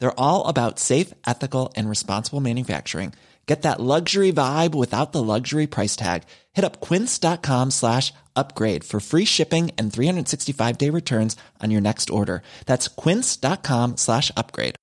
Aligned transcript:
They're 0.00 0.20
all 0.20 0.46
about 0.46 0.78
safe, 0.78 1.12
ethical, 1.26 1.72
and 1.76 1.88
responsible 1.88 2.40
manufacturing. 2.40 3.12
Get 3.48 3.62
that 3.62 3.80
luxury 3.80 4.30
vibe 4.30 4.74
without 4.74 5.12
the 5.12 5.22
luxury 5.22 5.66
price 5.66 5.96
tag. 5.96 6.24
Hit 6.52 6.66
up 6.66 6.82
quince.com 6.82 7.70
slash 7.70 8.12
upgrade 8.36 8.84
for 8.84 9.00
free 9.00 9.24
shipping 9.24 9.70
and 9.78 9.90
365 9.90 10.76
day 10.76 10.90
returns 10.90 11.34
on 11.62 11.70
your 11.70 11.80
next 11.80 12.10
order. 12.10 12.42
That's 12.66 12.88
quince.com 12.88 13.96
slash 13.96 14.30
upgrade. 14.36 14.74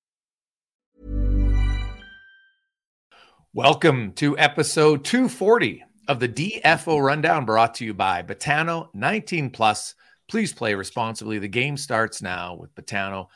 Welcome 3.54 4.12
to 4.14 4.36
episode 4.36 5.04
240 5.04 5.84
of 6.08 6.18
the 6.20 6.28
DFO 6.28 7.00
Rundown 7.02 7.44
brought 7.44 7.76
to 7.76 7.84
you 7.84 7.94
by 7.94 8.22
Betano 8.22 8.88
19 8.94 9.50
Plus. 9.50 9.94
Please 10.28 10.52
play 10.52 10.74
responsibly. 10.74 11.38
The 11.38 11.46
game 11.48 11.76
starts 11.76 12.20
now 12.20 12.56
with 12.56 12.74
Betano.ca. 12.74 13.28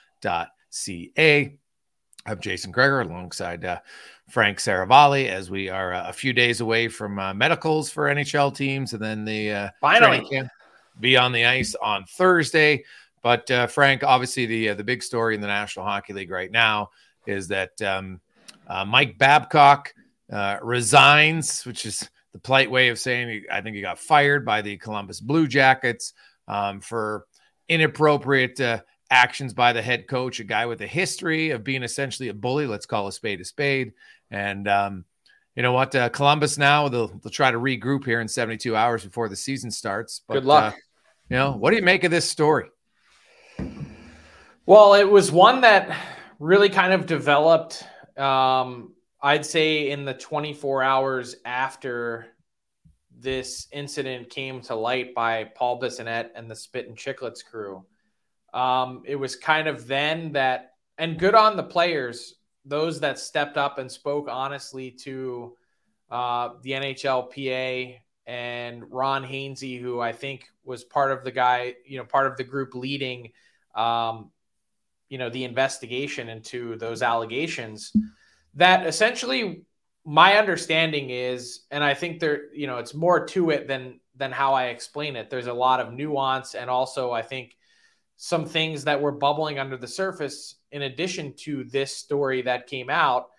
I'm 2.27 2.39
Jason 2.39 2.71
Gregor 2.71 3.01
alongside 3.01 3.65
uh, 3.65 3.81
Frank 4.29 4.59
Seravalli 4.59 5.29
as 5.29 5.51
we 5.51 5.69
are 5.69 5.95
uh, 5.95 6.09
a 6.09 6.13
few 6.13 6.33
days 6.33 6.61
away 6.61 6.89
from 6.89 7.19
uh, 7.19 7.33
medicals 7.33 7.91
for 7.91 8.05
NHL 8.05 8.55
teams 8.55 8.93
and 8.93 9.03
then 9.03 9.25
the 9.25 9.53
uh, 9.53 9.71
finally 9.81 10.43
be 11.01 11.17
on 11.17 11.33
the 11.33 11.47
ice 11.47 11.75
on 11.77 12.05
Thursday. 12.05 12.85
But 13.23 13.51
uh, 13.51 13.67
Frank, 13.67 14.05
obviously 14.05 14.47
the 14.47 14.71
uh, 14.71 14.75
the 14.75 14.85
big 14.85 15.03
story 15.03 15.35
in 15.35 15.41
the 15.41 15.47
National 15.47 15.87
Hockey 15.87 16.13
League 16.13 16.31
right 16.31 16.51
now 16.51 16.91
is 17.27 17.49
that 17.49 17.81
um, 17.81 18.21
uh, 18.67 18.85
Mike 18.85 19.17
Babcock 19.17 19.95
resigns, 20.63 21.65
which 21.65 21.87
is 21.87 22.09
the 22.33 22.39
polite 22.39 22.71
way 22.71 22.89
of 22.89 22.99
saying 22.99 23.45
I 23.51 23.63
think 23.63 23.77
he 23.77 23.83
got 23.83 23.99
fired 23.99 24.45
by 24.45 24.63
the 24.63 24.77
Columbus 24.77 25.21
Blue 25.21 25.49
Jackets 25.49 26.13
um, 26.47 26.81
for 26.81 27.27
inappropriate 27.69 28.61
actions 29.11 29.53
by 29.53 29.73
the 29.73 29.83
head 29.83 30.07
coach, 30.07 30.41
a 30.41 30.45
guy 30.45 30.67
with 30.67 30.81
a 30.81 30.87
history 30.87 31.51
of 31.51 31.65
being 31.65 31.83
essentially 31.83 32.29
a 32.29 32.35
bully. 32.35 32.67
Let's 32.67 32.87
call 32.87 33.09
a 33.09 33.13
spade 33.13 33.41
a 33.41 33.45
spade. 33.45 33.93
And 34.31 34.69
um, 34.69 35.05
you 35.57 35.63
know 35.63 35.73
what? 35.73 35.95
Uh, 35.95 36.09
Columbus 36.09 36.59
now 36.59 36.89
they'll, 36.89 37.09
they'll 37.09 37.31
try 37.31 37.51
to 37.51 37.59
regroup 37.59 38.05
here 38.05 38.21
in 38.21 38.29
72 38.29 38.75
hours 38.75 39.05
before 39.05 39.29
the 39.29 39.37
season 39.37 39.71
starts. 39.71 40.23
But, 40.27 40.35
Good 40.35 40.45
luck. 40.45 40.75
Uh, 40.75 40.77
you 41.29 41.37
know, 41.37 41.53
what 41.53 41.71
do 41.71 41.77
you 41.77 41.83
make 41.83 42.05
of 42.05 42.11
this 42.11 42.29
story? 42.29 42.69
Well, 44.67 44.95
it 44.95 45.09
was 45.09 45.33
one 45.33 45.63
that 45.63 45.97
really 46.39 46.69
kind 46.69 46.93
of 46.93 47.07
developed. 47.07 47.85
Um, 48.17 48.95
I'd 49.23 49.45
say 49.45 49.91
in 49.91 50.05
the 50.05 50.15
24 50.15 50.83
hours 50.83 51.37
after 51.45 52.27
this 53.19 53.69
incident 53.73 54.31
came 54.31 54.61
to 54.63 54.75
light 54.75 55.15
by 55.15 55.45
Paul 55.45 55.81
Bissonnette 55.81 56.31
and 56.35 56.51
the 56.51 56.57
Spittin' 56.57 56.95
Chiclets 56.95 57.45
crew. 57.45 57.85
Um, 58.53 59.03
it 59.07 59.17
was 59.17 59.37
kind 59.37 59.69
of 59.69 59.87
then 59.87 60.33
that, 60.33 60.73
and 60.99 61.19
good 61.19 61.35
on 61.35 61.57
the 61.57 61.63
players 61.63 62.35
those 62.65 63.01
that 63.01 63.19
stepped 63.19 63.57
up 63.57 63.79
and 63.79 63.91
spoke 63.91 64.29
honestly 64.31 64.91
to 64.91 65.57
uh, 66.11 66.51
the 66.63 66.73
NHLPA 66.73 67.99
and 68.27 68.85
Ron 68.91 69.25
Hainsey, 69.25 69.81
who 69.81 70.01
I 70.01 70.13
think 70.13 70.47
was 70.65 70.85
part 70.85 71.11
of 71.11 71.25
the 71.25 71.31
guy, 71.31 71.75
you 71.87 71.99
know, 71.99 72.05
part 72.05 72.27
of 72.27 72.37
the 72.37 72.45
group 72.45 72.75
leading, 72.75 73.33
um, 73.75 74.31
you 75.09 75.19
know, 75.19 75.31
the 75.31 75.45
investigation 75.45 76.29
into 76.29 76.77
those 76.77 77.03
allegations. 77.03 77.93
That 78.55 78.87
essentially, 78.87 79.65
my 80.05 80.39
understanding 80.39 81.11
is, 81.11 81.63
and 81.71 81.83
I 81.83 81.95
think 81.95 82.21
there, 82.21 82.53
you 82.55 82.67
know, 82.67 82.79
it's 82.79 82.95
more 82.95 83.27
to 83.27 83.51
it 83.51 83.67
than 83.67 84.01
than 84.17 84.33
how 84.33 84.55
I 84.55 84.67
explain 84.67 85.17
it. 85.17 85.31
There's 85.31 85.47
a 85.47 85.53
lot 85.53 85.81
of 85.81 85.93
nuance, 85.93 86.55
and 86.55 86.69
also 86.69 87.11
I 87.11 87.23
think 87.23 87.57
some 88.23 88.45
things 88.45 88.85
that 88.85 89.01
were 89.01 89.13
bubbling 89.13 89.59
under 89.59 89.79
the 89.79 89.89
surface 89.89 90.57
in 90.73 90.83
addition 90.83 91.33
to 91.35 91.65
this 91.65 91.97
story 91.97 92.43
that 92.43 92.67
came 92.67 92.91
out 92.91 93.31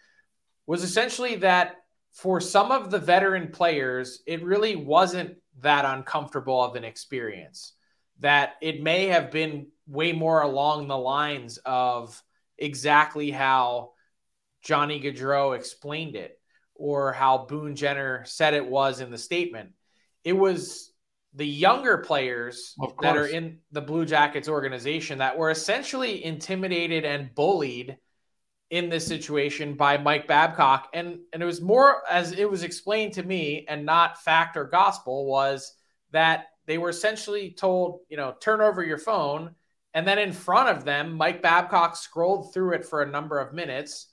was 0.66 0.82
essentially 0.82 1.36
that 1.36 1.76
for 2.12 2.42
some 2.42 2.72
of 2.72 2.90
the 2.90 2.98
veteran 2.98 3.50
players 3.50 4.24
it 4.26 4.44
really 4.44 4.76
wasn't 4.76 5.38
that 5.60 5.86
uncomfortable 5.86 6.64
of 6.64 6.76
an 6.76 6.84
experience 6.84 7.74
that 8.22 8.54
it 8.60 8.82
may 8.82 9.06
have 9.06 9.30
been 9.30 9.68
way 9.86 10.14
more 10.14 10.42
along 10.42 10.88
the 10.88 10.98
lines 10.98 11.60
of 11.64 12.20
exactly 12.58 13.30
how 13.30 13.92
Johnny 14.64 15.00
Gaudreau 15.00 15.56
explained 15.56 16.16
it 16.16 16.40
or 16.74 17.14
how 17.14 17.46
Boone 17.46 17.76
Jenner 17.76 18.24
said 18.26 18.56
it 18.56 18.66
was 18.66 19.00
in 19.00 19.12
the 19.12 19.18
statement. 19.20 19.74
It 20.24 20.34
was 20.34 20.91
the 21.34 21.48
younger 21.48 22.00
players 22.00 22.76
that 23.02 23.16
are 23.16 23.28
in 23.28 23.60
the 23.72 23.82
Blue 23.82 24.06
Jackets 24.06 24.50
organization 24.50 25.20
that 25.20 25.38
were 25.38 25.50
essentially 25.50 26.24
intimidated 26.24 27.06
and 27.06 27.34
bullied 27.34 27.98
in 28.70 28.90
this 28.90 29.06
situation 29.06 29.76
by 29.76 29.98
Mike 29.98 30.28
Babcock. 30.28 30.90
And, 30.94 31.20
and 31.34 31.44
it 31.44 31.46
was 31.46 31.62
more 31.62 32.04
as 32.10 32.32
it 32.32 32.50
was 32.50 32.64
explained 32.64 33.14
to 33.14 33.24
me 33.24 33.66
and 33.68 33.86
not 33.86 34.22
fact 34.22 34.58
or 34.58 34.66
gospel 34.66 35.26
was 35.26 35.74
that 36.12 36.48
they 36.66 36.78
were 36.78 36.90
essentially 36.90 37.52
told, 37.52 38.00
you 38.10 38.18
know, 38.18 38.34
turn 38.40 38.62
over 38.62 38.84
your 38.84 38.98
phone. 38.98 39.56
And 39.94 40.08
then 40.08 40.20
in 40.20 40.32
front 40.32 40.70
of 40.70 40.86
them, 40.86 41.14
Mike 41.14 41.42
Babcock 41.42 41.98
scrolled 41.98 42.54
through 42.54 42.74
it 42.74 42.86
for 42.86 43.02
a 43.02 43.10
number 43.10 43.40
of 43.40 43.54
minutes 43.54 44.08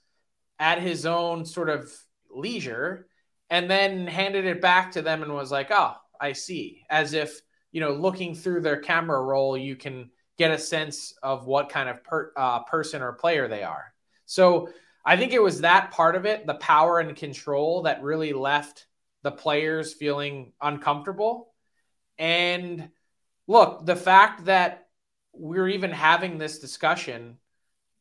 at 0.59 0.83
his 0.83 1.07
own 1.07 1.45
sort 1.45 1.69
of 1.69 1.93
leisure 2.31 3.07
and 3.51 3.71
then 3.71 4.07
handed 4.07 4.45
it 4.45 4.61
back 4.61 4.93
to 4.93 5.03
them 5.03 5.23
and 5.23 5.33
was 5.33 5.53
like, 5.53 5.71
oh, 5.71 5.95
I 6.21 6.33
see, 6.33 6.85
as 6.91 7.13
if 7.13 7.41
you 7.73 7.81
know, 7.81 7.93
looking 7.93 8.35
through 8.35 8.63
their 8.63 8.81
camera 8.81 9.21
roll, 9.23 9.57
you 9.57 9.77
can 9.77 10.11
get 10.39 10.51
a 10.51 10.59
sense 10.59 11.15
of 11.23 11.47
what 11.47 11.69
kind 11.69 11.89
of 11.89 12.03
per, 12.03 12.33
uh, 12.37 12.61
person 12.65 13.03
or 13.03 13.13
player 13.13 13.49
they 13.49 13.63
are. 13.63 13.93
So 14.25 14.71
I 15.05 15.17
think 15.17 15.33
it 15.33 15.43
was 15.43 15.61
that 15.61 15.91
part 15.91 16.17
of 16.17 16.25
it, 16.25 16.47
the 16.47 16.55
power 16.55 16.99
and 16.99 17.15
control, 17.15 17.83
that 17.83 18.03
really 18.03 18.33
left 18.33 18.87
the 19.23 19.31
players 19.31 19.93
feeling 19.95 20.53
uncomfortable. 20.63 21.53
And 22.19 22.89
look, 23.47 23.85
the 23.85 23.97
fact 23.97 24.47
that 24.47 24.89
we're 25.33 25.69
even 25.69 25.91
having 25.91 26.39
this 26.39 26.59
discussion 26.59 27.39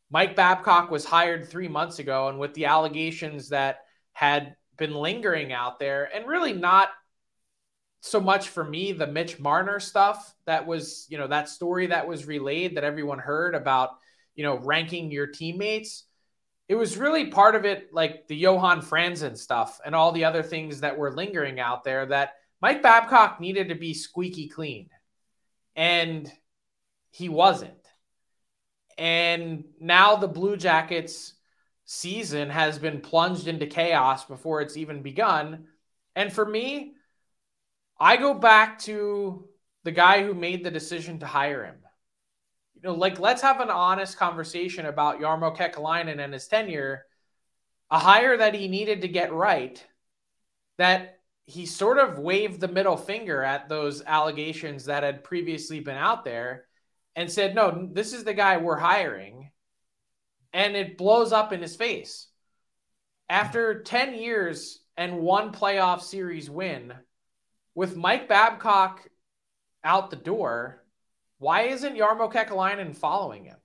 Mike 0.10 0.36
Babcock 0.36 0.90
was 0.90 1.04
hired 1.04 1.50
three 1.50 1.68
months 1.68 2.00
ago, 2.00 2.30
and 2.30 2.40
with 2.40 2.54
the 2.54 2.66
allegations 2.66 3.50
that 3.50 3.81
had 4.14 4.56
been 4.78 4.94
lingering 4.94 5.52
out 5.52 5.80
there, 5.80 6.10
and 6.16 6.28
really 6.28 6.54
not 6.54 6.90
so 8.01 8.19
much 8.19 8.49
for 8.49 8.63
me 8.63 8.91
the 8.91 9.07
Mitch 9.07 9.39
Marner 9.39 9.79
stuff 9.79 10.33
that 10.45 10.65
was, 10.65 11.07
you 11.09 11.17
know, 11.17 11.27
that 11.27 11.49
story 11.49 11.88
that 11.88 12.07
was 12.07 12.27
relayed 12.27 12.77
that 12.77 12.83
everyone 12.83 13.19
heard 13.19 13.55
about, 13.55 13.91
you 14.35 14.44
know, 14.44 14.57
ranking 14.57 15.11
your 15.11 15.27
teammates. 15.27 16.03
It 16.69 16.75
was 16.75 16.97
really 16.97 17.27
part 17.27 17.55
of 17.55 17.65
it, 17.65 17.94
like 17.94 18.27
the 18.27 18.35
Johan 18.35 18.81
Franzen 18.81 19.38
stuff 19.38 19.79
and 19.85 19.95
all 19.95 20.11
the 20.11 20.25
other 20.25 20.44
things 20.44 20.81
that 20.81 20.97
were 20.97 21.15
lingering 21.15 21.59
out 21.59 21.83
there 21.83 22.05
that 22.07 22.33
Mike 22.61 22.83
Babcock 22.83 23.39
needed 23.39 23.69
to 23.69 23.75
be 23.75 23.94
squeaky 23.94 24.47
clean. 24.47 24.89
And 25.75 26.31
he 27.11 27.29
wasn't. 27.29 27.73
And 28.97 29.65
now 29.79 30.15
the 30.15 30.27
Blue 30.27 30.57
Jackets 30.57 31.33
season 31.85 32.49
has 32.49 32.77
been 32.79 32.99
plunged 32.99 33.47
into 33.47 33.65
chaos 33.65 34.25
before 34.25 34.61
it's 34.61 34.75
even 34.75 35.01
begun. 35.01 35.67
And 36.15 36.33
for 36.33 36.45
me, 36.45 36.94
I 37.99 38.17
go 38.17 38.33
back 38.33 38.79
to 38.79 39.47
the 39.83 39.91
guy 39.91 40.23
who 40.23 40.33
made 40.33 40.63
the 40.63 40.71
decision 40.71 41.19
to 41.19 41.25
hire 41.25 41.65
him. 41.65 41.77
You 42.75 42.81
know, 42.83 42.94
like 42.94 43.19
let's 43.19 43.41
have 43.41 43.59
an 43.59 43.69
honest 43.69 44.17
conversation 44.17 44.85
about 44.85 45.19
Jarmo 45.19 45.55
Kekalainen 45.55 46.23
and 46.23 46.33
his 46.33 46.47
tenure, 46.47 47.05
a 47.89 47.97
hire 47.97 48.38
that 48.38 48.53
he 48.53 48.67
needed 48.67 49.01
to 49.01 49.07
get 49.07 49.33
right, 49.33 49.83
that 50.77 51.19
he 51.45 51.65
sort 51.65 51.97
of 51.97 52.19
waved 52.19 52.59
the 52.59 52.67
middle 52.67 52.97
finger 52.97 53.41
at 53.41 53.69
those 53.69 54.03
allegations 54.03 54.85
that 54.85 55.03
had 55.03 55.23
previously 55.23 55.79
been 55.79 55.95
out 55.95 56.25
there 56.25 56.65
and 57.15 57.31
said, 57.31 57.55
no, 57.55 57.89
this 57.94 58.13
is 58.13 58.25
the 58.25 58.33
guy 58.33 58.57
we're 58.57 58.77
hiring. 58.77 59.49
And 60.53 60.75
it 60.75 60.97
blows 60.97 61.31
up 61.31 61.53
in 61.53 61.61
his 61.61 61.75
face. 61.75 62.27
After 63.29 63.81
10 63.81 64.15
years 64.15 64.79
and 64.97 65.19
one 65.19 65.51
playoff 65.51 66.01
series 66.01 66.49
win, 66.49 66.94
with 67.77 67.95
Mike 67.95 68.27
Babcock 68.27 69.07
out 69.83 70.09
the 70.09 70.15
door, 70.15 70.83
why 71.38 71.62
isn't 71.62 71.95
Jarmo 71.95 72.33
Kekalainen 72.33 72.95
following 72.95 73.45
him? 73.45 73.57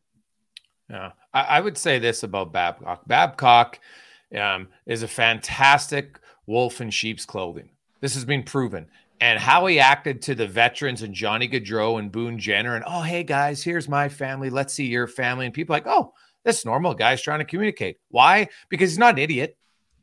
Yeah, 0.90 1.12
I, 1.32 1.40
I, 1.40 1.60
would 1.60 1.78
say 1.78 1.98
this 1.98 2.22
about 2.22 2.52
Babcock. 2.52 3.08
Babcock 3.08 3.80
um, 4.38 4.68
is 4.84 5.02
a 5.02 5.08
fantastic 5.08 6.20
wolf 6.46 6.82
in 6.82 6.90
sheep's 6.90 7.24
clothing. 7.24 7.70
This 8.02 8.12
has 8.12 8.26
been 8.26 8.42
proven. 8.42 8.86
And 9.22 9.38
how 9.38 9.64
he 9.64 9.80
acted 9.80 10.20
to 10.22 10.34
the 10.34 10.46
veterans 10.46 11.00
and 11.00 11.14
Johnny 11.14 11.48
Gaudreau 11.48 11.98
and 11.98 12.12
Boone 12.12 12.38
Jenner, 12.38 12.76
and 12.76 12.84
oh, 12.86 13.00
hey 13.00 13.22
guys, 13.22 13.62
here's 13.62 13.88
my 13.88 14.10
family. 14.10 14.50
Let's 14.50 14.74
see 14.74 14.88
your 14.88 15.06
family. 15.06 15.46
And 15.46 15.54
people 15.54 15.72
like, 15.72 15.86
oh, 15.86 16.12
that's 16.44 16.66
normal 16.66 16.92
guy's 16.92 17.22
trying 17.22 17.38
to 17.38 17.46
communicate. 17.46 17.96
Why? 18.10 18.48
Because 18.68 18.90
he's 18.90 18.98
not 18.98 19.14
an 19.14 19.20
idiot. 19.20 19.56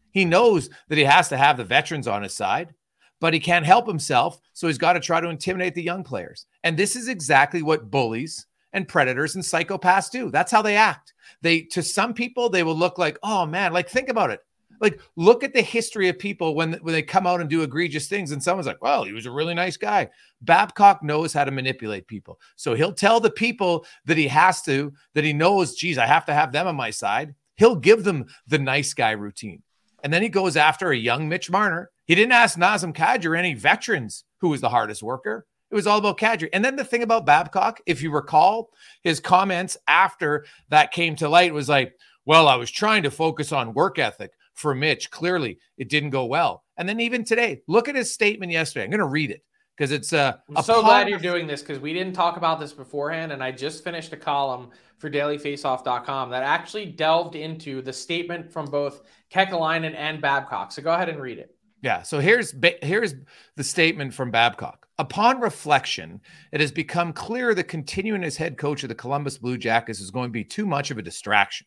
He 0.09 0.25
knows 0.25 0.71
that 0.87 0.97
he 0.97 1.03
has 1.03 1.29
to 1.29 1.37
have 1.37 1.57
the 1.57 1.63
veterans 1.63 2.07
on 2.07 2.23
his 2.23 2.33
side 2.33 2.73
but 3.19 3.33
he 3.33 3.39
can't 3.39 3.65
help 3.65 3.87
himself. 3.87 4.39
So 4.53 4.67
he's 4.67 4.77
got 4.77 4.93
to 4.93 4.99
try 4.99 5.21
to 5.21 5.29
intimidate 5.29 5.75
the 5.75 5.83
young 5.83 6.03
players. 6.03 6.45
And 6.63 6.77
this 6.77 6.95
is 6.95 7.07
exactly 7.07 7.61
what 7.61 7.91
bullies 7.91 8.45
and 8.73 8.87
predators 8.87 9.35
and 9.35 9.43
psychopaths 9.43 10.11
do. 10.11 10.29
That's 10.29 10.51
how 10.51 10.61
they 10.61 10.75
act. 10.75 11.13
They, 11.41 11.61
to 11.61 11.81
some 11.81 12.13
people, 12.13 12.49
they 12.49 12.63
will 12.63 12.75
look 12.75 12.97
like, 12.97 13.17
oh 13.23 13.45
man, 13.45 13.73
like 13.73 13.89
think 13.89 14.09
about 14.09 14.31
it. 14.31 14.41
Like 14.81 15.01
look 15.17 15.43
at 15.43 15.53
the 15.53 15.61
history 15.61 16.07
of 16.07 16.17
people 16.17 16.55
when, 16.55 16.73
when 16.73 16.93
they 16.93 17.01
come 17.01 17.27
out 17.27 17.41
and 17.41 17.49
do 17.49 17.63
egregious 17.63 18.07
things, 18.07 18.31
and 18.31 18.41
someone's 18.41 18.67
like, 18.67 18.81
well, 18.81 19.03
he 19.03 19.11
was 19.11 19.25
a 19.25 19.31
really 19.31 19.53
nice 19.53 19.75
guy. 19.75 20.09
Babcock 20.41 21.03
knows 21.03 21.33
how 21.33 21.43
to 21.43 21.51
manipulate 21.51 22.07
people. 22.07 22.39
So 22.55 22.75
he'll 22.75 22.93
tell 22.93 23.19
the 23.19 23.29
people 23.29 23.85
that 24.05 24.17
he 24.17 24.27
has 24.29 24.61
to, 24.63 24.93
that 25.15 25.25
he 25.25 25.33
knows, 25.33 25.75
geez, 25.75 25.97
I 25.97 26.05
have 26.05 26.25
to 26.25 26.33
have 26.33 26.53
them 26.53 26.67
on 26.67 26.75
my 26.75 26.91
side. 26.91 27.35
He'll 27.57 27.75
give 27.75 28.05
them 28.05 28.27
the 28.47 28.59
nice 28.59 28.93
guy 28.93 29.11
routine. 29.11 29.63
And 30.03 30.13
then 30.13 30.21
he 30.21 30.29
goes 30.29 30.57
after 30.57 30.91
a 30.91 30.97
young 30.97 31.27
Mitch 31.29 31.49
Marner 31.49 31.91
he 32.09 32.15
didn't 32.15 32.31
ask 32.31 32.57
Nazem 32.57 32.91
Kadri 32.91 33.27
or 33.27 33.35
any 33.35 33.53
veterans 33.53 34.23
who 34.39 34.49
was 34.49 34.61
the 34.61 34.69
hardest 34.69 35.03
worker. 35.03 35.45
It 35.69 35.75
was 35.75 35.85
all 35.85 35.99
about 35.99 36.17
Kadri. 36.17 36.49
And 36.51 36.65
then 36.65 36.75
the 36.75 36.83
thing 36.83 37.03
about 37.03 37.27
Babcock, 37.27 37.81
if 37.85 38.01
you 38.01 38.09
recall, 38.09 38.71
his 39.03 39.19
comments 39.19 39.77
after 39.87 40.43
that 40.69 40.91
came 40.91 41.15
to 41.17 41.29
light 41.29 41.53
was 41.53 41.69
like, 41.69 41.93
well, 42.25 42.47
I 42.47 42.55
was 42.55 42.71
trying 42.71 43.03
to 43.03 43.11
focus 43.11 43.51
on 43.51 43.75
work 43.75 43.99
ethic 43.99 44.31
for 44.55 44.73
Mitch. 44.73 45.11
Clearly, 45.11 45.59
it 45.77 45.87
didn't 45.87 46.09
go 46.09 46.25
well. 46.25 46.63
And 46.77 46.89
then 46.89 46.99
even 46.99 47.23
today, 47.23 47.61
look 47.67 47.87
at 47.87 47.93
his 47.93 48.11
statement 48.11 48.51
yesterday. 48.51 48.85
I'm 48.85 48.89
going 48.89 49.01
to 49.01 49.05
read 49.05 49.29
it 49.29 49.43
because 49.79 49.93
it's 49.93 50.11
uh, 50.11 50.33
I'm 50.53 50.61
so 50.61 50.81
glad 50.81 51.07
you're 51.07 51.19
doing 51.19 51.47
this 51.47 51.61
because 51.61 51.79
we 51.79 51.93
didn't 51.93 52.11
talk 52.11 52.35
about 52.35 52.59
this 52.59 52.73
beforehand. 52.73 53.31
And 53.31 53.41
I 53.41 53.51
just 53.51 53.81
finished 53.81 54.11
a 54.11 54.17
column 54.17 54.71
for 54.97 55.09
dailyfaceoff.com 55.09 56.29
that 56.31 56.43
actually 56.43 56.87
delved 56.87 57.35
into 57.35 57.81
the 57.81 57.93
statement 57.93 58.51
from 58.51 58.65
both 58.65 59.03
Kekalainen 59.31 59.95
and 59.95 60.21
Babcock. 60.21 60.73
So 60.73 60.81
go 60.81 60.91
ahead 60.91 61.07
and 61.07 61.21
read 61.21 61.37
it. 61.37 61.55
Yeah. 61.81 62.01
So 62.01 62.19
here's 62.19 62.53
here's 62.81 63.15
the 63.55 63.63
statement 63.63 64.13
from 64.13 64.31
Babcock. 64.31 64.85
Upon 64.97 65.39
reflection, 65.39 66.19
it 66.51 66.59
has 66.59 66.73
become 66.73 67.13
clear 67.13 67.53
that 67.53 67.69
continuing 67.69 68.25
as 68.25 68.35
head 68.35 68.57
coach 68.57 68.83
of 68.83 68.89
the 68.89 68.95
Columbus 68.95 69.37
Blue 69.37 69.57
Jackets 69.57 70.01
is 70.01 70.11
going 70.11 70.27
to 70.27 70.33
be 70.33 70.43
too 70.43 70.65
much 70.65 70.91
of 70.91 70.97
a 70.97 71.01
distraction. 71.01 71.65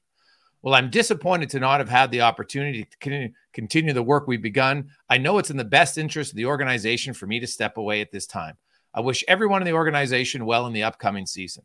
Well, 0.63 0.75
I'm 0.75 0.91
disappointed 0.91 1.51
to 1.51 1.61
not 1.61 1.81
have 1.81 1.89
had 1.89 2.11
the 2.11 2.21
opportunity 2.21 2.87
to 3.01 3.31
continue 3.53 3.93
the 3.93 4.03
work 4.03 4.29
we've 4.29 4.41
begun. 4.41 4.91
I 5.11 5.19
know 5.19 5.39
it's 5.39 5.51
in 5.51 5.57
the 5.57 5.65
best 5.65 5.99
interest 5.99 6.31
of 6.31 6.37
the 6.37 6.47
organization 6.47 7.15
for 7.15 7.27
me 7.27 7.41
to 7.41 7.47
step 7.49 7.77
away 7.77 8.01
at 8.01 8.13
this 8.13 8.27
time. 8.27 8.57
I 8.95 9.01
wish 9.01 9.25
everyone 9.27 9.63
in 9.63 9.67
the 9.67 9.73
organization 9.73 10.47
well 10.47 10.67
in 10.67 10.73
the 10.73 10.85
upcoming 10.85 11.27
season. 11.27 11.65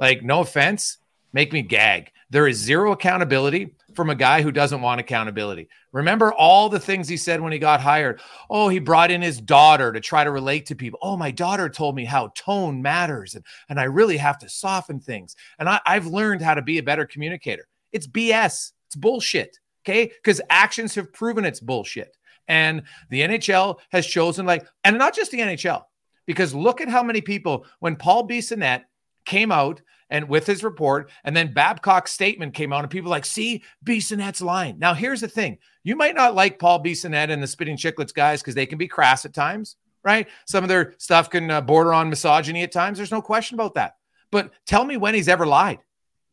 Like, 0.00 0.24
no 0.24 0.40
offense, 0.40 0.98
make 1.32 1.52
me 1.52 1.62
gag. 1.62 2.10
There 2.30 2.48
is 2.48 2.56
zero 2.56 2.92
accountability 2.92 3.74
from 3.94 4.10
a 4.10 4.14
guy 4.14 4.42
who 4.42 4.50
doesn't 4.50 4.80
want 4.80 5.00
accountability. 5.00 5.68
Remember 5.92 6.32
all 6.32 6.68
the 6.68 6.80
things 6.80 7.06
he 7.06 7.18
said 7.18 7.40
when 7.40 7.52
he 7.52 7.58
got 7.58 7.80
hired. 7.80 8.20
Oh, 8.50 8.68
he 8.68 8.78
brought 8.78 9.10
in 9.10 9.22
his 9.22 9.40
daughter 9.40 9.92
to 9.92 10.00
try 10.00 10.24
to 10.24 10.30
relate 10.30 10.66
to 10.66 10.74
people. 10.74 10.98
Oh, 11.02 11.16
my 11.16 11.30
daughter 11.30 11.68
told 11.68 11.94
me 11.94 12.06
how 12.06 12.32
tone 12.34 12.82
matters 12.82 13.34
and, 13.34 13.44
and 13.68 13.78
I 13.78 13.84
really 13.84 14.16
have 14.16 14.38
to 14.38 14.48
soften 14.48 14.98
things. 14.98 15.36
And 15.58 15.68
I, 15.68 15.80
I've 15.84 16.06
learned 16.06 16.40
how 16.40 16.54
to 16.54 16.62
be 16.62 16.78
a 16.78 16.82
better 16.82 17.04
communicator. 17.04 17.68
It's 17.92 18.06
BS. 18.06 18.72
It's 18.86 18.96
bullshit. 18.96 19.58
Okay. 19.84 20.06
Because 20.06 20.40
actions 20.50 20.94
have 20.94 21.12
proven 21.12 21.44
it's 21.44 21.60
bullshit. 21.60 22.16
And 22.48 22.82
the 23.08 23.20
NHL 23.22 23.78
has 23.90 24.06
chosen, 24.06 24.46
like, 24.46 24.66
and 24.84 24.98
not 24.98 25.14
just 25.14 25.30
the 25.30 25.38
NHL, 25.38 25.84
because 26.26 26.54
look 26.54 26.80
at 26.80 26.88
how 26.88 27.02
many 27.02 27.20
people, 27.20 27.64
when 27.78 27.94
Paul 27.96 28.26
Bissonnette 28.26 28.82
came 29.24 29.52
out 29.52 29.80
and 30.12 30.28
with 30.28 30.46
his 30.46 30.62
report. 30.62 31.10
And 31.24 31.34
then 31.34 31.54
Babcock's 31.54 32.12
statement 32.12 32.54
came 32.54 32.72
out, 32.72 32.84
and 32.84 32.90
people 32.90 33.10
like, 33.10 33.24
see, 33.24 33.64
Bissonnette's 33.84 34.42
lying. 34.42 34.78
Now, 34.78 34.94
here's 34.94 35.22
the 35.22 35.28
thing 35.28 35.58
you 35.82 35.96
might 35.96 36.14
not 36.14 36.34
like 36.34 36.58
Paul 36.58 36.84
Bissonnette 36.84 37.30
and 37.30 37.42
the 37.42 37.46
Spittin' 37.46 37.76
Chiclets 37.76 38.14
guys 38.14 38.40
because 38.40 38.54
they 38.54 38.66
can 38.66 38.78
be 38.78 38.86
crass 38.86 39.24
at 39.24 39.32
times, 39.34 39.76
right? 40.04 40.28
Some 40.46 40.62
of 40.62 40.68
their 40.68 40.94
stuff 40.98 41.30
can 41.30 41.50
uh, 41.50 41.62
border 41.62 41.94
on 41.94 42.10
misogyny 42.10 42.62
at 42.62 42.72
times. 42.72 42.98
There's 42.98 43.10
no 43.10 43.22
question 43.22 43.54
about 43.54 43.74
that. 43.74 43.96
But 44.30 44.52
tell 44.66 44.84
me 44.84 44.96
when 44.98 45.14
he's 45.14 45.28
ever 45.28 45.46
lied. 45.46 45.78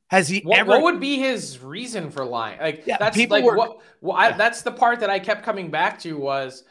Has 0.09 0.27
he 0.27 0.41
what, 0.41 0.59
ever? 0.59 0.69
What 0.69 0.81
would 0.83 0.99
be 0.99 1.19
his 1.19 1.59
reason 1.59 2.09
for 2.09 2.25
lying? 2.25 2.59
Like 2.59 2.83
yeah, 2.85 2.97
that's 2.97 3.17
like 3.17 3.43
were, 3.43 3.55
what? 3.55 3.77
Well, 4.01 4.17
I, 4.17 4.31
that's 4.31 4.63
the 4.63 4.71
part 4.71 4.99
that 5.01 5.09
I 5.09 5.19
kept 5.19 5.43
coming 5.43 5.69
back 5.69 5.99
to 5.99 6.17
was 6.17 6.63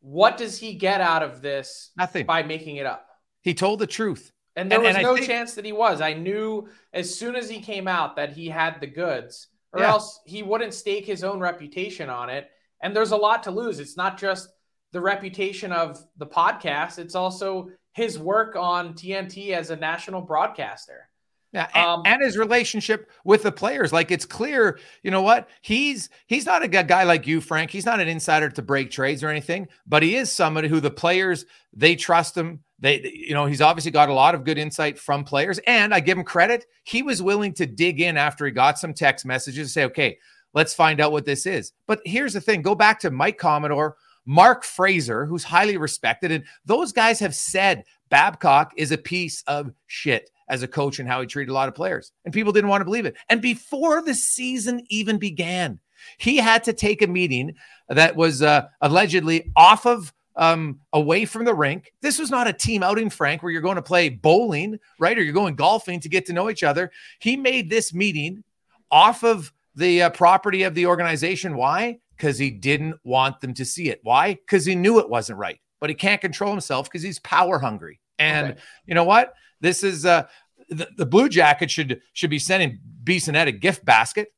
what 0.00 0.36
does 0.36 0.58
he 0.58 0.74
get 0.74 1.00
out 1.00 1.22
of 1.22 1.42
this? 1.42 1.90
Nothing 1.96 2.24
by 2.26 2.42
making 2.42 2.76
it 2.76 2.86
up. 2.86 3.08
He 3.42 3.52
told 3.54 3.80
the 3.80 3.86
truth. 3.86 4.30
And 4.56 4.70
there 4.70 4.78
and, 4.78 4.86
was 4.86 4.96
and 4.96 5.02
no 5.02 5.14
think, 5.14 5.26
chance 5.26 5.54
that 5.54 5.64
he 5.64 5.72
was. 5.72 6.00
I 6.00 6.12
knew 6.12 6.68
as 6.92 7.12
soon 7.12 7.34
as 7.34 7.50
he 7.50 7.60
came 7.60 7.88
out 7.88 8.14
that 8.16 8.32
he 8.32 8.48
had 8.48 8.80
the 8.80 8.86
goods, 8.86 9.48
or 9.72 9.80
yeah. 9.80 9.88
else 9.90 10.20
he 10.24 10.44
wouldn't 10.44 10.72
stake 10.72 11.04
his 11.04 11.24
own 11.24 11.40
reputation 11.40 12.08
on 12.08 12.30
it. 12.30 12.48
And 12.80 12.94
there's 12.94 13.10
a 13.10 13.16
lot 13.16 13.42
to 13.44 13.50
lose. 13.50 13.80
It's 13.80 13.96
not 13.96 14.18
just 14.18 14.48
the 14.92 15.00
reputation 15.00 15.72
of 15.72 15.98
the 16.18 16.26
podcast, 16.26 17.00
it's 17.00 17.16
also 17.16 17.70
his 17.94 18.18
work 18.18 18.54
on 18.54 18.94
TNT 18.94 19.50
as 19.50 19.70
a 19.70 19.76
national 19.76 20.20
broadcaster. 20.20 21.08
Yeah, 21.54 21.68
and, 21.72 21.86
um, 21.86 22.02
and, 22.04 22.20
his 22.20 22.36
relationship 22.36 23.08
with 23.24 23.44
the 23.44 23.52
players. 23.52 23.92
Like 23.92 24.10
it's 24.10 24.26
clear, 24.26 24.80
you 25.04 25.12
know 25.12 25.22
what? 25.22 25.48
He's 25.62 26.10
he's 26.26 26.46
not 26.46 26.64
a 26.64 26.68
guy 26.68 27.04
like 27.04 27.28
you, 27.28 27.40
Frank. 27.40 27.70
He's 27.70 27.86
not 27.86 28.00
an 28.00 28.08
insider 28.08 28.50
to 28.50 28.60
break 28.60 28.90
trades 28.90 29.22
or 29.22 29.28
anything, 29.28 29.68
but 29.86 30.02
he 30.02 30.16
is 30.16 30.32
somebody 30.32 30.66
who 30.66 30.80
the 30.80 30.90
players 30.90 31.46
they 31.72 31.94
trust 31.94 32.36
him. 32.36 32.64
They, 32.80 33.08
you 33.14 33.34
know, 33.34 33.46
he's 33.46 33.60
obviously 33.60 33.92
got 33.92 34.08
a 34.08 34.14
lot 34.14 34.34
of 34.34 34.42
good 34.42 34.58
insight 34.58 34.98
from 34.98 35.22
players, 35.22 35.60
and 35.64 35.94
I 35.94 36.00
give 36.00 36.18
him 36.18 36.24
credit. 36.24 36.66
He 36.82 37.02
was 37.02 37.22
willing 37.22 37.54
to 37.54 37.66
dig 37.66 38.00
in 38.00 38.16
after 38.16 38.44
he 38.44 38.50
got 38.50 38.80
some 38.80 38.92
text 38.92 39.24
messages, 39.24 39.60
and 39.60 39.70
say, 39.70 39.84
okay, 39.84 40.18
let's 40.54 40.74
find 40.74 41.00
out 41.00 41.12
what 41.12 41.24
this 41.24 41.46
is. 41.46 41.72
But 41.86 42.00
here's 42.04 42.32
the 42.32 42.40
thing: 42.40 42.62
go 42.62 42.74
back 42.74 42.98
to 43.00 43.12
Mike 43.12 43.38
Commodore, 43.38 43.94
Mark 44.26 44.64
Fraser, 44.64 45.24
who's 45.24 45.44
highly 45.44 45.76
respected, 45.76 46.32
and 46.32 46.42
those 46.64 46.90
guys 46.90 47.20
have 47.20 47.36
said 47.36 47.84
Babcock 48.08 48.72
is 48.76 48.90
a 48.90 48.98
piece 48.98 49.44
of 49.46 49.70
shit 49.86 50.30
as 50.48 50.62
a 50.62 50.68
coach 50.68 50.98
and 50.98 51.08
how 51.08 51.20
he 51.20 51.26
treated 51.26 51.50
a 51.50 51.54
lot 51.54 51.68
of 51.68 51.74
players. 51.74 52.12
And 52.24 52.34
people 52.34 52.52
didn't 52.52 52.70
want 52.70 52.80
to 52.80 52.84
believe 52.86 53.06
it. 53.06 53.16
And 53.28 53.40
before 53.40 54.02
the 54.02 54.14
season 54.14 54.82
even 54.88 55.18
began, 55.18 55.78
he 56.18 56.36
had 56.36 56.64
to 56.64 56.72
take 56.72 57.02
a 57.02 57.06
meeting 57.06 57.54
that 57.88 58.16
was 58.16 58.42
uh, 58.42 58.66
allegedly 58.80 59.50
off 59.56 59.86
of 59.86 60.12
um, 60.36 60.80
away 60.92 61.24
from 61.24 61.44
the 61.44 61.54
rink. 61.54 61.92
This 62.00 62.18
was 62.18 62.30
not 62.30 62.48
a 62.48 62.52
team 62.52 62.82
outing, 62.82 63.10
Frank, 63.10 63.42
where 63.42 63.52
you're 63.52 63.62
going 63.62 63.76
to 63.76 63.82
play 63.82 64.08
bowling, 64.08 64.78
right? 64.98 65.16
Or 65.16 65.22
you're 65.22 65.32
going 65.32 65.54
golfing 65.54 66.00
to 66.00 66.08
get 66.08 66.26
to 66.26 66.32
know 66.32 66.50
each 66.50 66.62
other. 66.62 66.90
He 67.20 67.36
made 67.36 67.70
this 67.70 67.94
meeting 67.94 68.42
off 68.90 69.22
of 69.22 69.52
the 69.74 70.02
uh, 70.02 70.10
property 70.10 70.64
of 70.64 70.74
the 70.74 70.86
organization. 70.86 71.56
Why? 71.56 71.98
Because 72.16 72.38
he 72.38 72.50
didn't 72.50 72.96
want 73.04 73.40
them 73.40 73.54
to 73.54 73.64
see 73.64 73.88
it. 73.88 74.00
Why? 74.02 74.34
Because 74.34 74.64
he 74.64 74.74
knew 74.74 74.98
it 74.98 75.08
wasn't 75.08 75.38
right, 75.38 75.60
but 75.80 75.90
he 75.90 75.94
can't 75.94 76.20
control 76.20 76.50
himself 76.50 76.88
because 76.88 77.02
he's 77.02 77.18
power 77.20 77.58
hungry. 77.58 78.00
And 78.18 78.52
okay. 78.52 78.60
you 78.86 78.94
know 78.94 79.04
what? 79.04 79.34
This 79.64 79.82
is 79.82 80.04
uh, 80.04 80.26
the, 80.68 80.86
the 80.96 81.06
Blue 81.06 81.28
Jacket 81.28 81.70
should 81.70 82.00
should 82.12 82.30
be 82.30 82.38
sending 82.38 82.78
Bissonnette 83.02 83.48
a 83.48 83.52
gift 83.52 83.84
basket 83.84 84.28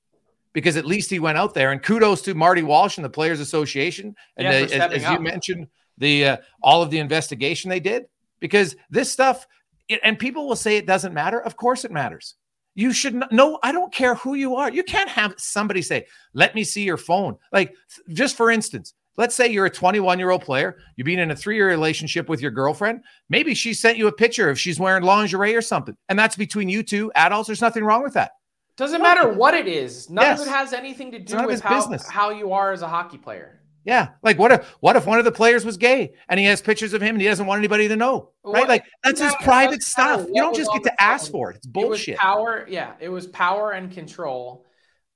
because 0.52 0.76
at 0.78 0.86
least 0.86 1.10
he 1.10 1.18
went 1.18 1.36
out 1.36 1.52
there. 1.52 1.72
And 1.72 1.82
kudos 1.82 2.22
to 2.22 2.34
Marty 2.34 2.62
Walsh 2.62 2.96
and 2.98 3.04
the 3.04 3.10
Players 3.10 3.40
Association. 3.40 4.14
And 4.36 4.44
yeah, 4.44 4.66
the, 4.66 4.74
as, 4.74 5.04
as 5.04 5.10
you 5.10 5.20
mentioned, 5.20 5.66
the 5.98 6.24
uh, 6.24 6.36
all 6.62 6.82
of 6.82 6.90
the 6.90 6.98
investigation 6.98 7.68
they 7.68 7.80
did 7.80 8.06
because 8.40 8.76
this 8.90 9.12
stuff. 9.12 9.46
It, 9.88 10.00
and 10.02 10.18
people 10.18 10.48
will 10.48 10.56
say 10.56 10.76
it 10.76 10.86
doesn't 10.86 11.14
matter. 11.14 11.40
Of 11.40 11.56
course, 11.56 11.84
it 11.84 11.92
matters. 11.92 12.34
You 12.74 12.92
should 12.92 13.14
not, 13.14 13.30
no, 13.30 13.60
I 13.62 13.70
don't 13.70 13.94
care 13.94 14.16
who 14.16 14.34
you 14.34 14.56
are. 14.56 14.68
You 14.68 14.82
can't 14.82 15.08
have 15.08 15.34
somebody 15.38 15.80
say, 15.80 16.06
let 16.34 16.56
me 16.56 16.64
see 16.64 16.82
your 16.82 16.96
phone. 16.96 17.36
Like, 17.52 17.72
just 18.08 18.36
for 18.36 18.50
instance, 18.50 18.94
let's 19.16 19.34
say 19.34 19.48
you're 19.48 19.66
a 19.66 19.70
21 19.70 20.18
year 20.18 20.30
old 20.30 20.42
player, 20.42 20.78
you've 20.96 21.06
been 21.06 21.18
in 21.18 21.30
a 21.30 21.36
three 21.36 21.56
year 21.56 21.68
relationship 21.68 22.28
with 22.28 22.40
your 22.40 22.50
girlfriend. 22.50 23.02
Maybe 23.28 23.54
she 23.54 23.74
sent 23.74 23.98
you 23.98 24.06
a 24.06 24.12
picture 24.12 24.50
if 24.50 24.58
she's 24.58 24.78
wearing 24.78 25.02
lingerie 25.02 25.54
or 25.54 25.62
something, 25.62 25.96
and 26.08 26.18
that's 26.18 26.36
between 26.36 26.68
you 26.68 26.82
two 26.82 27.12
adults. 27.14 27.48
There's 27.48 27.60
nothing 27.60 27.84
wrong 27.84 28.02
with 28.02 28.14
that. 28.14 28.32
Doesn't 28.76 29.02
matter 29.02 29.32
what 29.32 29.54
it 29.54 29.66
is. 29.66 30.10
None 30.10 30.24
yes. 30.24 30.42
of 30.42 30.48
it 30.48 30.50
has 30.50 30.72
anything 30.74 31.10
to 31.12 31.18
do 31.18 31.46
with 31.46 31.62
how, 31.62 31.76
business. 31.76 32.06
how 32.08 32.30
you 32.30 32.52
are 32.52 32.72
as 32.72 32.82
a 32.82 32.88
hockey 32.88 33.16
player. 33.16 33.60
Yeah, 33.86 34.08
like 34.22 34.36
what 34.36 34.50
if 34.50 34.66
what 34.80 34.96
if 34.96 35.06
one 35.06 35.20
of 35.20 35.24
the 35.24 35.32
players 35.32 35.64
was 35.64 35.76
gay 35.76 36.12
and 36.28 36.40
he 36.40 36.46
has 36.46 36.60
pictures 36.60 36.92
of 36.92 37.00
him 37.00 37.14
and 37.14 37.22
he 37.22 37.28
doesn't 37.28 37.46
want 37.46 37.60
anybody 37.60 37.86
to 37.86 37.94
know, 37.94 38.32
right? 38.44 38.60
What, 38.60 38.68
like 38.68 38.84
that's 39.04 39.20
his 39.20 39.32
private 39.42 39.80
stuff. 39.82 40.26
You 40.26 40.42
don't 40.42 40.56
just 40.56 40.72
get 40.72 40.82
to 40.82 41.02
ask 41.02 41.30
for 41.30 41.52
it. 41.52 41.58
It's 41.58 41.66
bullshit. 41.66 42.14
It 42.14 42.18
power, 42.18 42.66
yeah, 42.68 42.94
it 42.98 43.08
was 43.08 43.28
power 43.28 43.70
and 43.70 43.92
control 43.92 44.66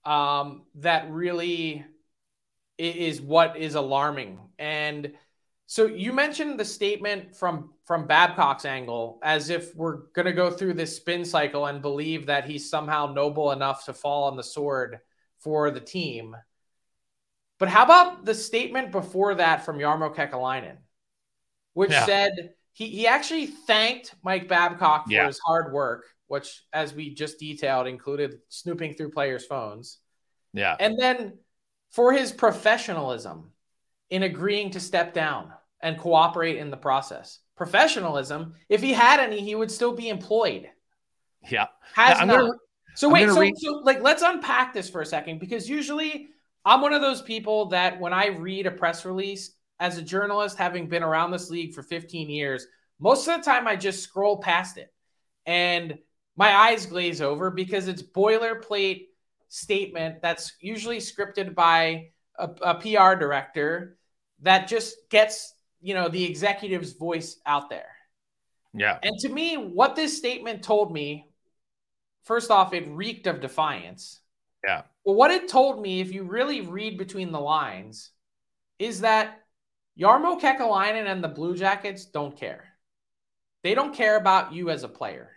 um, 0.05 0.63
that 0.77 1.11
really 1.11 1.85
is 2.81 3.21
what 3.21 3.57
is 3.57 3.75
alarming. 3.75 4.39
And 4.59 5.13
so 5.67 5.87
you 5.87 6.13
mentioned 6.13 6.59
the 6.59 6.65
statement 6.65 7.37
from 7.37 7.71
from 7.85 8.07
Babcock's 8.07 8.65
angle 8.65 9.19
as 9.23 9.51
if 9.51 9.75
we're 9.75 9.99
going 10.15 10.27
to 10.27 10.33
go 10.33 10.51
through 10.51 10.75
this 10.75 10.97
spin 10.97 11.25
cycle 11.25 11.67
and 11.67 11.83
believe 11.83 12.27
that 12.27 12.45
he's 12.45 12.71
somehow 12.71 13.13
noble 13.13 13.53
enough 13.53 13.85
to 13.85 13.93
fall 13.93 14.25
on 14.25 14.37
the 14.37 14.43
sword 14.43 14.99
for 15.39 15.71
the 15.71 15.81
team. 15.81 16.37
But 17.59 17.69
how 17.69 17.85
about 17.85 18.25
the 18.25 18.35
statement 18.35 18.91
before 18.91 19.35
that 19.37 19.65
from 19.65 19.79
Jarmo 19.79 20.15
Kekalainen, 20.15 20.79
which 21.75 21.91
yeah. 21.91 22.07
said 22.07 22.55
he, 22.73 22.87
he 22.89 23.07
actually 23.07 23.47
thanked 23.47 24.15
Mike 24.23 24.49
Babcock 24.49 25.07
for 25.07 25.13
yeah. 25.13 25.27
his 25.27 25.39
hard 25.39 25.73
work, 25.73 26.07
which, 26.29 26.65
as 26.73 26.95
we 26.95 27.13
just 27.13 27.39
detailed, 27.39 27.87
included 27.87 28.39
snooping 28.49 28.95
through 28.95 29.11
players' 29.11 29.45
phones. 29.45 29.99
Yeah. 30.53 30.77
And 30.81 30.99
then 30.99 31.35
for 31.91 32.13
his 32.13 32.33
professionalism 32.33 33.51
in 34.09 34.23
agreeing 34.23 34.71
to 34.71 34.81
step 34.81 35.15
down 35.15 35.53
and 35.83 35.99
cooperate 35.99 36.57
in 36.57 36.71
the 36.71 36.77
process. 36.77 37.39
Professionalism, 37.57 38.55
if 38.69 38.81
he 38.81 38.93
had 38.93 39.21
any, 39.21 39.41
he 39.41 39.55
would 39.55 39.71
still 39.71 39.95
be 39.95 40.09
employed. 40.09 40.69
Yeah. 41.51 41.67
Has 41.95 42.19
not. 42.19 42.29
Gonna, 42.29 42.53
so 42.95 43.09
wait, 43.09 43.29
so, 43.29 43.41
read- 43.41 43.55
so 43.57 43.73
like 43.85 44.03
let's 44.03 44.23
unpack 44.23 44.73
this 44.73 44.91
for 44.91 45.01
a 45.01 45.07
second 45.07 45.39
because 45.39 45.69
usually 45.69 46.29
I'm 46.65 46.81
one 46.81 46.93
of 46.93 47.01
those 47.01 47.23
people 47.23 47.67
that 47.67 48.01
when 48.01 48.13
I 48.13 48.29
read 48.29 48.67
a 48.67 48.71
press 48.71 49.05
release 49.05 49.55
as 49.79 49.97
a 49.97 50.03
journalist, 50.03 50.59
having 50.59 50.89
been 50.89 51.03
around 51.03 51.31
this 51.31 51.51
league 51.51 51.75
for 51.75 51.83
15 51.83 52.29
years, 52.29 52.67
most 52.99 53.27
of 53.27 53.37
the 53.37 53.43
time 53.43 53.67
I 53.67 53.77
just 53.77 54.03
scroll 54.03 54.39
past 54.39 54.77
it 54.77 54.93
and 55.47 55.99
my 56.37 56.55
eyes 56.55 56.87
glaze 56.87 57.21
over 57.21 57.51
because 57.51 57.89
it's 57.89 58.03
boilerplate 58.03 59.07
statement 59.51 60.23
that's 60.23 60.53
usually 60.61 60.99
scripted 60.99 61.55
by 61.55 62.11
a, 62.39 62.49
a 62.63 62.75
PR 62.77 63.19
director 63.19 63.99
that 64.43 64.69
just 64.69 64.97
gets, 65.11 65.53
you 65.83 65.93
know, 65.93 66.09
the 66.09 66.25
executive's 66.25 66.93
voice 66.93 67.39
out 67.45 67.69
there. 67.69 67.91
Yeah. 68.73 68.99
And 69.03 69.19
to 69.19 69.29
me, 69.29 69.57
what 69.57 69.97
this 69.97 70.17
statement 70.17 70.63
told 70.63 70.93
me, 70.93 71.29
first 72.25 72.51
off, 72.51 72.73
it 72.73 72.89
reeked 72.89 73.27
of 73.27 73.41
defiance. 73.41 74.21
Yeah. 74.65 74.83
Well, 75.05 75.17
what 75.17 75.33
it 75.33 75.49
told 75.49 75.83
me, 75.83 76.01
if 76.01 76.13
you 76.13 76.23
really 76.23 76.61
read 76.61 76.97
between 76.97 77.33
the 77.33 77.41
lines, 77.41 78.13
is 78.79 79.01
that 79.01 79.41
Jarmo 79.99 80.41
Kekalainen 80.41 81.11
and 81.11 81.25
the 81.25 81.29
Blue 81.29 81.57
Jackets 81.57 82.05
don't 82.05 82.37
care. 82.37 82.65
They 83.65 83.75
don't 83.75 83.95
care 83.95 84.17
about 84.17 84.53
you 84.53 84.71
as 84.71 84.85
a 84.85 84.89
player. 84.89 85.31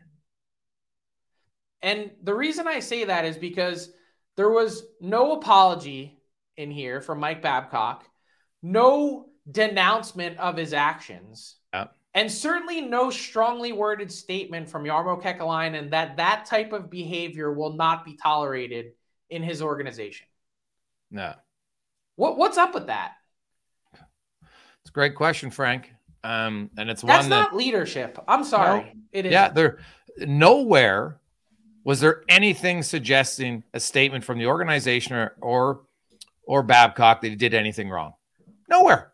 And 1.82 2.12
the 2.22 2.36
reason 2.36 2.68
I 2.68 2.80
say 2.80 3.06
that 3.06 3.26
is 3.26 3.38
because 3.38 3.92
there 4.38 4.50
was 4.50 4.84
no 5.00 5.34
apology 5.34 6.20
in 6.58 6.72
here 6.72 7.02
from 7.02 7.20
Mike 7.20 7.42
Babcock, 7.42 8.06
no 8.62 9.28
denouncement 9.50 10.38
of 10.40 10.58
his 10.58 10.74
actions, 10.74 11.56
and 12.16 12.32
certainly 12.32 12.82
no 12.82 13.10
strongly 13.10 13.72
worded 13.72 14.12
statement 14.12 14.70
from 14.70 14.84
Jarmo 14.84 15.22
Kekalainen 15.22 15.92
that 15.92 16.18
that 16.18 16.46
type 16.46 16.72
of 16.72 16.90
behavior 16.90 17.52
will 17.52 17.74
not 17.74 18.06
be 18.06 18.16
tolerated 18.16 18.94
in 19.30 19.42
his 19.42 19.62
organization? 19.62 20.28
No. 21.10 21.34
What 22.16 22.38
what's 22.38 22.58
up 22.58 22.74
with 22.74 22.88
that? 22.88 23.14
It's 23.94 24.90
a 24.90 24.94
great 24.94 25.16
question, 25.16 25.50
Frank. 25.50 25.92
Um, 26.24 26.70
and 26.78 26.90
it's 26.90 27.02
That's 27.02 27.24
one 27.24 27.30
not 27.30 27.56
leadership. 27.56 28.18
I'm 28.28 28.44
sorry. 28.44 28.82
No, 28.82 28.92
it 29.12 29.26
is. 29.26 29.32
Yeah, 29.32 29.50
there 29.50 29.80
nowhere 30.20 31.20
was 31.84 32.00
there 32.00 32.24
anything 32.30 32.84
suggesting 32.84 33.64
a 33.74 33.80
statement 33.80 34.24
from 34.24 34.38
the 34.38 34.48
organization 34.48 35.16
or 35.16 35.36
or, 35.42 35.82
or 36.46 36.64
Babcock 36.64 37.22
that 37.22 37.30
he 37.30 37.36
did 37.36 37.54
anything 37.54 37.90
wrong. 37.90 38.14
Nowhere. 38.70 39.14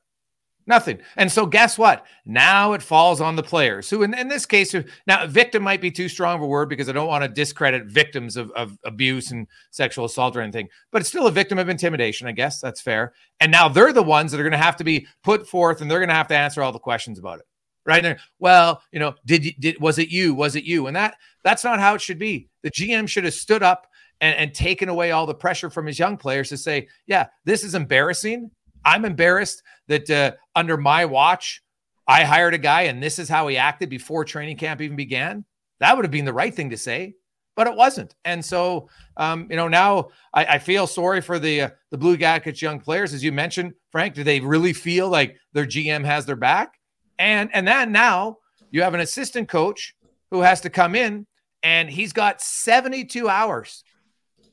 Nothing. 0.70 1.00
And 1.18 1.32
so, 1.32 1.48
guess 1.48 1.80
what? 1.80 2.06
Now 2.28 2.74
it 2.74 2.84
falls 2.84 3.22
on 3.22 3.36
the 3.36 3.42
players 3.42 3.90
who, 3.90 4.04
in, 4.04 4.14
in 4.14 4.28
this 4.28 4.46
case, 4.46 4.76
now 5.08 5.26
victim 5.26 5.64
might 5.64 5.82
be 5.82 5.90
too 5.90 6.08
strong 6.08 6.36
of 6.36 6.42
a 6.44 6.46
word 6.46 6.70
because 6.70 6.88
I 6.88 6.92
don't 6.92 7.08
want 7.08 7.24
to 7.24 7.28
discredit 7.28 7.88
victims 7.88 8.38
of, 8.38 8.52
of 8.52 8.78
abuse 8.84 9.32
and 9.32 9.48
sexual 9.72 10.06
assault 10.06 10.38
or 10.38 10.42
anything, 10.42 10.70
but 10.92 11.02
it's 11.02 11.10
still 11.10 11.26
a 11.26 11.32
victim 11.32 11.58
of 11.58 11.70
intimidation. 11.70 12.28
I 12.28 12.34
guess 12.34 12.62
that's 12.62 12.82
fair. 12.82 13.14
And 13.40 13.52
now 13.52 13.68
they're 13.68 13.92
the 13.92 14.04
ones 14.04 14.32
that 14.32 14.40
are 14.40 14.44
going 14.44 14.52
to 14.52 14.60
have 14.60 14.76
to 14.76 14.84
be 14.84 15.08
put 15.24 15.48
forth 15.48 15.82
and 15.82 15.90
they're 15.90 15.98
going 15.98 16.10
to 16.10 16.14
have 16.14 16.28
to 16.28 16.38
answer 16.38 16.62
all 16.62 16.72
the 16.72 16.78
questions 16.78 17.18
about 17.18 17.40
it. 17.40 17.46
Right 17.86 18.04
there. 18.04 18.20
Well, 18.40 18.84
you 18.92 19.00
know, 19.00 19.16
did 19.26 19.56
did 19.60 19.82
was 19.82 19.98
it 19.98 20.10
you? 20.10 20.34
Was 20.34 20.56
it 20.56 20.64
you? 20.64 20.88
And 20.88 20.96
that 20.96 21.16
that's 21.44 21.64
not 21.64 21.80
how 21.80 21.96
it 21.96 22.02
should 22.02 22.20
be. 22.20 22.50
The 22.62 22.72
GM 22.72 23.08
should 23.08 23.24
have 23.24 23.34
stood 23.34 23.64
up 23.64 23.88
and, 24.22 24.36
and 24.36 24.54
taken 24.54 24.90
away 24.90 25.12
all 25.12 25.26
the 25.26 25.34
pressure 25.34 25.70
from 25.70 25.88
his 25.88 25.98
young 25.98 26.18
players 26.18 26.50
to 26.50 26.58
say, 26.58 26.88
yeah, 27.08 27.28
this 27.46 27.64
is 27.64 27.74
embarrassing 27.74 28.52
I'm 28.86 29.06
embarrassed 29.06 29.64
that 29.88 30.10
uh, 30.10 30.32
under 30.56 30.78
my 30.78 31.06
watch, 31.06 31.62
I 32.08 32.24
hired 32.24 32.54
a 32.54 32.60
guy 32.60 32.84
and 32.84 33.02
this 33.02 33.20
is 33.20 33.30
how 33.30 33.48
he 33.48 33.58
acted 33.58 33.90
before 33.90 34.26
training 34.26 34.58
camp 34.58 34.82
even 34.82 34.96
began. 34.96 35.46
That 35.80 35.96
would 35.96 36.06
have 36.06 36.12
been 36.12 36.26
the 36.26 36.34
right 36.34 36.54
thing 36.54 36.72
to 36.72 36.78
say, 36.78 37.14
but 37.56 37.68
it 37.68 37.76
wasn't. 37.76 38.16
And 38.26 38.44
so, 38.44 38.90
um, 39.18 39.48
you 39.50 39.56
know, 39.56 39.68
now 39.68 40.10
I, 40.34 40.46
I, 40.46 40.60
feel 40.60 40.88
sorry 40.88 41.22
for 41.22 41.40
the 41.40 41.62
uh, 41.62 41.70
the 41.92 41.98
Blue 41.98 42.18
Jackets 42.18 42.62
young 42.62 42.80
players, 42.80 43.14
as 43.14 43.24
you 43.24 43.32
mentioned, 43.32 43.74
Frank. 43.92 44.16
Do 44.16 44.24
they 44.24 44.40
really 44.40 44.74
feel 44.74 45.08
like 45.10 45.38
their 45.54 45.66
GM 45.66 46.04
has 46.04 46.26
their 46.26 46.36
back? 46.36 46.79
And 47.20 47.50
and 47.54 47.68
then 47.68 47.92
now 47.92 48.38
you 48.72 48.82
have 48.82 48.96
an 48.96 49.02
assistant 49.02 49.48
coach 49.48 49.94
who 50.32 50.42
has 50.42 50.62
to 50.62 50.70
come 50.70 50.96
in 50.96 51.28
and 51.62 51.90
he's 51.90 52.14
got 52.14 52.42
72 52.42 53.30
hours, 53.30 53.84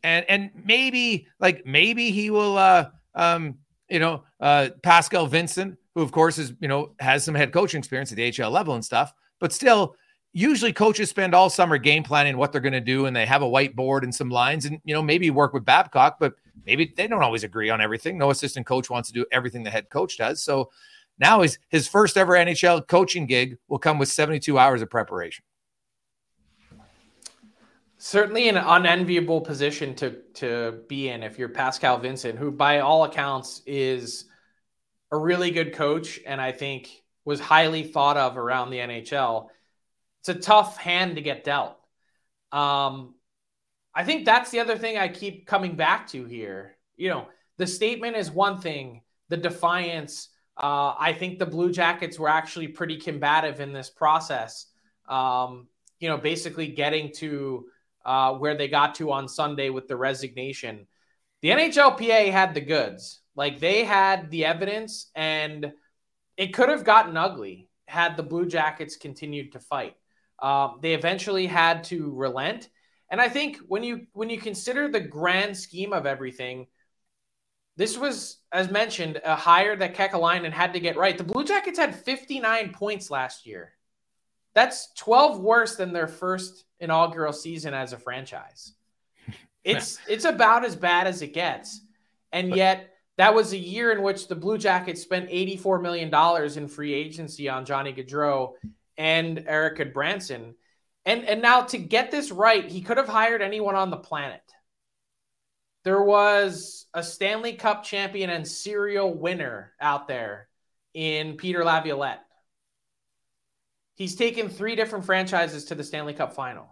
and 0.02 0.26
and 0.28 0.50
maybe 0.64 1.28
like 1.40 1.64
maybe 1.64 2.10
he 2.10 2.28
will 2.30 2.58
uh 2.58 2.90
um 3.14 3.58
you 3.88 3.98
know, 3.98 4.24
uh, 4.40 4.70
Pascal 4.82 5.26
Vincent, 5.26 5.78
who 5.94 6.02
of 6.02 6.12
course 6.12 6.38
is, 6.38 6.52
you 6.60 6.68
know, 6.68 6.92
has 6.98 7.24
some 7.24 7.34
head 7.34 7.52
coaching 7.52 7.78
experience 7.78 8.10
at 8.10 8.16
the 8.16 8.30
HL 8.30 8.50
level 8.50 8.74
and 8.74 8.84
stuff, 8.84 9.12
but 9.38 9.52
still, 9.52 9.96
usually 10.32 10.72
coaches 10.72 11.08
spend 11.08 11.34
all 11.34 11.48
summer 11.48 11.78
game 11.78 12.02
planning 12.02 12.36
what 12.36 12.52
they're 12.52 12.60
going 12.60 12.72
to 12.72 12.80
do, 12.80 13.06
and 13.06 13.16
they 13.16 13.24
have 13.24 13.42
a 13.42 13.46
whiteboard 13.46 14.02
and 14.02 14.14
some 14.14 14.28
lines, 14.28 14.66
and 14.66 14.80
you 14.84 14.92
know, 14.92 15.02
maybe 15.02 15.30
work 15.30 15.54
with 15.54 15.64
Babcock, 15.64 16.18
but 16.20 16.34
maybe 16.66 16.92
they 16.96 17.06
don't 17.06 17.22
always 17.22 17.42
agree 17.42 17.70
on 17.70 17.80
everything. 17.80 18.18
No 18.18 18.30
assistant 18.30 18.66
coach 18.66 18.90
wants 18.90 19.08
to 19.08 19.14
do 19.14 19.24
everything 19.32 19.62
the 19.62 19.70
head 19.70 19.88
coach 19.88 20.18
does. 20.18 20.42
So 20.42 20.70
now 21.18 21.42
his 21.42 21.58
his 21.68 21.88
first 21.88 22.16
ever 22.16 22.34
NHL 22.34 22.86
coaching 22.86 23.26
gig 23.26 23.58
will 23.68 23.78
come 23.78 23.98
with 23.98 24.08
72 24.08 24.58
hours 24.58 24.82
of 24.82 24.90
preparation 24.90 25.44
certainly 27.98 28.48
an 28.48 28.56
unenviable 28.56 29.40
position 29.40 29.94
to 29.94 30.22
to 30.34 30.80
be 30.88 31.08
in 31.08 31.22
if 31.22 31.38
you're 31.38 31.48
Pascal 31.48 31.98
Vincent, 31.98 32.38
who 32.38 32.50
by 32.50 32.80
all 32.80 33.04
accounts 33.04 33.62
is 33.66 34.26
a 35.10 35.16
really 35.16 35.50
good 35.50 35.74
coach 35.74 36.20
and 36.26 36.40
I 36.40 36.52
think 36.52 36.88
was 37.24 37.40
highly 37.40 37.82
thought 37.82 38.16
of 38.16 38.36
around 38.36 38.70
the 38.70 38.78
NHL. 38.78 39.48
It's 40.20 40.28
a 40.28 40.34
tough 40.34 40.76
hand 40.76 41.16
to 41.16 41.22
get 41.22 41.44
dealt. 41.44 41.76
Um, 42.52 43.14
I 43.94 44.04
think 44.04 44.24
that's 44.24 44.50
the 44.50 44.60
other 44.60 44.76
thing 44.76 44.98
I 44.98 45.08
keep 45.08 45.46
coming 45.46 45.74
back 45.74 46.06
to 46.08 46.24
here. 46.24 46.76
You 46.96 47.10
know, 47.10 47.28
the 47.56 47.66
statement 47.66 48.16
is 48.16 48.30
one 48.30 48.60
thing, 48.60 49.02
the 49.28 49.36
defiance. 49.36 50.28
Uh, 50.56 50.94
I 50.98 51.12
think 51.12 51.38
the 51.38 51.46
Blue 51.46 51.70
Jackets 51.70 52.18
were 52.18 52.28
actually 52.28 52.68
pretty 52.68 52.96
combative 52.96 53.60
in 53.60 53.72
this 53.72 53.90
process. 53.90 54.66
Um, 55.08 55.68
you 56.00 56.08
know, 56.08 56.16
basically 56.16 56.68
getting 56.68 57.12
to 57.16 57.66
uh, 58.04 58.32
where 58.34 58.56
they 58.56 58.68
got 58.68 58.94
to 58.96 59.12
on 59.12 59.28
Sunday 59.28 59.70
with 59.70 59.88
the 59.88 59.96
resignation. 59.96 60.86
The 61.42 61.50
NHLPA 61.50 62.30
had 62.30 62.54
the 62.54 62.60
goods. 62.60 63.20
Like 63.34 63.60
they 63.60 63.84
had 63.84 64.30
the 64.30 64.46
evidence, 64.46 65.10
and 65.14 65.72
it 66.36 66.54
could 66.54 66.70
have 66.70 66.84
gotten 66.84 67.16
ugly 67.16 67.68
had 67.86 68.16
the 68.16 68.22
Blue 68.22 68.46
Jackets 68.46 68.96
continued 68.96 69.52
to 69.52 69.60
fight. 69.60 69.94
Um, 70.40 70.78
they 70.82 70.94
eventually 70.94 71.46
had 71.46 71.84
to 71.84 72.12
relent, 72.12 72.68
and 73.10 73.20
I 73.20 73.28
think 73.28 73.58
when 73.68 73.82
you 73.82 74.06
when 74.12 74.30
you 74.30 74.38
consider 74.38 74.88
the 74.88 75.00
grand 75.00 75.56
scheme 75.56 75.92
of 75.92 76.06
everything, 76.06 76.66
this 77.76 77.98
was, 77.98 78.38
as 78.52 78.70
mentioned, 78.70 79.20
a 79.24 79.36
hire 79.36 79.76
that 79.76 79.94
Kekalainen 79.94 80.52
had 80.52 80.72
to 80.72 80.80
get 80.80 80.96
right. 80.96 81.16
The 81.16 81.24
Blue 81.24 81.44
Jackets 81.44 81.78
had 81.78 81.94
59 81.94 82.72
points 82.72 83.10
last 83.10 83.46
year. 83.46 83.72
That's 84.54 84.92
12 84.94 85.40
worse 85.40 85.76
than 85.76 85.92
their 85.92 86.08
first 86.08 86.64
inaugural 86.80 87.34
season 87.34 87.74
as 87.74 87.92
a 87.92 87.98
franchise. 87.98 88.72
It's 89.64 89.98
it's 90.08 90.24
about 90.24 90.64
as 90.64 90.76
bad 90.76 91.08
as 91.08 91.22
it 91.22 91.34
gets. 91.34 91.80
And 92.30 92.54
yet 92.54 92.94
that 93.18 93.34
was 93.34 93.52
a 93.52 93.58
year 93.58 93.90
in 93.90 94.00
which 94.00 94.28
the 94.28 94.36
Blue 94.36 94.58
Jackets 94.58 95.02
spent 95.02 95.28
$84 95.28 95.82
million 95.82 96.56
in 96.56 96.68
free 96.68 96.94
agency 96.94 97.48
on 97.48 97.64
Johnny 97.64 97.92
Gaudreau 97.92 98.52
and 98.96 99.44
Erik 99.44 99.78
Gudbranson. 99.78 100.54
And 101.04 101.24
and 101.24 101.42
now 101.42 101.62
to 101.62 101.78
get 101.78 102.12
this 102.12 102.30
right, 102.30 102.70
he 102.70 102.80
could 102.80 102.96
have 102.96 103.08
hired 103.08 103.42
anyone 103.42 103.74
on 103.74 103.90
the 103.90 103.96
planet. 103.96 104.40
There 105.84 106.02
was 106.02 106.85
a 106.96 107.02
Stanley 107.02 107.52
Cup 107.52 107.84
champion 107.84 108.30
and 108.30 108.48
serial 108.48 109.12
winner 109.12 109.74
out 109.78 110.08
there 110.08 110.48
in 110.94 111.36
Peter 111.36 111.62
Laviolette. 111.62 112.24
He's 113.96 114.16
taken 114.16 114.48
three 114.48 114.76
different 114.76 115.04
franchises 115.04 115.66
to 115.66 115.74
the 115.74 115.84
Stanley 115.84 116.14
Cup 116.14 116.32
final. 116.32 116.66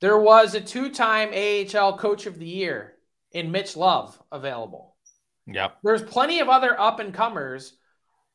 There 0.00 0.18
was 0.18 0.54
a 0.54 0.62
two 0.62 0.90
time 0.90 1.28
AHL 1.28 1.98
Coach 1.98 2.24
of 2.24 2.38
the 2.38 2.46
Year 2.46 2.94
in 3.32 3.52
Mitch 3.52 3.76
Love 3.76 4.18
available. 4.32 4.96
Yep. 5.46 5.76
There's 5.84 6.02
plenty 6.02 6.40
of 6.40 6.48
other 6.48 6.78
up 6.80 7.00
and 7.00 7.12
comers. 7.12 7.74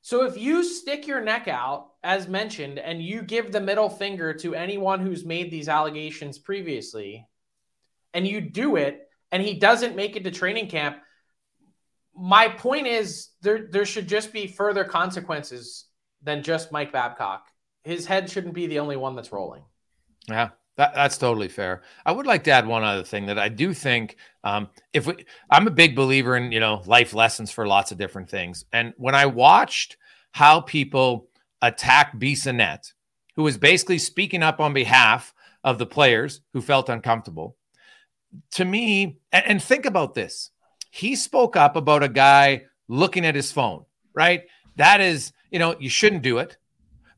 So 0.01 0.25
if 0.25 0.37
you 0.37 0.63
stick 0.63 1.07
your 1.07 1.21
neck 1.21 1.47
out, 1.47 1.87
as 2.03 2.27
mentioned, 2.27 2.77
and 2.77 3.01
you 3.01 3.23
give 3.23 3.51
the 3.51 3.61
middle 3.61 3.89
finger 3.89 4.31
to 4.35 4.53
anyone 4.53 4.99
who's 4.99 5.25
made 5.25 5.49
these 5.49 5.69
allegations 5.69 6.37
previously, 6.37 7.27
and 8.13 8.27
you 8.27 8.41
do 8.41 8.75
it, 8.75 9.04
and 9.35 9.43
he 9.43 9.53
doesn't 9.53 9.97
make 9.97 10.15
it 10.15 10.23
to 10.23 10.31
training 10.31 10.69
camp, 10.69 10.95
my 12.15 12.47
point 12.47 12.87
is 12.87 13.31
there 13.41 13.67
there 13.69 13.85
should 13.85 14.07
just 14.07 14.31
be 14.31 14.47
further 14.47 14.85
consequences 14.85 15.87
than 16.23 16.41
just 16.41 16.71
Mike 16.71 16.93
Babcock. 16.93 17.49
His 17.83 18.05
head 18.05 18.31
shouldn't 18.31 18.53
be 18.53 18.67
the 18.67 18.79
only 18.79 18.95
one 18.95 19.13
that's 19.13 19.33
rolling. 19.33 19.63
Yeah. 20.29 20.51
That, 20.77 20.93
that's 20.95 21.17
totally 21.17 21.49
fair. 21.49 21.81
I 22.05 22.13
would 22.13 22.25
like 22.25 22.45
to 22.45 22.51
add 22.51 22.65
one 22.65 22.85
other 22.85 23.03
thing 23.03 23.25
that 23.25 23.37
I 23.37 23.49
do 23.49 23.73
think 23.73 24.15
um, 24.45 24.69
if 24.93 25.05
we, 25.05 25.25
I'm 25.49 25.67
a 25.67 25.71
big 25.71 25.97
believer 25.97 26.37
in 26.37 26.53
you 26.53 26.61
know 26.61 26.81
life 26.85 27.13
lessons 27.13 27.51
for 27.51 27.67
lots 27.67 27.91
of 27.91 27.97
different 27.97 28.29
things, 28.29 28.63
and 28.71 28.93
when 28.95 29.15
I 29.15 29.25
watched 29.25 29.97
how 30.31 30.61
people 30.61 31.27
attack 31.61 32.17
Bissonnette, 32.17 32.93
who 33.35 33.43
was 33.43 33.57
basically 33.57 33.97
speaking 33.97 34.43
up 34.43 34.61
on 34.61 34.71
behalf 34.71 35.33
of 35.61 35.77
the 35.77 35.85
players 35.85 36.39
who 36.53 36.61
felt 36.61 36.87
uncomfortable, 36.87 37.57
to 38.51 38.65
me, 38.65 39.19
and, 39.31 39.45
and 39.45 39.63
think 39.63 39.85
about 39.85 40.13
this, 40.13 40.51
he 40.91 41.15
spoke 41.15 41.55
up 41.55 41.75
about 41.75 42.03
a 42.03 42.09
guy 42.09 42.63
looking 42.87 43.25
at 43.25 43.35
his 43.35 43.51
phone, 43.51 43.85
right? 44.13 44.43
That 44.77 45.01
is, 45.01 45.33
you 45.51 45.59
know, 45.59 45.75
you 45.79 45.89
shouldn't 45.89 46.21
do 46.21 46.37
it. 46.37 46.57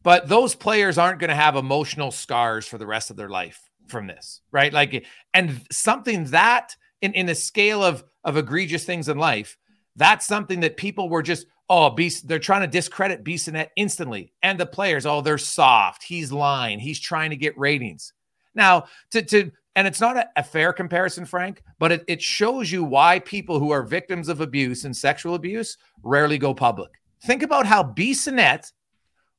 But 0.03 0.29
those 0.29 0.55
players 0.55 0.97
aren't 0.97 1.19
going 1.19 1.29
to 1.29 1.35
have 1.35 1.55
emotional 1.55 2.11
scars 2.11 2.65
for 2.65 2.77
the 2.77 2.87
rest 2.87 3.11
of 3.11 3.17
their 3.17 3.29
life 3.29 3.69
from 3.87 4.07
this, 4.07 4.41
right? 4.51 4.71
Like, 4.71 5.05
and 5.33 5.61
something 5.71 6.25
that 6.25 6.75
in, 7.01 7.13
in 7.13 7.29
a 7.29 7.35
scale 7.35 7.83
of, 7.83 8.03
of 8.23 8.37
egregious 8.37 8.85
things 8.85 9.09
in 9.09 9.17
life, 9.17 9.57
that's 9.95 10.25
something 10.25 10.61
that 10.61 10.77
people 10.77 11.09
were 11.09 11.23
just, 11.23 11.47
oh, 11.69 11.89
Beast, 11.89 12.27
they're 12.27 12.39
trying 12.39 12.61
to 12.61 12.67
discredit 12.67 13.23
Bissonnette 13.23 13.69
instantly. 13.75 14.33
And 14.41 14.59
the 14.59 14.65
players, 14.65 15.05
oh, 15.05 15.21
they're 15.21 15.37
soft. 15.37 16.03
He's 16.03 16.31
lying. 16.31 16.79
He's 16.79 16.99
trying 16.99 17.31
to 17.31 17.35
get 17.35 17.57
ratings. 17.57 18.13
Now, 18.55 18.85
to, 19.11 19.21
to, 19.23 19.51
and 19.77 19.85
it's 19.85 20.01
not 20.01 20.17
a, 20.17 20.27
a 20.35 20.43
fair 20.43 20.73
comparison, 20.73 21.23
Frank, 21.23 21.61
but 21.77 21.91
it, 21.91 22.03
it 22.07 22.19
shows 22.19 22.71
you 22.71 22.83
why 22.83 23.19
people 23.19 23.59
who 23.59 23.69
are 23.69 23.83
victims 23.83 24.27
of 24.27 24.41
abuse 24.41 24.85
and 24.85 24.97
sexual 24.97 25.35
abuse 25.35 25.77
rarely 26.01 26.39
go 26.39 26.55
public. 26.55 26.89
Think 27.21 27.43
about 27.43 27.67
how 27.67 27.83
Bissonnette 27.83 28.71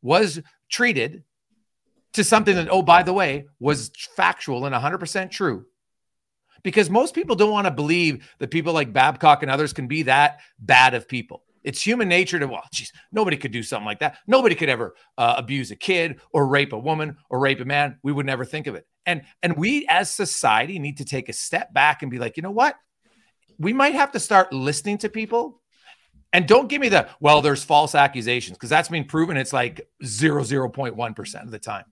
was 0.01 0.41
treated 0.71 1.25
to 2.13 2.23
something 2.23 2.55
that, 2.55 2.69
oh, 2.71 2.83
by 2.83 3.03
the 3.03 3.13
way, 3.13 3.47
was 3.59 3.91
factual 4.15 4.65
and 4.65 4.75
100% 4.77 5.29
true. 5.33 5.67
Because 6.63 6.89
most 6.89 7.17
people 7.17 7.35
don't 7.35 7.51
want 7.51 7.67
to 7.67 7.73
believe 7.73 8.33
that 8.39 8.53
people 8.53 8.73
like 8.73 8.93
Babcock 8.93 9.43
and 9.43 9.51
others 9.51 9.73
can 9.73 9.89
be 9.89 10.05
that 10.05 10.39
bad 10.61 10.95
of 10.95 11.09
people. 11.09 11.43
It's 11.65 11.83
human 11.83 12.09
nature 12.09 12.39
to, 12.39 12.47
well, 12.47 12.63
geez, 12.73 12.93
nobody 13.13 13.37
could 13.37 13.53
do 13.53 13.63
something 13.63 13.87
like 13.87 13.99
that. 14.01 14.19
Nobody 14.27 14.55
could 14.55 14.69
ever 14.69 14.95
uh, 15.17 15.35
abuse 15.37 15.71
a 15.71 15.77
kid 15.77 16.21
or 16.33 16.47
rape 16.47 16.73
a 16.73 16.79
woman 16.79 17.17
or 17.31 17.39
rape 17.39 17.61
a 17.61 17.65
man. 17.65 17.99
We 18.03 18.13
would 18.13 18.27
never 18.27 18.45
think 18.45 18.67
of 18.67 18.75
it. 18.75 18.87
And 19.07 19.23
and 19.43 19.57
we 19.57 19.87
as 19.89 20.11
society 20.11 20.79
need 20.79 20.99
to 20.99 21.05
take 21.05 21.29
a 21.29 21.33
step 21.33 21.73
back 21.73 22.03
and 22.03 22.11
be 22.11 22.19
like, 22.19 22.37
you 22.37 22.43
know 22.43 22.51
what? 22.51 22.77
We 23.59 23.73
might 23.73 23.95
have 23.95 24.13
to 24.13 24.21
start 24.21 24.53
listening 24.53 24.99
to 24.99 25.09
people 25.09 25.61
and 26.33 26.47
don't 26.47 26.69
give 26.69 26.81
me 26.81 26.89
the, 26.89 27.09
well, 27.21 27.41
there's 27.41 27.65
false 27.65 27.95
accusations 27.95 28.57
because 28.57 28.71
that's 28.71 28.89
been 28.89 29.05
proven 29.05 29.37
it's 29.37 29.53
like 29.53 29.89
0, 30.05 30.43
0.1% 30.43 31.43
of 31.43 31.51
the 31.51 31.59
time. 31.59 31.85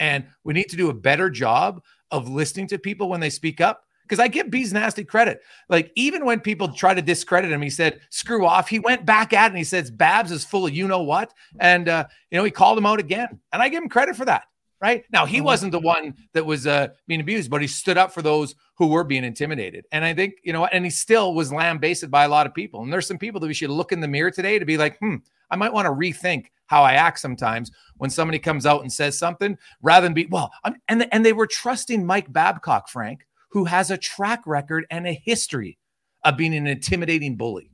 And 0.00 0.26
we 0.42 0.52
need 0.52 0.68
to 0.70 0.76
do 0.76 0.90
a 0.90 0.94
better 0.94 1.30
job 1.30 1.82
of 2.10 2.28
listening 2.28 2.66
to 2.68 2.78
people 2.78 3.08
when 3.08 3.20
they 3.20 3.30
speak 3.30 3.60
up. 3.60 3.83
Because 4.04 4.20
I 4.20 4.28
give 4.28 4.48
Bissonnette 4.48 5.06
credit. 5.08 5.40
Like, 5.68 5.90
even 5.96 6.24
when 6.24 6.40
people 6.40 6.68
try 6.68 6.94
to 6.94 7.02
discredit 7.02 7.50
him, 7.50 7.62
he 7.62 7.70
said, 7.70 8.00
screw 8.10 8.46
off. 8.46 8.68
He 8.68 8.78
went 8.78 9.06
back 9.06 9.32
at 9.32 9.46
it 9.46 9.48
and 9.48 9.58
he 9.58 9.64
says, 9.64 9.90
Babs 9.90 10.30
is 10.30 10.44
full 10.44 10.66
of 10.66 10.74
you 10.74 10.86
know 10.86 11.02
what. 11.02 11.32
And, 11.58 11.88
uh, 11.88 12.06
you 12.30 12.38
know, 12.38 12.44
he 12.44 12.50
called 12.50 12.76
him 12.76 12.86
out 12.86 13.00
again. 13.00 13.40
And 13.52 13.62
I 13.62 13.68
give 13.68 13.82
him 13.82 13.88
credit 13.88 14.14
for 14.16 14.26
that 14.26 14.44
right? 14.84 15.04
Now 15.10 15.24
he 15.24 15.38
uh-huh. 15.38 15.44
wasn't 15.44 15.72
the 15.72 15.78
one 15.78 16.14
that 16.34 16.44
was 16.44 16.66
uh, 16.66 16.88
being 17.06 17.20
abused, 17.20 17.50
but 17.50 17.62
he 17.62 17.66
stood 17.66 17.96
up 17.96 18.12
for 18.12 18.20
those 18.20 18.54
who 18.76 18.88
were 18.88 19.02
being 19.02 19.24
intimidated. 19.24 19.86
And 19.92 20.04
I 20.04 20.12
think 20.12 20.34
you 20.42 20.52
know, 20.52 20.66
and 20.66 20.84
he 20.84 20.90
still 20.90 21.32
was 21.32 21.50
lambasted 21.50 22.10
by 22.10 22.24
a 22.24 22.28
lot 22.28 22.46
of 22.46 22.52
people. 22.52 22.82
And 22.82 22.92
there's 22.92 23.06
some 23.06 23.16
people 23.16 23.40
that 23.40 23.46
we 23.46 23.54
should 23.54 23.70
look 23.70 23.92
in 23.92 24.00
the 24.00 24.08
mirror 24.08 24.30
today 24.30 24.58
to 24.58 24.66
be 24.66 24.76
like, 24.76 24.98
hmm, 24.98 25.16
I 25.50 25.56
might 25.56 25.72
want 25.72 25.86
to 25.86 25.92
rethink 25.92 26.46
how 26.66 26.82
I 26.82 26.94
act 26.94 27.18
sometimes 27.18 27.70
when 27.96 28.10
somebody 28.10 28.38
comes 28.38 28.66
out 28.66 28.82
and 28.82 28.92
says 28.92 29.18
something, 29.18 29.56
rather 29.80 30.04
than 30.04 30.12
be 30.12 30.26
well. 30.26 30.52
I'm, 30.64 30.76
and 30.88 31.08
and 31.12 31.24
they 31.24 31.32
were 31.32 31.46
trusting 31.46 32.04
Mike 32.04 32.30
Babcock, 32.30 32.90
Frank, 32.90 33.26
who 33.54 33.64
has 33.64 33.90
a 33.90 33.96
track 33.96 34.42
record 34.46 34.86
and 34.90 35.06
a 35.06 35.12
history 35.12 35.78
of 36.22 36.36
being 36.36 36.54
an 36.54 36.66
intimidating 36.66 37.36
bully. 37.36 37.70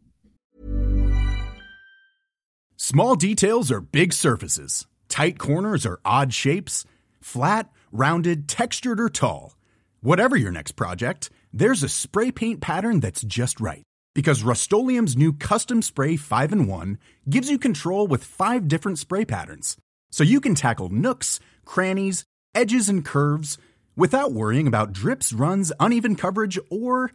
Small 2.77 3.16
details 3.16 3.73
are 3.73 3.81
big 3.81 4.12
surfaces. 4.12 4.87
Tight 5.09 5.38
corners 5.38 5.85
are 5.85 6.01
odd 6.05 6.33
shapes 6.33 6.85
Flat, 7.21 7.71
rounded, 7.93 8.49
textured, 8.49 9.01
or 9.01 9.11
tall. 9.11 9.57
Whatever 10.01 10.37
your 10.37 10.53
next 10.53 10.73
project, 10.73 11.31
there's 11.53 11.83
a 11.83 11.88
spray 11.88 12.31
paint 12.31 12.61
pattern 12.61 13.01
that's 13.01 13.23
just 13.23 13.61
right. 13.61 13.83
Because 14.14 14.43
Rust-Oleum 14.43 15.07
Custom 15.35 15.83
Spray 15.83 16.16
5 16.16 16.53
and 16.53 16.69
1 16.69 16.99
gives 17.29 17.51
you 17.51 17.59
control 17.59 18.07
with 18.07 18.25
five 18.25 18.69
different 18.69 18.99
spray 18.99 19.25
patterns. 19.25 19.77
So 20.11 20.25
you 20.25 20.40
can 20.40 20.55
tackle 20.55 20.88
nooks, 20.88 21.38
crannies, 21.64 22.25
edges, 22.55 22.88
and 22.88 23.05
curves 23.05 23.59
without 23.96 24.33
worrying 24.33 24.66
about 24.66 24.92
drips, 24.92 25.33
runs, 25.33 25.72
uneven 25.81 26.16
coverage, 26.16 26.59
or 26.70 27.12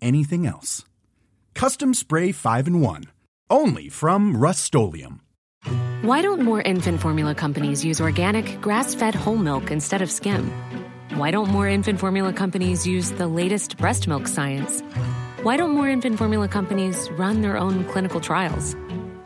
anything 0.00 0.46
else. 0.46 0.84
Custom 1.54 1.94
Spray 1.94 2.32
5 2.32 2.66
and 2.66 2.82
1. 2.82 3.04
Only 3.50 3.88
from 3.88 4.36
Rust 4.36 4.62
why 6.02 6.20
don't 6.20 6.42
more 6.42 6.60
infant 6.60 7.00
formula 7.00 7.32
companies 7.32 7.84
use 7.84 8.00
organic, 8.00 8.60
grass 8.60 8.92
fed 8.92 9.14
whole 9.14 9.36
milk 9.36 9.70
instead 9.70 10.02
of 10.02 10.10
skim? 10.10 10.50
Why 11.14 11.30
don't 11.30 11.48
more 11.48 11.68
infant 11.68 12.00
formula 12.00 12.32
companies 12.32 12.84
use 12.84 13.12
the 13.12 13.28
latest 13.28 13.76
breast 13.76 14.08
milk 14.08 14.26
science? 14.26 14.80
Why 15.44 15.56
don't 15.56 15.70
more 15.70 15.88
infant 15.88 16.18
formula 16.18 16.48
companies 16.48 17.08
run 17.12 17.40
their 17.40 17.56
own 17.56 17.84
clinical 17.84 18.20
trials? 18.20 18.74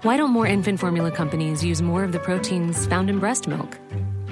Why 0.03 0.19
don't 0.19 0.33
more 0.33 0.47
infant 0.47 0.79
formula 0.79 1.11
companies 1.11 1.65
use 1.65 1.81
more 1.81 2.05
of 2.05 2.13
the 2.13 2.19
proteins 2.19 2.87
found 2.87 3.09
in 3.09 3.21
breast 3.21 3.49
milk? 3.49 3.79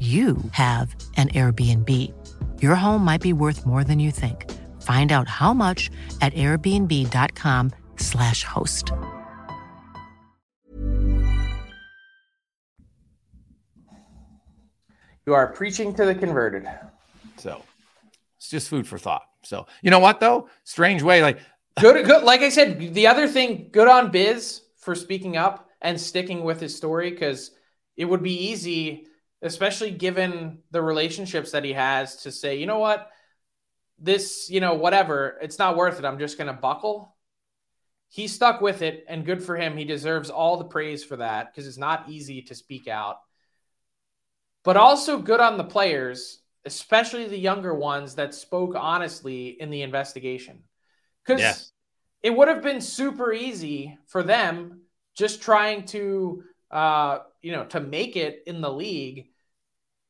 you 0.00 0.38
have 0.50 0.96
an 1.16 1.28
Airbnb. 1.28 2.12
Your 2.60 2.74
home 2.74 3.04
might 3.04 3.20
be 3.20 3.32
worth 3.32 3.64
more 3.64 3.84
than 3.84 4.00
you 4.00 4.10
think. 4.10 4.50
Find 4.82 5.12
out 5.12 5.28
how 5.28 5.54
much 5.54 5.88
at 6.20 6.34
airbnb.com/slash 6.34 8.44
host. 8.44 8.90
You 15.26 15.32
are 15.32 15.46
preaching 15.46 15.94
to 15.94 16.04
the 16.04 16.14
converted. 16.14 16.68
So 17.38 17.62
it's 18.36 18.50
just 18.50 18.68
food 18.68 18.86
for 18.86 18.98
thought. 18.98 19.22
So 19.42 19.66
you 19.82 19.90
know 19.90 20.00
what 20.00 20.20
though? 20.20 20.48
Strange 20.64 21.02
way, 21.02 21.22
like 21.22 21.38
good, 21.80 22.04
good. 22.04 22.24
Like 22.24 22.42
I 22.42 22.50
said, 22.50 22.94
the 22.94 23.06
other 23.06 23.26
thing, 23.26 23.70
good 23.72 23.88
on 23.88 24.10
Biz 24.10 24.60
for 24.76 24.94
speaking 24.94 25.36
up 25.36 25.70
and 25.80 26.00
sticking 26.00 26.44
with 26.44 26.60
his 26.60 26.76
story 26.76 27.10
because 27.10 27.52
it 27.96 28.04
would 28.04 28.22
be 28.22 28.50
easy, 28.50 29.06
especially 29.44 29.90
given 29.90 30.58
the 30.70 30.82
relationships 30.82 31.52
that 31.52 31.64
he 31.64 31.74
has, 31.74 32.16
to 32.22 32.32
say, 32.32 32.56
you 32.56 32.66
know 32.66 32.78
what, 32.78 33.10
this, 33.98 34.48
you 34.50 34.58
know, 34.58 34.74
whatever, 34.74 35.38
it's 35.40 35.58
not 35.58 35.76
worth 35.76 35.98
it. 35.98 36.04
I'm 36.04 36.18
just 36.18 36.38
going 36.38 36.48
to 36.48 36.60
buckle. 36.60 37.14
He 38.08 38.26
stuck 38.26 38.60
with 38.60 38.82
it, 38.82 39.04
and 39.08 39.26
good 39.26 39.42
for 39.42 39.56
him. 39.56 39.76
He 39.76 39.84
deserves 39.84 40.30
all 40.30 40.56
the 40.56 40.64
praise 40.64 41.04
for 41.04 41.16
that 41.16 41.52
because 41.52 41.66
it's 41.66 41.78
not 41.78 42.08
easy 42.08 42.42
to 42.42 42.54
speak 42.54 42.88
out. 42.88 43.18
But 44.64 44.76
also 44.78 45.18
good 45.18 45.40
on 45.40 45.58
the 45.58 45.64
players, 45.64 46.40
especially 46.64 47.28
the 47.28 47.38
younger 47.38 47.74
ones 47.74 48.14
that 48.14 48.34
spoke 48.34 48.74
honestly 48.74 49.48
in 49.48 49.68
the 49.68 49.82
investigation. 49.82 50.62
Because 51.24 51.40
yeah. 51.40 51.54
it 52.22 52.34
would 52.34 52.48
have 52.48 52.62
been 52.62 52.80
super 52.80 53.32
easy 53.32 53.98
for 54.06 54.22
them 54.22 54.80
just 55.14 55.42
trying 55.42 55.84
to, 55.86 56.44
uh, 56.70 57.18
you 57.42 57.52
know, 57.52 57.64
to 57.66 57.80
make 57.80 58.16
it 58.16 58.42
in 58.46 58.62
the 58.62 58.72
league 58.72 59.26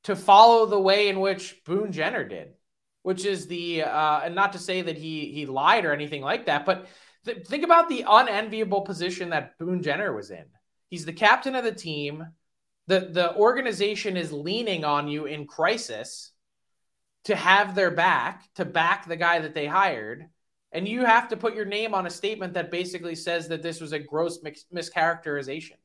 to 0.05 0.17
follow 0.17 0.67
the 0.67 0.81
way 0.81 1.09
in 1.09 1.21
which 1.21 1.63
Boone 1.65 1.93
Jenner 1.93 2.25
did 2.25 2.55
which 3.05 3.27
is 3.27 3.47
the 3.47 3.83
uh, 3.83 4.21
and 4.25 4.35
not 4.35 4.55
to 4.55 4.59
say 4.59 4.81
that 4.81 4.97
he 4.97 5.31
he 5.31 5.47
lied 5.47 5.85
or 5.85 5.93
anything 5.93 6.23
like 6.23 6.47
that, 6.47 6.65
but 6.65 6.87
th- 7.27 7.47
think 7.47 7.63
about 7.63 7.89
the 7.89 8.05
unenviable 8.09 8.81
position 8.81 9.31
that 9.31 9.57
Boone 9.59 9.83
Jenner 9.83 10.13
was 10.13 10.31
in. 10.31 10.45
He's 10.89 11.05
the 11.05 11.13
captain 11.13 11.55
of 11.55 11.65
the 11.65 11.73
team. 11.73 12.27
the 12.87 13.01
The 13.01 13.37
organization 13.37 14.17
is 14.17 14.33
leaning 14.33 14.85
on 14.85 15.07
you 15.07 15.27
in 15.27 15.47
crisis 15.47 16.33
to 17.25 17.37
have 17.37 17.75
their 17.75 17.91
back, 17.91 18.43
to 18.55 18.65
back 18.65 19.07
the 19.07 19.17
guy 19.17 19.41
that 19.41 19.53
they 19.53 19.67
hired, 19.67 20.25
and 20.73 20.89
you 20.89 21.05
have 21.05 21.29
to 21.29 21.37
put 21.37 21.55
your 21.55 21.67
name 21.67 21.93
on 21.95 22.07
a 22.07 22.11
statement 22.11 22.55
that 22.55 22.71
basically 22.71 23.17
says 23.17 23.49
that 23.49 23.63
this 23.63 23.83
was 23.83 23.93
a 23.93 23.99
gross 23.99 24.43
mis- 24.43 24.65
mischaracterization. 24.75 25.77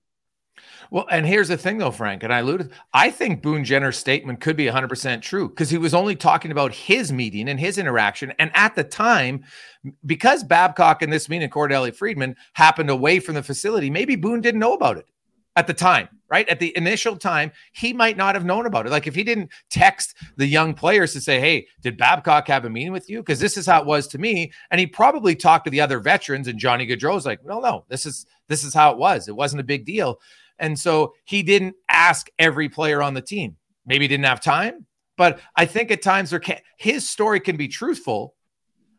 Well, 0.92 1.06
and 1.10 1.26
here's 1.26 1.50
the 1.50 1.58
thing, 1.58 1.78
though, 1.78 1.92
Frank, 1.92 2.24
and 2.24 2.34
I 2.34 2.40
alluded, 2.40 2.72
I 2.94 3.12
think 3.12 3.42
Boone 3.42 3.64
Jenner's 3.64 3.98
statement 3.98 4.42
could 4.42 4.56
be 4.56 4.66
100% 4.66 5.22
true 5.22 5.50
because 5.50 5.70
he 5.70 5.78
was 5.78 5.94
only 5.94 6.16
talking 6.16 6.52
about 6.52 6.74
his 6.74 7.12
meeting 7.12 7.50
and 7.50 7.60
his 7.60 7.78
interaction. 7.78 8.34
And 8.40 8.52
at 8.54 8.76
the 8.76 8.84
time, 8.84 9.44
because 10.06 10.44
Babcock 10.44 11.02
and 11.02 11.14
this 11.14 11.30
meeting, 11.30 11.50
Cordelli 11.50 11.94
Friedman, 11.94 12.36
happened 12.54 12.90
away 12.90 13.20
from 13.20 13.36
the 13.36 13.44
facility, 13.44 13.90
maybe 13.90 14.16
Boone 14.16 14.42
didn't 14.42 14.60
know 14.60 14.74
about 14.74 14.98
it 14.98 15.06
at 15.56 15.68
the 15.68 15.74
time, 15.74 16.08
right? 16.30 16.48
At 16.48 16.60
the 16.60 16.76
initial 16.78 17.18
time, 17.18 17.52
he 17.74 17.92
might 17.92 18.16
not 18.16 18.34
have 18.34 18.46
known 18.46 18.66
about 18.66 18.86
it. 18.86 18.92
Like 18.92 19.08
if 19.08 19.16
he 19.16 19.24
didn't 19.24 19.52
text 19.70 20.16
the 20.38 20.46
young 20.46 20.74
players 20.74 21.12
to 21.14 21.22
say, 21.22 21.40
Hey, 21.40 21.68
did 21.82 21.98
Babcock 21.98 22.48
have 22.48 22.64
a 22.64 22.70
meeting 22.70 22.94
with 22.94 23.10
you? 23.10 23.20
Because 23.20 23.42
this 23.42 23.58
is 23.58 23.66
how 23.66 23.82
it 23.82 23.86
was 23.86 24.08
to 24.08 24.18
me. 24.18 24.52
And 24.72 24.80
he 24.80 24.88
probably 24.88 25.36
talked 25.36 25.66
to 25.66 25.72
the 25.72 25.82
other 25.82 26.00
veterans, 26.00 26.48
and 26.48 26.58
Johnny 26.58 26.88
Gaudreau's 26.88 27.26
like, 27.26 27.40
well, 27.44 27.62
no, 27.62 27.84
this 27.90 28.06
is 28.06 28.26
this 28.48 28.64
is 28.64 28.74
how 28.74 28.92
it 28.92 28.98
was. 28.98 29.28
It 29.28 29.36
wasn't 29.36 29.60
a 29.60 29.66
big 29.66 29.86
deal. 29.86 30.20
And 30.60 30.80
so 30.80 31.14
he 31.24 31.44
didn't 31.44 31.76
ask 31.88 32.30
every 32.38 32.70
player 32.70 33.02
on 33.02 33.14
the 33.14 33.22
team. 33.22 33.56
Maybe 33.86 34.08
didn't 34.08 34.26
have 34.26 34.42
time, 34.42 34.86
but 35.18 35.40
I 35.56 35.66
think 35.66 35.90
at 35.90 36.02
times 36.02 36.30
there 36.30 36.40
can 36.40 36.60
his 36.78 37.10
story 37.10 37.40
can 37.40 37.58
be 37.58 37.68
truthful, 37.68 38.36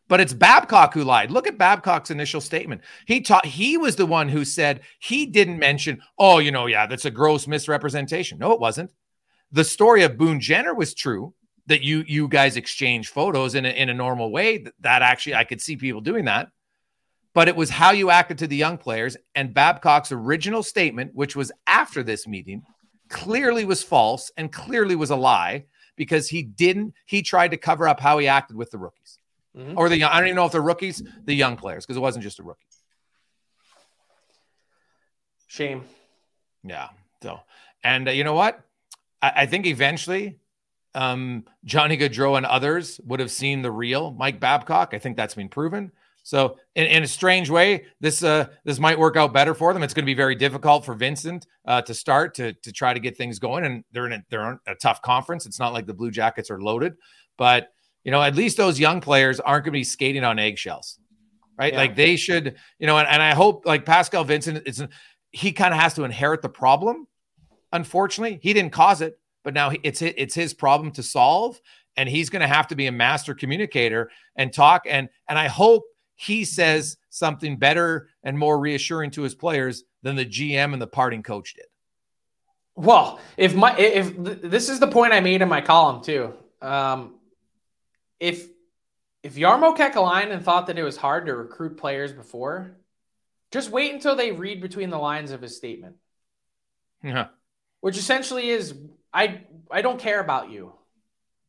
but 0.08 0.20
it's 0.20 0.32
Babcock 0.32 0.94
who 0.94 1.04
lied. 1.04 1.30
Look 1.30 1.46
at 1.46 1.58
Babcock's 1.58 2.10
initial 2.10 2.40
statement. 2.40 2.80
He 3.06 3.20
taught 3.20 3.46
he 3.46 3.76
was 3.76 3.94
the 3.96 4.06
one 4.06 4.28
who 4.28 4.44
said 4.44 4.80
he 4.98 5.26
didn't 5.26 5.58
mention, 5.58 6.02
oh, 6.18 6.38
you 6.38 6.50
know, 6.50 6.66
yeah, 6.66 6.86
that's 6.86 7.04
a 7.04 7.10
gross 7.10 7.46
misrepresentation. 7.46 8.38
No, 8.38 8.52
it 8.52 8.60
wasn't. 8.60 8.92
The 9.52 9.64
story 9.64 10.02
of 10.02 10.18
Boone 10.18 10.40
Jenner 10.40 10.74
was 10.74 10.94
true 10.94 11.34
that 11.66 11.82
you 11.82 12.04
you 12.08 12.26
guys 12.26 12.56
exchange 12.56 13.08
photos 13.10 13.54
in 13.54 13.64
a, 13.64 13.68
in 13.68 13.88
a 13.88 13.94
normal 13.94 14.32
way. 14.32 14.64
That 14.80 15.02
actually 15.02 15.36
I 15.36 15.44
could 15.44 15.60
see 15.60 15.76
people 15.76 16.00
doing 16.00 16.24
that 16.24 16.48
but 17.34 17.48
it 17.48 17.56
was 17.56 17.70
how 17.70 17.90
you 17.92 18.10
acted 18.10 18.38
to 18.38 18.46
the 18.46 18.56
young 18.56 18.78
players. 18.78 19.16
And 19.34 19.54
Babcock's 19.54 20.12
original 20.12 20.62
statement, 20.62 21.14
which 21.14 21.36
was 21.36 21.52
after 21.66 22.02
this 22.02 22.26
meeting, 22.26 22.62
clearly 23.08 23.64
was 23.64 23.82
false 23.82 24.30
and 24.36 24.52
clearly 24.52 24.96
was 24.96 25.10
a 25.10 25.16
lie 25.16 25.64
because 25.96 26.28
he 26.28 26.42
didn't, 26.42 26.94
he 27.06 27.22
tried 27.22 27.50
to 27.50 27.56
cover 27.56 27.86
up 27.86 28.00
how 28.00 28.18
he 28.18 28.28
acted 28.28 28.56
with 28.56 28.70
the 28.70 28.78
rookies 28.78 29.18
mm-hmm. 29.56 29.76
or 29.76 29.88
the, 29.88 30.04
I 30.04 30.18
don't 30.18 30.28
even 30.28 30.36
know 30.36 30.46
if 30.46 30.52
they're 30.52 30.60
rookies, 30.60 31.02
the 31.24 31.34
young 31.34 31.56
players, 31.56 31.84
because 31.84 31.96
it 31.96 32.00
wasn't 32.00 32.22
just 32.22 32.38
a 32.38 32.42
rookie. 32.42 32.64
Shame. 35.46 35.82
Yeah. 36.62 36.88
So, 37.22 37.40
and 37.82 38.08
uh, 38.08 38.12
you 38.12 38.22
know 38.22 38.34
what? 38.34 38.60
I, 39.20 39.32
I 39.36 39.46
think 39.46 39.66
eventually 39.66 40.38
um, 40.94 41.44
Johnny 41.64 41.96
Gaudreau 41.98 42.36
and 42.36 42.46
others 42.46 43.00
would 43.04 43.20
have 43.20 43.32
seen 43.32 43.62
the 43.62 43.70
real 43.70 44.12
Mike 44.12 44.38
Babcock. 44.38 44.94
I 44.94 44.98
think 44.98 45.16
that's 45.16 45.34
been 45.34 45.48
proven. 45.48 45.90
So, 46.22 46.56
in, 46.74 46.86
in, 46.86 47.02
a 47.02 47.06
strange 47.06 47.50
way, 47.50 47.86
this 48.00 48.22
uh, 48.22 48.46
this 48.64 48.78
might 48.78 48.98
work 48.98 49.16
out 49.16 49.32
better 49.32 49.54
for 49.54 49.72
them. 49.72 49.82
It's 49.82 49.94
going 49.94 50.04
to 50.04 50.06
be 50.06 50.14
very 50.14 50.34
difficult 50.34 50.84
for 50.84 50.94
Vincent 50.94 51.46
uh, 51.66 51.82
to 51.82 51.94
start 51.94 52.34
to 52.34 52.52
to 52.52 52.72
try 52.72 52.92
to 52.92 53.00
get 53.00 53.16
things 53.16 53.38
going, 53.38 53.64
and 53.64 53.84
they're 53.92 54.06
in 54.06 54.12
a, 54.12 54.22
they're 54.28 54.52
in 54.52 54.58
a 54.66 54.74
tough 54.74 55.02
conference. 55.02 55.46
It's 55.46 55.58
not 55.58 55.72
like 55.72 55.86
the 55.86 55.94
Blue 55.94 56.10
Jackets 56.10 56.50
are 56.50 56.60
loaded, 56.60 56.94
but 57.36 57.68
you 58.04 58.12
know 58.12 58.22
at 58.22 58.36
least 58.36 58.56
those 58.56 58.78
young 58.78 59.00
players 59.00 59.40
aren't 59.40 59.64
going 59.64 59.72
to 59.72 59.78
be 59.78 59.84
skating 59.84 60.24
on 60.24 60.38
eggshells, 60.38 60.98
right? 61.58 61.72
Yeah. 61.72 61.78
Like 61.78 61.96
they 61.96 62.16
should, 62.16 62.56
you 62.78 62.86
know. 62.86 62.98
And, 62.98 63.08
and 63.08 63.22
I 63.22 63.34
hope 63.34 63.64
like 63.66 63.84
Pascal 63.84 64.24
Vincent, 64.24 64.62
it's 64.66 64.82
he 65.32 65.52
kind 65.52 65.72
of 65.72 65.80
has 65.80 65.94
to 65.94 66.04
inherit 66.04 66.42
the 66.42 66.48
problem. 66.48 67.06
Unfortunately, 67.72 68.40
he 68.42 68.52
didn't 68.52 68.72
cause 68.72 69.00
it, 69.00 69.18
but 69.44 69.54
now 69.54 69.72
it's 69.82 70.02
it's 70.02 70.34
his 70.34 70.54
problem 70.54 70.90
to 70.92 71.02
solve, 71.02 71.60
and 71.96 72.08
he's 72.08 72.30
going 72.30 72.40
to 72.40 72.48
have 72.48 72.68
to 72.68 72.76
be 72.76 72.86
a 72.86 72.92
master 72.92 73.34
communicator 73.34 74.10
and 74.36 74.52
talk. 74.52 74.82
and 74.86 75.08
And 75.28 75.38
I 75.38 75.48
hope 75.48 75.84
he 76.20 76.44
says 76.44 76.98
something 77.08 77.56
better 77.56 78.10
and 78.22 78.38
more 78.38 78.58
reassuring 78.58 79.10
to 79.10 79.22
his 79.22 79.34
players 79.34 79.84
than 80.02 80.16
the 80.16 80.26
GM 80.26 80.74
and 80.74 80.82
the 80.82 80.86
parting 80.86 81.22
coach 81.22 81.54
did. 81.54 81.64
Well, 82.74 83.20
if 83.38 83.54
my 83.54 83.74
if 83.78 84.14
this 84.18 84.68
is 84.68 84.80
the 84.80 84.86
point 84.86 85.14
I 85.14 85.20
made 85.20 85.40
in 85.40 85.48
my 85.48 85.62
column 85.62 86.02
too, 86.02 86.34
um, 86.60 87.14
if 88.18 88.46
if 89.22 89.34
Jarmo 89.34 89.74
Kekalainen 89.74 90.42
thought 90.42 90.66
that 90.66 90.78
it 90.78 90.82
was 90.82 90.98
hard 90.98 91.24
to 91.24 91.34
recruit 91.34 91.78
players 91.78 92.12
before, 92.12 92.76
just 93.50 93.70
wait 93.70 93.94
until 93.94 94.14
they 94.14 94.30
read 94.30 94.60
between 94.60 94.90
the 94.90 94.98
lines 94.98 95.30
of 95.30 95.40
his 95.40 95.56
statement. 95.56 95.96
Yeah. 97.02 97.28
Which 97.80 97.96
essentially 97.96 98.50
is 98.50 98.74
I 99.10 99.40
I 99.70 99.80
don't 99.80 99.98
care 99.98 100.20
about 100.20 100.50
you. 100.50 100.74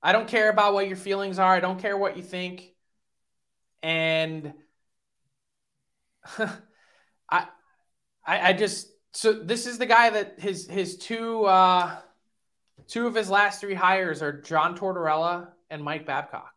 I 0.01 0.13
don't 0.13 0.29
care 0.29 0.49
about 0.49 0.73
what 0.73 0.87
your 0.87 0.97
feelings 0.97 1.39
are. 1.39 1.53
I 1.53 1.59
don't 1.59 1.79
care 1.79 1.97
what 1.97 2.15
you 2.15 2.23
think 2.23 2.71
and 3.83 4.53
I, 7.29 7.47
I, 8.25 8.53
just 8.53 8.91
so 9.13 9.33
this 9.33 9.65
is 9.65 9.77
the 9.77 9.85
guy 9.85 10.09
that 10.09 10.39
his 10.39 10.67
his 10.67 10.97
two 10.97 11.45
uh, 11.45 11.97
two 12.87 13.07
of 13.07 13.15
his 13.15 13.29
last 13.29 13.59
three 13.59 13.73
hires 13.73 14.21
are 14.21 14.41
John 14.41 14.77
Tortorella 14.77 15.49
and 15.69 15.83
Mike 15.83 16.05
Babcock. 16.05 16.53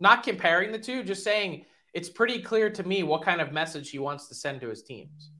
Not 0.00 0.22
comparing 0.22 0.72
the 0.72 0.78
two, 0.78 1.02
just 1.02 1.24
saying 1.24 1.64
it's 1.94 2.10
pretty 2.10 2.42
clear 2.42 2.68
to 2.70 2.82
me 2.82 3.02
what 3.02 3.22
kind 3.22 3.40
of 3.40 3.52
message 3.52 3.90
he 3.90 3.98
wants 3.98 4.28
to 4.28 4.34
send 4.34 4.60
to 4.60 4.68
his 4.68 4.82
teams. 4.82 5.30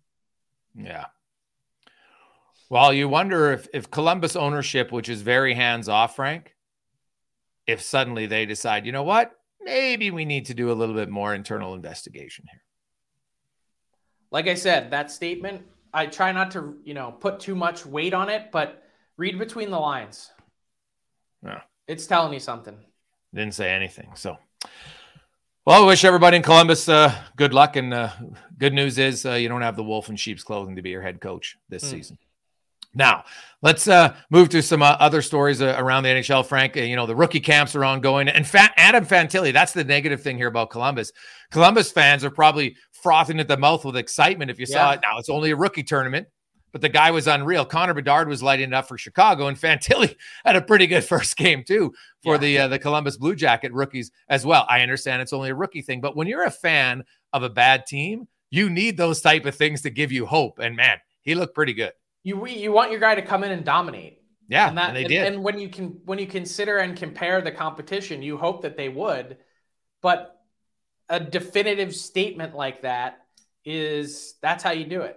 Yeah. 0.75 1.07
Well, 2.69 2.93
you 2.93 3.09
wonder 3.09 3.53
if 3.53 3.69
if 3.75 3.91
Columbus 3.91 4.37
ownership, 4.37 4.93
which 4.93 5.09
is 5.09 5.23
very 5.23 5.55
hands 5.55 5.89
off, 5.89 6.17
Frank, 6.17 6.55
if 7.67 7.83
suddenly 7.83 8.27
they 8.27 8.47
decide, 8.47 8.87
you 8.87 8.93
know 8.93 9.03
what, 9.03 9.33
maybe 9.61 10.11
we 10.11 10.25
need 10.25 10.47
to 10.47 10.55
do 10.55 10.71
a 10.71 10.75
little 10.75 10.95
bit 10.95 11.09
more 11.09 11.35
internal 11.35 11.75
investigation 11.75 12.47
here. 12.51 12.63
Like 14.31 14.49
I 14.49 14.55
said, 14.55 14.91
that 14.91 15.11
statement, 15.11 15.63
I 15.93 16.07
try 16.07 16.33
not 16.33 16.51
to, 16.53 16.77
you 16.85 16.95
know, 16.95 17.13
put 17.13 17.41
too 17.41 17.55
much 17.55 17.87
weight 17.87 18.15
on 18.15 18.29
it, 18.29 18.51
but 18.53 18.83
read 19.17 19.39
between 19.39 19.71
the 19.71 19.79
lines. 19.79 20.31
Yeah. 21.45 21.63
It's 21.87 22.07
telling 22.07 22.33
you 22.33 22.41
something. 22.41 22.77
Didn't 23.35 23.55
say 23.55 23.71
anything. 23.71 24.11
So, 24.15 24.37
well, 25.65 25.83
I 25.83 25.87
wish 25.87 26.05
everybody 26.05 26.37
in 26.37 26.43
Columbus 26.43 26.89
uh, 26.89 27.15
good 27.37 27.55
luck. 27.55 27.77
And 27.77 27.95
uh, 27.95 28.11
good 28.59 28.73
news 28.73 28.99
is 28.99 29.25
uh, 29.25 29.35
you 29.35 29.49
don't 29.49 29.63
have 29.63 29.77
the 29.77 29.85
wolf 29.85 30.09
in 30.09 30.17
sheep's 30.17 30.43
clothing 30.43 30.77
to 30.77 30.83
be 30.83 30.91
your 30.91 31.03
head 31.03 31.21
coach 31.21 31.57
this 31.69 31.85
mm. 31.85 31.91
season. 31.91 32.19
Now, 32.97 33.25
let's 33.61 33.87
uh, 33.87 34.17
move 34.31 34.49
to 34.49 34.63
some 34.63 34.83
uh, 34.83 34.97
other 34.99 35.21
stories 35.21 35.61
uh, 35.61 35.77
around 35.79 36.03
the 36.03 36.09
NHL. 36.09 36.45
Frank, 36.47 36.77
uh, 36.77 36.81
you 36.81 36.97
know, 36.97 37.07
the 37.07 37.15
rookie 37.15 37.41
camps 37.41 37.77
are 37.77 37.85
ongoing. 37.85 38.29
And 38.29 38.47
Fa- 38.47 38.73
Adam 38.77 39.05
Fantilli, 39.05 39.53
that's 39.53 39.73
the 39.73 39.85
negative 39.85 40.23
thing 40.23 40.39
here 40.39 40.49
about 40.49 40.71
Columbus. 40.71 41.13
Columbus 41.51 41.93
fans 41.93 42.25
are 42.25 42.31
probably 42.31 42.77
frothing 42.93 43.39
at 43.39 43.49
the 43.49 43.57
mouth 43.57 43.85
with 43.85 43.97
excitement 43.97 44.51
if 44.51 44.59
you 44.59 44.67
yeah. 44.69 44.77
saw 44.77 44.93
it. 44.93 45.01
Now, 45.03 45.19
it's 45.19 45.29
only 45.29 45.51
a 45.51 45.57
rookie 45.57 45.83
tournament, 45.83 46.27
but 46.73 46.81
the 46.81 46.89
guy 46.89 47.11
was 47.11 47.27
unreal. 47.27 47.67
Connor 47.67 47.93
Bedard 47.93 48.29
was 48.29 48.43
lighting 48.43 48.69
it 48.69 48.75
up 48.75 48.89
for 48.89 48.97
Chicago, 48.97 49.49
and 49.49 49.59
Fantilli 49.59 50.17
had 50.45 50.57
a 50.57 50.63
pretty 50.63 50.87
good 50.87 51.05
first 51.05 51.37
game, 51.37 51.63
too, 51.63 51.93
for 52.23 52.35
yeah. 52.35 52.41
the, 52.41 52.59
uh, 52.59 52.69
the 52.69 52.79
Columbus 52.79 53.19
Blue 53.19 53.37
Jacket 53.37 53.75
rookies 53.75 54.11
as 54.31 54.47
well. 54.47 54.65
I 54.71 54.81
understand 54.81 55.21
it's 55.21 55.35
only 55.35 55.51
a 55.51 55.55
rookie 55.55 55.83
thing, 55.83 56.01
but 56.01 56.17
when 56.17 56.27
you're 56.27 56.45
a 56.45 56.51
fan 56.51 57.05
of 57.35 57.43
a 57.43 57.51
bad 57.51 57.85
team, 57.85 58.27
you 58.51 58.71
need 58.71 58.97
those 58.97 59.21
type 59.21 59.45
of 59.45 59.55
things 59.55 59.83
to 59.83 59.91
give 59.91 60.13
you 60.13 60.25
hope. 60.25 60.61
And 60.61 60.77
man, 60.77 60.97
he 61.21 61.35
looked 61.35 61.55
pretty 61.55 61.75
good 61.75 61.93
you 62.27 62.45
you 62.49 62.73
want 62.73 62.91
your 62.91 62.99
guy 62.99 63.15
to 63.15 63.23
come 63.23 63.45
in 63.45 63.53
and 63.53 63.65
dominate. 63.65 64.21
Yeah, 64.49 64.69
and, 64.69 64.79
that, 64.79 64.89
and 64.89 64.97
they 64.97 65.03
and, 65.03 65.09
did. 65.09 65.33
And 65.33 65.45
when 65.45 65.61
you 65.61 65.69
can 65.69 66.01
when 66.05 66.19
you 66.19 66.27
consider 66.27 66.79
and 66.79 66.97
compare 66.97 67.41
the 67.41 67.53
competition, 67.53 68.21
you 68.21 68.37
hope 68.37 68.63
that 68.63 68.77
they 68.77 68.89
would, 68.89 69.37
but 70.03 70.41
a 71.09 71.21
definitive 71.21 71.95
statement 71.95 72.57
like 72.57 72.83
that 72.83 73.19
is 73.65 74.35
that's 74.43 74.65
how 74.65 74.73
you 74.73 74.87
do 74.87 75.03
it. 75.03 75.17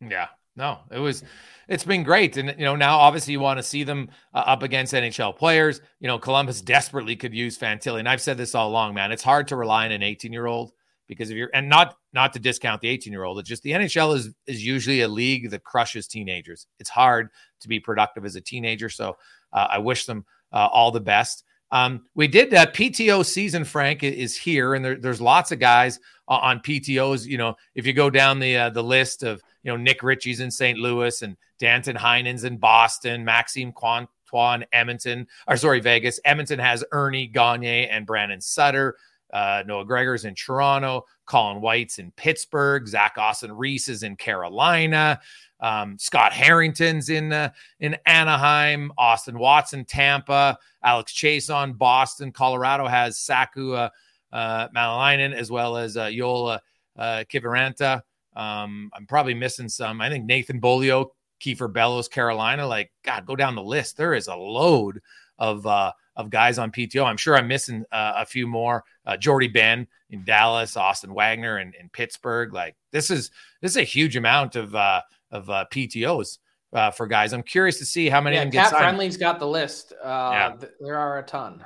Yeah. 0.00 0.26
No, 0.56 0.80
it 0.90 0.98
was 0.98 1.22
it's 1.68 1.84
been 1.84 2.02
great 2.02 2.36
and 2.36 2.56
you 2.58 2.64
know 2.64 2.74
now 2.74 2.98
obviously 2.98 3.30
you 3.30 3.38
want 3.38 3.58
to 3.58 3.62
see 3.62 3.84
them 3.84 4.10
uh, 4.34 4.38
up 4.38 4.64
against 4.64 4.92
NHL 4.92 5.36
players. 5.36 5.80
You 6.00 6.08
know, 6.08 6.18
Columbus 6.18 6.60
desperately 6.60 7.14
could 7.14 7.32
use 7.32 7.56
Fantilli 7.56 8.00
and 8.00 8.08
I've 8.08 8.20
said 8.20 8.36
this 8.36 8.56
all 8.56 8.68
along, 8.68 8.94
man. 8.94 9.12
It's 9.12 9.22
hard 9.22 9.46
to 9.48 9.56
rely 9.56 9.84
on 9.84 9.92
an 9.92 10.00
18-year-old 10.00 10.72
because 11.10 11.28
if 11.28 11.36
you're 11.36 11.50
and 11.52 11.68
not 11.68 11.96
not 12.12 12.32
to 12.32 12.38
discount 12.38 12.80
the 12.80 12.88
18 12.88 13.12
year 13.12 13.24
old 13.24 13.38
it's 13.40 13.48
just 13.48 13.64
the 13.64 13.72
nhl 13.72 14.14
is 14.14 14.30
is 14.46 14.64
usually 14.64 15.02
a 15.02 15.08
league 15.08 15.50
that 15.50 15.64
crushes 15.64 16.06
teenagers. 16.06 16.66
It's 16.78 16.88
hard 16.88 17.30
to 17.60 17.68
be 17.68 17.80
productive 17.80 18.24
as 18.24 18.36
a 18.36 18.40
teenager 18.40 18.88
so 18.88 19.18
uh, 19.52 19.66
i 19.70 19.78
wish 19.78 20.06
them 20.06 20.24
uh, 20.52 20.68
all 20.72 20.90
the 20.90 21.00
best. 21.00 21.44
Um, 21.72 22.04
we 22.14 22.26
did 22.26 22.50
that 22.52 22.74
pto 22.74 23.24
season 23.26 23.64
frank 23.64 24.02
is 24.02 24.36
here 24.36 24.74
and 24.74 24.84
there, 24.84 24.96
there's 24.96 25.20
lots 25.20 25.52
of 25.52 25.58
guys 25.58 25.98
on 26.28 26.60
ptos 26.60 27.26
you 27.26 27.38
know 27.38 27.56
if 27.74 27.86
you 27.86 27.92
go 27.92 28.08
down 28.08 28.38
the 28.38 28.56
uh, 28.56 28.70
the 28.70 28.82
list 28.82 29.22
of 29.24 29.42
you 29.64 29.70
know 29.70 29.76
nick 29.76 30.02
ritchie's 30.02 30.40
in 30.40 30.50
st 30.50 30.78
louis 30.78 31.22
and 31.22 31.36
danton 31.58 31.96
heinen's 31.96 32.44
in 32.44 32.56
boston 32.56 33.24
maxime 33.24 33.72
Comtois 33.72 34.64
edmonton 34.72 35.26
or 35.48 35.56
sorry 35.56 35.80
vegas. 35.80 36.20
Edmonton 36.24 36.58
has 36.58 36.84
ernie 36.92 37.26
gagne 37.26 37.86
and 37.88 38.06
brandon 38.06 38.40
sutter 38.40 38.96
uh, 39.32 39.62
Noah 39.66 39.84
Gregor's 39.84 40.24
in 40.24 40.34
Toronto, 40.34 41.04
Colin 41.26 41.60
White's 41.60 41.98
in 41.98 42.10
Pittsburgh, 42.12 42.86
Zach 42.86 43.14
Aston-Reese 43.16 43.88
is 43.88 44.02
in 44.02 44.16
Carolina, 44.16 45.20
um, 45.60 45.98
Scott 45.98 46.32
Harrington's 46.32 47.10
in 47.10 47.32
uh, 47.32 47.50
in 47.80 47.96
Anaheim, 48.06 48.92
Austin 48.96 49.38
Watson, 49.38 49.84
Tampa, 49.84 50.58
Alex 50.82 51.12
Chiasson 51.12 51.76
Boston, 51.76 52.32
Colorado 52.32 52.86
has 52.86 53.18
Saku 53.18 53.74
uh, 53.74 53.90
uh, 54.32 54.68
as 54.74 55.50
well 55.50 55.76
as 55.76 55.96
uh, 55.96 56.10
Joel 56.10 56.58
uh, 56.96 57.24
Kiviranta. 57.30 58.02
Um, 58.36 58.90
I'm 58.94 59.06
probably 59.06 59.34
missing 59.34 59.68
some. 59.68 60.00
I 60.00 60.08
think 60.08 60.24
Nathan 60.24 60.60
Beaulieu, 60.60 61.06
Kiefer 61.40 61.72
Bellows, 61.72 62.08
Carolina. 62.08 62.66
Like 62.66 62.92
God, 63.04 63.26
go 63.26 63.36
down 63.36 63.54
the 63.54 63.62
list. 63.62 63.96
There 63.96 64.14
is 64.14 64.28
a 64.28 64.36
load 64.36 65.00
of 65.40 65.66
uh, 65.66 65.92
of 66.14 66.30
guys 66.30 66.58
on 66.58 66.70
PTO. 66.70 67.04
I'm 67.04 67.16
sure 67.16 67.36
I'm 67.36 67.48
missing 67.48 67.84
uh, 67.90 68.12
a 68.16 68.26
few 68.26 68.46
more. 68.46 68.84
Uh, 69.04 69.16
Jordie 69.16 69.48
Benn 69.48 69.88
in 70.10 70.22
Dallas, 70.24 70.76
Austin 70.76 71.12
Wagner 71.14 71.58
in, 71.58 71.72
in 71.80 71.88
Pittsburgh. 71.88 72.52
Like 72.52 72.76
this 72.92 73.10
is 73.10 73.30
this 73.60 73.72
is 73.72 73.78
a 73.78 73.82
huge 73.82 74.16
amount 74.16 74.54
of 74.54 74.74
uh, 74.74 75.00
of 75.32 75.50
uh, 75.50 75.64
PTOs 75.72 76.38
uh, 76.72 76.90
for 76.90 77.06
guys. 77.06 77.32
I'm 77.32 77.42
curious 77.42 77.78
to 77.78 77.86
see 77.86 78.08
how 78.08 78.20
many. 78.20 78.36
Yeah, 78.36 78.70
CapFriendly's 78.70 79.16
got 79.16 79.38
the 79.38 79.48
list. 79.48 79.92
Uh, 79.92 80.30
yeah. 80.32 80.56
Th- 80.60 80.72
there 80.80 80.96
are 80.96 81.18
a 81.18 81.22
ton. 81.22 81.64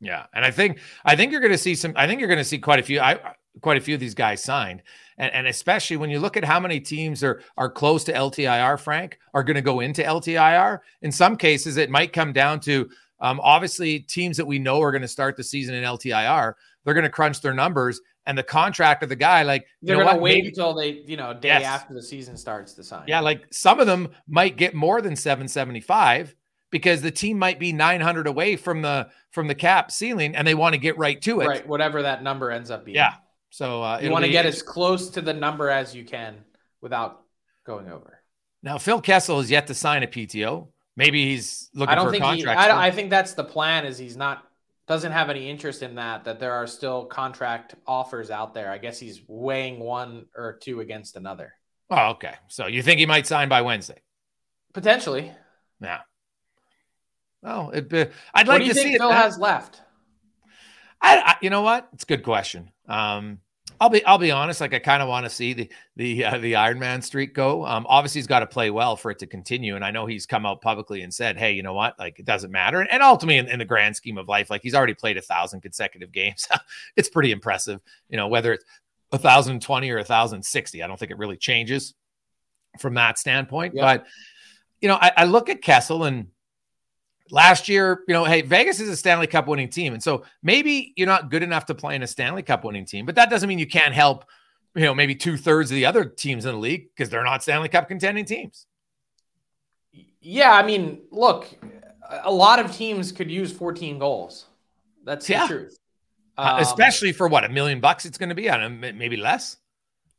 Yeah, 0.00 0.26
and 0.34 0.44
I 0.44 0.50
think 0.50 0.78
I 1.04 1.16
think 1.16 1.32
you're 1.32 1.40
going 1.40 1.52
to 1.52 1.58
see 1.58 1.74
some. 1.74 1.92
I 1.96 2.06
think 2.06 2.20
you're 2.20 2.28
going 2.28 2.38
to 2.38 2.44
see 2.44 2.58
quite 2.58 2.78
a 2.78 2.82
few. 2.82 3.00
I 3.00 3.18
quite 3.62 3.78
a 3.78 3.80
few 3.80 3.94
of 3.94 4.00
these 4.00 4.14
guys 4.14 4.42
signed, 4.42 4.82
and, 5.16 5.32
and 5.32 5.46
especially 5.46 5.96
when 5.96 6.10
you 6.10 6.20
look 6.20 6.36
at 6.36 6.44
how 6.44 6.60
many 6.60 6.80
teams 6.80 7.24
are 7.24 7.42
are 7.56 7.70
close 7.70 8.04
to 8.04 8.12
LTIR. 8.12 8.78
Frank 8.78 9.18
are 9.32 9.42
going 9.42 9.54
to 9.54 9.62
go 9.62 9.80
into 9.80 10.02
LTIR. 10.02 10.80
In 11.00 11.10
some 11.10 11.36
cases, 11.36 11.78
it 11.78 11.90
might 11.90 12.12
come 12.12 12.34
down 12.34 12.60
to 12.60 12.90
um, 13.20 13.40
obviously, 13.42 14.00
teams 14.00 14.36
that 14.36 14.46
we 14.46 14.58
know 14.58 14.80
are 14.82 14.92
going 14.92 15.02
to 15.02 15.08
start 15.08 15.36
the 15.36 15.44
season 15.44 15.74
in 15.74 15.84
LTIR, 15.84 16.54
they're 16.84 16.94
going 16.94 17.04
to 17.04 17.10
crunch 17.10 17.40
their 17.40 17.54
numbers 17.54 18.00
and 18.26 18.36
the 18.36 18.42
contract 18.42 19.02
of 19.02 19.08
the 19.08 19.16
guy. 19.16 19.42
Like 19.42 19.66
they're 19.82 19.96
going 19.96 20.14
to 20.14 20.20
wait 20.20 20.36
Maybe, 20.36 20.48
until 20.48 20.74
they, 20.74 21.02
you 21.06 21.16
know, 21.16 21.32
day 21.32 21.48
yes. 21.48 21.64
after 21.64 21.94
the 21.94 22.02
season 22.02 22.36
starts 22.36 22.74
to 22.74 22.84
sign. 22.84 23.04
Yeah, 23.06 23.20
like 23.20 23.46
some 23.52 23.80
of 23.80 23.86
them 23.86 24.08
might 24.28 24.56
get 24.56 24.74
more 24.74 25.00
than 25.00 25.16
775 25.16 26.34
because 26.70 27.00
the 27.00 27.10
team 27.10 27.38
might 27.38 27.58
be 27.58 27.72
900 27.72 28.26
away 28.26 28.56
from 28.56 28.82
the 28.82 29.08
from 29.30 29.46
the 29.46 29.54
cap 29.54 29.90
ceiling 29.90 30.36
and 30.36 30.46
they 30.46 30.54
want 30.54 30.74
to 30.74 30.78
get 30.78 30.98
right 30.98 31.20
to 31.22 31.40
it. 31.40 31.46
Right, 31.46 31.66
whatever 31.66 32.02
that 32.02 32.22
number 32.22 32.50
ends 32.50 32.70
up 32.70 32.84
being. 32.84 32.96
Yeah. 32.96 33.14
So 33.50 33.82
uh, 33.82 34.00
you 34.02 34.10
want 34.10 34.24
to 34.24 34.30
get 34.30 34.44
as 34.44 34.62
close 34.62 35.08
to 35.10 35.22
the 35.22 35.32
number 35.32 35.70
as 35.70 35.94
you 35.94 36.04
can 36.04 36.44
without 36.82 37.22
going 37.64 37.88
over. 37.88 38.20
Now 38.62 38.78
Phil 38.78 39.00
Kessel 39.00 39.40
is 39.40 39.50
yet 39.50 39.68
to 39.68 39.74
sign 39.74 40.02
a 40.02 40.06
PTO. 40.06 40.68
Maybe 40.96 41.30
he's 41.30 41.70
looking 41.74 41.92
I 41.92 41.94
don't 41.94 42.06
for 42.06 42.10
think 42.12 42.24
a 42.24 42.26
contract. 42.26 42.60
He, 42.60 42.70
I, 42.70 42.86
I 42.86 42.90
think 42.90 43.10
that's 43.10 43.34
the 43.34 43.44
plan. 43.44 43.84
Is 43.84 43.98
he's 43.98 44.16
not 44.16 44.44
doesn't 44.86 45.12
have 45.12 45.30
any 45.30 45.50
interest 45.50 45.82
in 45.82 45.96
that. 45.96 46.24
That 46.24 46.40
there 46.40 46.52
are 46.52 46.66
still 46.66 47.04
contract 47.04 47.74
offers 47.86 48.30
out 48.30 48.54
there. 48.54 48.70
I 48.70 48.78
guess 48.78 48.98
he's 48.98 49.20
weighing 49.28 49.78
one 49.78 50.26
or 50.34 50.58
two 50.60 50.80
against 50.80 51.16
another. 51.16 51.52
Oh, 51.90 52.10
okay. 52.10 52.34
So 52.48 52.66
you 52.66 52.82
think 52.82 52.98
he 52.98 53.06
might 53.06 53.26
sign 53.26 53.48
by 53.48 53.62
Wednesday? 53.62 54.00
Potentially. 54.72 55.32
Yeah. 55.80 56.00
Well, 57.42 57.70
it, 57.70 57.92
uh, 57.92 58.06
I'd 58.34 58.48
like 58.48 58.64
to 58.64 58.74
see 58.74 58.96
Phil 58.96 59.10
it. 59.10 59.14
has 59.14 59.38
left. 59.38 59.80
I, 61.00 61.18
I, 61.18 61.36
you 61.40 61.50
know 61.50 61.62
what? 61.62 61.88
It's 61.92 62.02
a 62.02 62.06
good 62.06 62.22
question. 62.22 62.72
Um, 62.88 63.38
I'll 63.80 63.88
be 63.88 64.04
I'll 64.04 64.18
be 64.18 64.30
honest. 64.30 64.60
Like 64.60 64.74
I 64.74 64.78
kind 64.78 65.02
of 65.02 65.08
want 65.08 65.26
to 65.26 65.30
see 65.30 65.52
the 65.52 65.70
the 65.96 66.24
uh, 66.24 66.38
the 66.38 66.56
Iron 66.56 66.78
Man 66.78 67.02
streak 67.02 67.34
go. 67.34 67.64
Um, 67.66 67.86
obviously 67.88 68.20
he's 68.20 68.26
got 68.26 68.40
to 68.40 68.46
play 68.46 68.70
well 68.70 68.96
for 68.96 69.10
it 69.10 69.18
to 69.20 69.26
continue. 69.26 69.76
And 69.76 69.84
I 69.84 69.90
know 69.90 70.06
he's 70.06 70.26
come 70.26 70.46
out 70.46 70.60
publicly 70.60 71.02
and 71.02 71.12
said, 71.12 71.36
"Hey, 71.36 71.52
you 71.52 71.62
know 71.62 71.74
what? 71.74 71.98
Like 71.98 72.18
it 72.18 72.24
doesn't 72.24 72.50
matter." 72.50 72.80
And, 72.80 72.90
and 72.90 73.02
ultimately, 73.02 73.38
in, 73.38 73.48
in, 73.48 73.58
the 73.58 73.64
grand 73.64 73.96
scheme 73.96 74.18
of 74.18 74.28
life, 74.28 74.50
like 74.50 74.62
he's 74.62 74.74
already 74.74 74.94
played 74.94 75.16
a 75.16 75.22
thousand 75.22 75.60
consecutive 75.60 76.12
games. 76.12 76.48
it's 76.96 77.08
pretty 77.08 77.32
impressive. 77.32 77.80
You 78.08 78.16
know, 78.16 78.28
whether 78.28 78.52
it's 78.54 78.64
a 79.12 79.18
thousand 79.18 79.62
twenty 79.62 79.90
or 79.90 79.98
a 79.98 80.04
thousand 80.04 80.44
sixty, 80.44 80.82
I 80.82 80.86
don't 80.86 80.98
think 80.98 81.10
it 81.10 81.18
really 81.18 81.36
changes 81.36 81.94
from 82.78 82.94
that 82.94 83.18
standpoint. 83.18 83.74
Yep. 83.74 83.82
But 83.82 84.06
you 84.80 84.88
know, 84.88 84.98
I, 85.00 85.12
I 85.16 85.24
look 85.24 85.48
at 85.48 85.62
Kessel 85.62 86.04
and 86.04 86.28
Last 87.30 87.68
year, 87.68 88.04
you 88.06 88.14
know, 88.14 88.24
hey, 88.24 88.42
Vegas 88.42 88.80
is 88.80 88.88
a 88.88 88.96
Stanley 88.96 89.26
Cup 89.26 89.48
winning 89.48 89.68
team. 89.68 89.92
And 89.92 90.02
so 90.02 90.24
maybe 90.42 90.92
you're 90.96 91.06
not 91.06 91.30
good 91.30 91.42
enough 91.42 91.66
to 91.66 91.74
play 91.74 91.96
in 91.96 92.02
a 92.02 92.06
Stanley 92.06 92.42
Cup 92.42 92.64
winning 92.64 92.84
team, 92.84 93.06
but 93.06 93.14
that 93.16 93.30
doesn't 93.30 93.48
mean 93.48 93.58
you 93.58 93.66
can't 93.66 93.94
help, 93.94 94.24
you 94.74 94.82
know, 94.82 94.94
maybe 94.94 95.14
two 95.14 95.36
thirds 95.36 95.70
of 95.70 95.74
the 95.74 95.86
other 95.86 96.04
teams 96.04 96.44
in 96.44 96.52
the 96.52 96.58
league 96.58 96.88
because 96.94 97.10
they're 97.10 97.24
not 97.24 97.42
Stanley 97.42 97.68
Cup 97.68 97.88
contending 97.88 98.24
teams. 98.24 98.66
Yeah. 100.20 100.52
I 100.52 100.64
mean, 100.64 101.00
look, 101.10 101.48
a 102.22 102.32
lot 102.32 102.58
of 102.58 102.72
teams 102.74 103.12
could 103.12 103.30
use 103.30 103.52
14 103.52 103.98
goals. 103.98 104.46
That's 105.04 105.28
yeah. 105.28 105.46
the 105.46 105.54
truth. 105.54 105.78
Uh, 106.38 106.54
um, 106.56 106.62
Especially 106.62 107.12
for 107.12 107.28
what, 107.28 107.44
a 107.44 107.48
million 107.48 107.80
bucks 107.80 108.04
it's 108.04 108.18
going 108.18 108.28
to 108.28 108.34
be 108.34 108.48
on 108.50 108.80
maybe 108.80 109.16
less? 109.16 109.56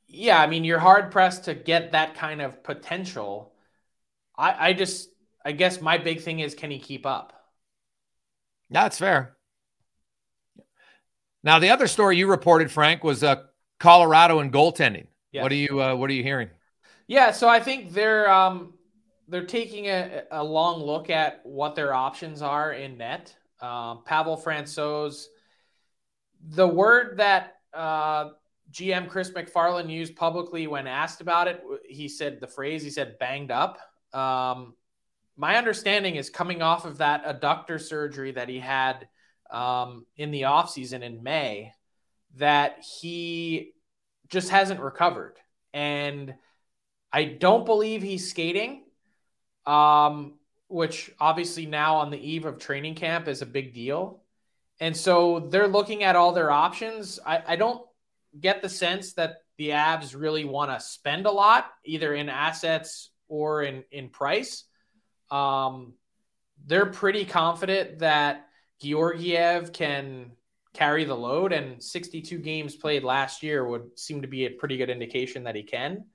Yeah. 0.07 0.41
I 0.41 0.47
mean, 0.47 0.63
you're 0.63 0.79
hard 0.79 1.11
pressed 1.11 1.45
to 1.45 1.53
get 1.53 1.91
that 1.91 2.15
kind 2.15 2.41
of 2.41 2.63
potential. 2.63 3.53
I, 4.37 4.69
I 4.69 4.73
just, 4.73 5.09
I 5.47 5.53
guess 5.53 5.79
my 5.79 5.97
big 5.97 6.19
thing 6.19 6.41
is 6.41 6.53
can 6.53 6.69
he 6.69 6.77
keep 6.77 7.05
up? 7.05 7.31
That's 8.69 8.97
fair. 8.97 9.37
Now 11.41 11.59
the 11.59 11.69
other 11.69 11.87
story 11.87 12.17
you 12.17 12.27
reported, 12.27 12.69
Frank, 12.69 13.01
was 13.01 13.23
uh, 13.23 13.43
Colorado 13.79 14.39
and 14.39 14.51
goaltending. 14.51 15.07
Yes. 15.31 15.43
What 15.43 15.53
are 15.53 15.55
you 15.55 15.81
uh, 15.81 15.95
What 15.95 16.09
are 16.09 16.13
you 16.13 16.21
hearing? 16.21 16.49
Yeah, 17.07 17.31
so 17.31 17.47
I 17.47 17.61
think 17.61 17.93
they're 17.93 18.29
um, 18.29 18.73
they're 19.29 19.45
taking 19.45 19.85
a, 19.85 20.23
a 20.31 20.43
long 20.43 20.83
look 20.83 21.09
at 21.09 21.39
what 21.45 21.75
their 21.75 21.93
options 21.93 22.41
are 22.41 22.73
in 22.73 22.97
net. 22.97 23.33
Um, 23.61 24.03
Pavel 24.03 24.35
Francouz, 24.35 25.27
the 26.49 26.67
word 26.67 27.19
that 27.19 27.59
uh, 27.73 28.31
GM 28.73 29.07
Chris 29.07 29.31
MacFarland 29.31 29.89
used 29.89 30.17
publicly 30.17 30.67
when 30.67 30.87
asked 30.87 31.21
about 31.21 31.47
it, 31.47 31.63
he 31.87 32.09
said 32.09 32.41
the 32.41 32.47
phrase 32.47 32.83
he 32.83 32.89
said 32.89 33.17
banged 33.17 33.49
up. 33.49 33.79
Um, 34.13 34.73
my 35.37 35.57
understanding 35.57 36.15
is 36.15 36.29
coming 36.29 36.61
off 36.61 36.85
of 36.85 36.97
that 36.97 37.25
adductor 37.25 37.79
surgery 37.79 38.31
that 38.31 38.49
he 38.49 38.59
had 38.59 39.07
um, 39.51 40.05
in 40.15 40.31
the 40.31 40.41
offseason 40.41 41.03
in 41.03 41.23
May, 41.23 41.71
that 42.35 42.83
he 42.99 43.73
just 44.29 44.49
hasn't 44.49 44.79
recovered. 44.79 45.35
And 45.73 46.33
I 47.13 47.25
don't 47.25 47.65
believe 47.65 48.01
he's 48.01 48.29
skating, 48.29 48.83
um, 49.65 50.33
which 50.67 51.11
obviously 51.19 51.65
now 51.65 51.97
on 51.97 52.09
the 52.09 52.19
eve 52.19 52.45
of 52.45 52.57
training 52.57 52.95
camp 52.95 53.27
is 53.27 53.41
a 53.41 53.45
big 53.45 53.73
deal. 53.73 54.23
And 54.79 54.97
so 54.97 55.47
they're 55.51 55.67
looking 55.67 56.03
at 56.03 56.15
all 56.15 56.33
their 56.33 56.51
options. 56.51 57.19
I, 57.25 57.43
I 57.47 57.55
don't 57.55 57.81
get 58.39 58.61
the 58.61 58.69
sense 58.69 59.13
that 59.13 59.37
the 59.57 59.69
Avs 59.69 60.19
really 60.19 60.45
want 60.45 60.71
to 60.71 60.79
spend 60.79 61.25
a 61.25 61.31
lot, 61.31 61.71
either 61.83 62.13
in 62.13 62.29
assets 62.29 63.09
or 63.27 63.63
in 63.63 63.83
in 63.91 64.09
price. 64.09 64.65
Um, 65.31 65.93
they're 66.65 66.87
pretty 66.87 67.25
confident 67.25 67.99
that 67.99 68.47
Georgiev 68.81 69.73
can 69.73 70.31
carry 70.73 71.05
the 71.05 71.15
load, 71.15 71.53
and 71.53 71.81
62 71.81 72.37
games 72.37 72.75
played 72.75 73.03
last 73.03 73.41
year 73.41 73.65
would 73.65 73.97
seem 73.97 74.21
to 74.21 74.27
be 74.27 74.45
a 74.45 74.51
pretty 74.51 74.77
good 74.77 74.89
indication 74.89 75.43
that 75.45 75.55
he 75.55 75.63
can. 75.63 76.05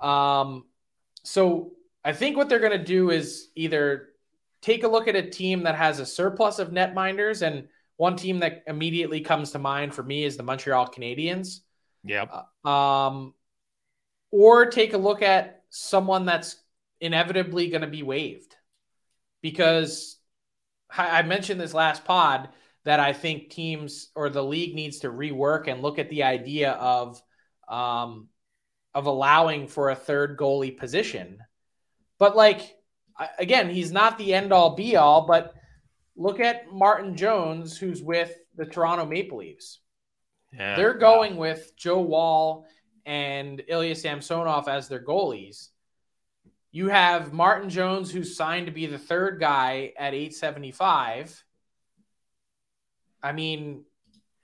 Um, 0.00 0.64
so 1.24 1.72
I 2.04 2.12
think 2.12 2.36
what 2.36 2.48
they're 2.48 2.60
going 2.60 2.78
to 2.78 2.84
do 2.84 3.10
is 3.10 3.48
either 3.56 4.10
take 4.62 4.84
a 4.84 4.88
look 4.88 5.08
at 5.08 5.16
a 5.16 5.28
team 5.28 5.64
that 5.64 5.74
has 5.74 5.98
a 5.98 6.06
surplus 6.06 6.58
of 6.58 6.70
netminders, 6.70 7.42
and 7.42 7.68
one 7.96 8.16
team 8.16 8.38
that 8.40 8.62
immediately 8.66 9.20
comes 9.20 9.50
to 9.52 9.58
mind 9.58 9.94
for 9.94 10.02
me 10.02 10.24
is 10.24 10.36
the 10.36 10.42
Montreal 10.42 10.86
Canadiens. 10.86 11.60
Yeah. 12.04 12.26
Uh, 12.64 12.68
um, 12.68 13.34
or 14.30 14.66
take 14.66 14.92
a 14.92 14.98
look 14.98 15.22
at 15.22 15.62
someone 15.70 16.24
that's 16.24 16.56
inevitably 17.00 17.68
going 17.68 17.82
to 17.82 17.86
be 17.86 18.02
waived 18.02 18.56
because 19.42 20.18
I 20.90 21.22
mentioned 21.22 21.60
this 21.60 21.74
last 21.74 22.04
pod 22.04 22.48
that 22.84 23.00
I 23.00 23.12
think 23.12 23.50
teams 23.50 24.08
or 24.14 24.30
the 24.30 24.42
league 24.42 24.74
needs 24.74 25.00
to 25.00 25.10
rework 25.10 25.68
and 25.68 25.82
look 25.82 25.98
at 25.98 26.08
the 26.08 26.22
idea 26.22 26.72
of 26.72 27.20
um, 27.68 28.28
of 28.94 29.06
allowing 29.06 29.68
for 29.68 29.90
a 29.90 29.94
third 29.94 30.38
goalie 30.38 30.76
position. 30.76 31.38
But 32.18 32.36
like 32.36 32.74
again, 33.38 33.68
he's 33.68 33.92
not 33.92 34.18
the 34.18 34.32
end 34.34 34.52
all 34.52 34.74
be 34.74 34.96
all. 34.96 35.26
But 35.26 35.54
look 36.16 36.40
at 36.40 36.72
Martin 36.72 37.16
Jones, 37.16 37.76
who's 37.76 38.02
with 38.02 38.34
the 38.56 38.66
Toronto 38.66 39.04
Maple 39.04 39.38
Leafs. 39.38 39.80
Yeah. 40.52 40.76
They're 40.76 40.94
going 40.94 41.36
with 41.36 41.76
Joe 41.76 42.00
Woll 42.00 42.66
and 43.04 43.62
Ilya 43.68 43.96
Samsonov 43.96 44.68
as 44.68 44.88
their 44.88 45.04
goalies. 45.04 45.68
You 46.70 46.88
have 46.88 47.32
Martin 47.32 47.70
Jones, 47.70 48.10
who's 48.10 48.36
signed 48.36 48.66
to 48.66 48.72
be 48.72 48.86
the 48.86 48.98
third 48.98 49.40
guy 49.40 49.92
at 49.98 50.14
875. 50.14 51.44
I 53.22 53.32
mean, 53.32 53.84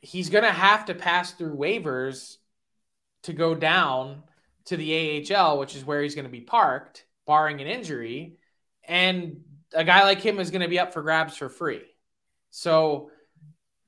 he's 0.00 0.30
going 0.30 0.44
to 0.44 0.52
have 0.52 0.86
to 0.86 0.94
pass 0.94 1.32
through 1.32 1.56
waivers 1.56 2.36
to 3.24 3.32
go 3.32 3.54
down 3.54 4.22
to 4.66 4.76
the 4.76 5.32
AHL, 5.32 5.58
which 5.58 5.76
is 5.76 5.84
where 5.84 6.02
he's 6.02 6.14
going 6.14 6.26
to 6.26 6.30
be 6.30 6.40
parked, 6.40 7.04
barring 7.26 7.60
an 7.60 7.66
injury. 7.66 8.38
And 8.86 9.42
a 9.74 9.84
guy 9.84 10.04
like 10.04 10.20
him 10.20 10.40
is 10.40 10.50
going 10.50 10.62
to 10.62 10.68
be 10.68 10.78
up 10.78 10.92
for 10.92 11.02
grabs 11.02 11.36
for 11.36 11.48
free. 11.48 11.82
So 12.50 13.10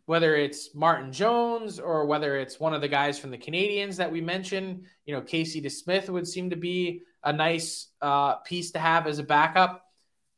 whether 0.07 0.37
it's 0.37 0.75
Martin 0.75 1.12
Jones 1.12 1.81
or 1.81 2.07
whether 2.07 2.37
it's 2.37 2.61
one 2.61 2.75
of 2.75 2.81
the 2.81 2.88
guys 2.88 3.18
from 3.18 3.31
the 3.31 3.38
Canadiens 3.38 3.96
that 3.96 4.11
we 4.11 4.20
mentioned, 4.20 4.87
you 5.05 5.14
know, 5.14 5.20
Casey 5.20 5.61
DeSmith 5.61 6.09
would 6.09 6.27
seem 6.27 6.51
to 6.51 6.57
be 6.57 7.03
a 7.27 7.33
nice 7.33 7.89
uh, 8.01 8.37
piece 8.37 8.71
to 8.71 8.79
have 8.79 9.07
as 9.07 9.19
a 9.19 9.23
backup. 9.23 9.85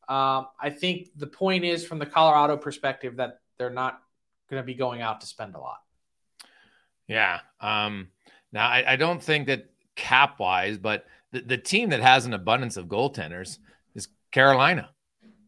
Um, 0.09 0.47
I 0.59 0.71
think 0.71 1.11
the 1.17 1.27
point 1.27 1.65
is 1.65 1.87
from 1.87 1.99
the 1.99 2.07
Colorado 2.07 2.57
perspective 2.57 3.17
that 3.17 3.41
they're 3.59 3.71
not 3.71 4.01
going 4.49 4.63
to 4.63 4.67
be 4.67 4.75
going 4.75 5.03
out 5.03 5.21
to 5.21 5.27
spend 5.27 5.55
a 5.55 5.59
lot. 5.61 5.83
Yeah. 7.07 7.41
Um, 7.61 8.09
now, 8.53 8.67
I, 8.67 8.93
I, 8.93 8.97
don't 8.97 9.23
think 9.23 9.47
that 9.49 9.67
cap 9.97 10.41
wise, 10.41 10.79
but 10.79 11.05
the, 11.33 11.41
the 11.41 11.59
team 11.59 11.91
that 11.91 12.01
has 12.01 12.25
an 12.25 12.33
abundance 12.33 12.79
of 12.79 12.87
goaltenders 12.87 13.59
is 13.95 14.09
Carolina. 14.31 14.89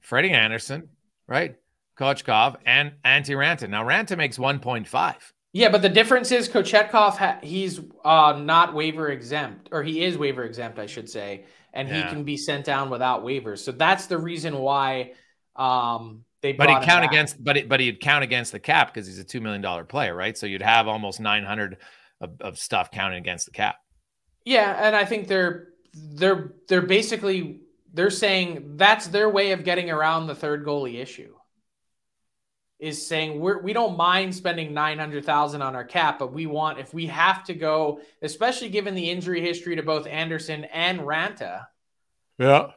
Freddie 0.00 0.30
Andersen, 0.30 0.90
right? 1.26 1.56
Kochetkov 1.98 2.56
and 2.66 2.92
Antti 3.04 3.34
Raanta. 3.34 3.68
Now, 3.68 3.84
Raanta 3.84 4.16
makes 4.16 4.36
1.5. 4.36 5.14
Yeah, 5.52 5.70
but 5.70 5.82
the 5.82 5.88
difference 5.88 6.30
is 6.30 6.48
Kochetkov, 6.48 7.16
ha- 7.16 7.38
he's 7.42 7.80
uh, 8.04 8.40
not 8.40 8.72
waiver 8.72 9.08
exempt, 9.08 9.68
or 9.72 9.82
he 9.82 10.04
is 10.04 10.16
waiver 10.16 10.44
exempt, 10.44 10.78
I 10.78 10.86
should 10.86 11.08
say, 11.08 11.44
and 11.72 11.88
yeah. 11.88 12.04
he 12.04 12.08
can 12.08 12.22
be 12.22 12.36
sent 12.36 12.64
down 12.64 12.88
without 12.88 13.24
waivers. 13.24 13.58
So 13.58 13.72
that's 13.72 14.06
the 14.06 14.16
reason 14.16 14.56
why 14.58 15.14
um, 15.56 16.24
they. 16.40 16.52
But 16.52 16.70
he'd 16.70 16.82
count 16.82 17.04
against, 17.04 17.42
but 17.42 17.56
it, 17.56 17.68
but 17.68 17.80
he'd 17.80 18.00
count 18.00 18.22
against 18.22 18.52
the 18.52 18.60
cap 18.60 18.94
because 18.94 19.08
he's 19.08 19.18
a 19.18 19.24
two 19.24 19.40
million 19.40 19.60
dollar 19.60 19.84
player, 19.84 20.14
right? 20.14 20.38
So 20.38 20.46
you'd 20.46 20.62
have 20.62 20.86
almost 20.86 21.18
nine 21.18 21.44
hundred 21.44 21.78
of, 22.20 22.40
of 22.40 22.58
stuff 22.58 22.92
counting 22.92 23.18
against 23.18 23.46
the 23.46 23.52
cap. 23.52 23.76
Yeah, 24.44 24.86
and 24.86 24.94
I 24.94 25.04
think 25.04 25.26
they're 25.26 25.68
they're 25.92 26.52
they're 26.68 26.80
basically 26.80 27.62
they're 27.92 28.10
saying 28.10 28.76
that's 28.76 29.08
their 29.08 29.28
way 29.28 29.50
of 29.50 29.64
getting 29.64 29.90
around 29.90 30.28
the 30.28 30.34
third 30.36 30.64
goalie 30.64 31.00
issue 31.00 31.34
is 32.80 33.06
saying 33.06 33.38
we're, 33.38 33.60
we 33.60 33.72
don't 33.72 33.96
mind 33.96 34.34
spending 34.34 34.72
900,000 34.72 35.60
on 35.60 35.76
our 35.76 35.84
cap, 35.84 36.18
but 36.18 36.32
we 36.32 36.46
want, 36.46 36.78
if 36.78 36.94
we 36.94 37.06
have 37.06 37.44
to 37.44 37.54
go, 37.54 38.00
especially 38.22 38.70
given 38.70 38.94
the 38.94 39.10
injury 39.10 39.40
history 39.40 39.76
to 39.76 39.82
both 39.82 40.06
Andersen 40.06 40.64
and 40.64 41.00
Raanta. 41.00 41.66
Yeah. 42.38 42.70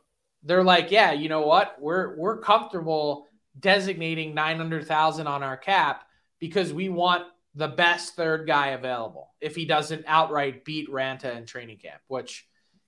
They're 0.43 0.63
like, 0.63 0.91
yeah, 0.91 1.13
you 1.13 1.29
know 1.29 1.47
what? 1.47 1.77
We're, 1.79 2.17
we're 2.17 2.39
comfortable 2.39 3.27
designating 3.57 4.33
900,000 4.33 5.25
on 5.25 5.41
our 5.41 5.55
cap 5.55 6.03
because 6.39 6.73
we 6.73 6.89
want 6.89 7.23
the 7.55 7.69
best 7.69 8.15
third 8.15 8.45
guy 8.45 8.69
available. 8.69 9.31
If 9.39 9.55
he 9.55 9.65
doesn't 9.65 10.03
outright 10.07 10.65
beat 10.65 10.89
Raanta 10.89 11.35
in 11.37 11.45
training 11.45 11.77
camp, 11.77 12.01
which 12.07 12.45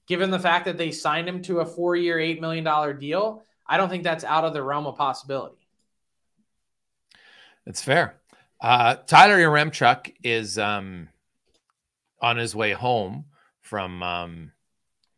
given 0.07 0.31
the 0.31 0.39
fact 0.39 0.65
that 0.65 0.77
they 0.77 0.91
signed 0.91 1.29
him 1.29 1.41
to 1.43 1.59
a 1.59 1.65
four 1.65 1.95
year, 1.95 2.17
$8 2.17 2.41
million 2.41 2.99
deal, 2.99 3.43
I 3.65 3.77
don't 3.77 3.89
think 3.89 4.03
that's 4.03 4.23
out 4.23 4.43
of 4.43 4.53
the 4.53 4.63
realm 4.63 4.85
of 4.85 4.97
possibility. 4.97 5.64
That's 7.65 7.81
fair. 7.81 8.15
Uh, 8.61 8.95
Tyler 8.95 9.37
Yaremchuk 9.37 10.13
is 10.23 10.57
um, 10.57 11.09
on 12.21 12.37
his 12.37 12.55
way 12.55 12.71
home 12.71 13.25
from. 13.61 14.01
Um, 14.03 14.51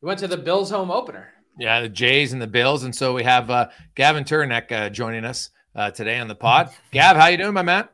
we 0.01 0.07
went 0.07 0.19
to 0.19 0.27
the 0.27 0.37
Bills 0.37 0.69
home 0.69 0.91
opener. 0.91 1.29
Yeah, 1.59 1.81
the 1.81 1.89
Jays 1.89 2.33
and 2.33 2.41
the 2.41 2.47
Bills, 2.47 2.83
and 2.83 2.95
so 2.95 3.13
we 3.13 3.23
have 3.23 3.49
uh, 3.49 3.69
Gavin 3.95 4.23
Turinek 4.23 4.71
uh, 4.71 4.89
joining 4.89 5.25
us 5.25 5.49
uh, 5.75 5.91
today 5.91 6.19
on 6.19 6.27
the 6.27 6.35
pod. 6.35 6.69
Gav, 6.91 7.17
how 7.17 7.27
you 7.27 7.37
doing, 7.37 7.53
my 7.53 7.63
man? 7.63 7.87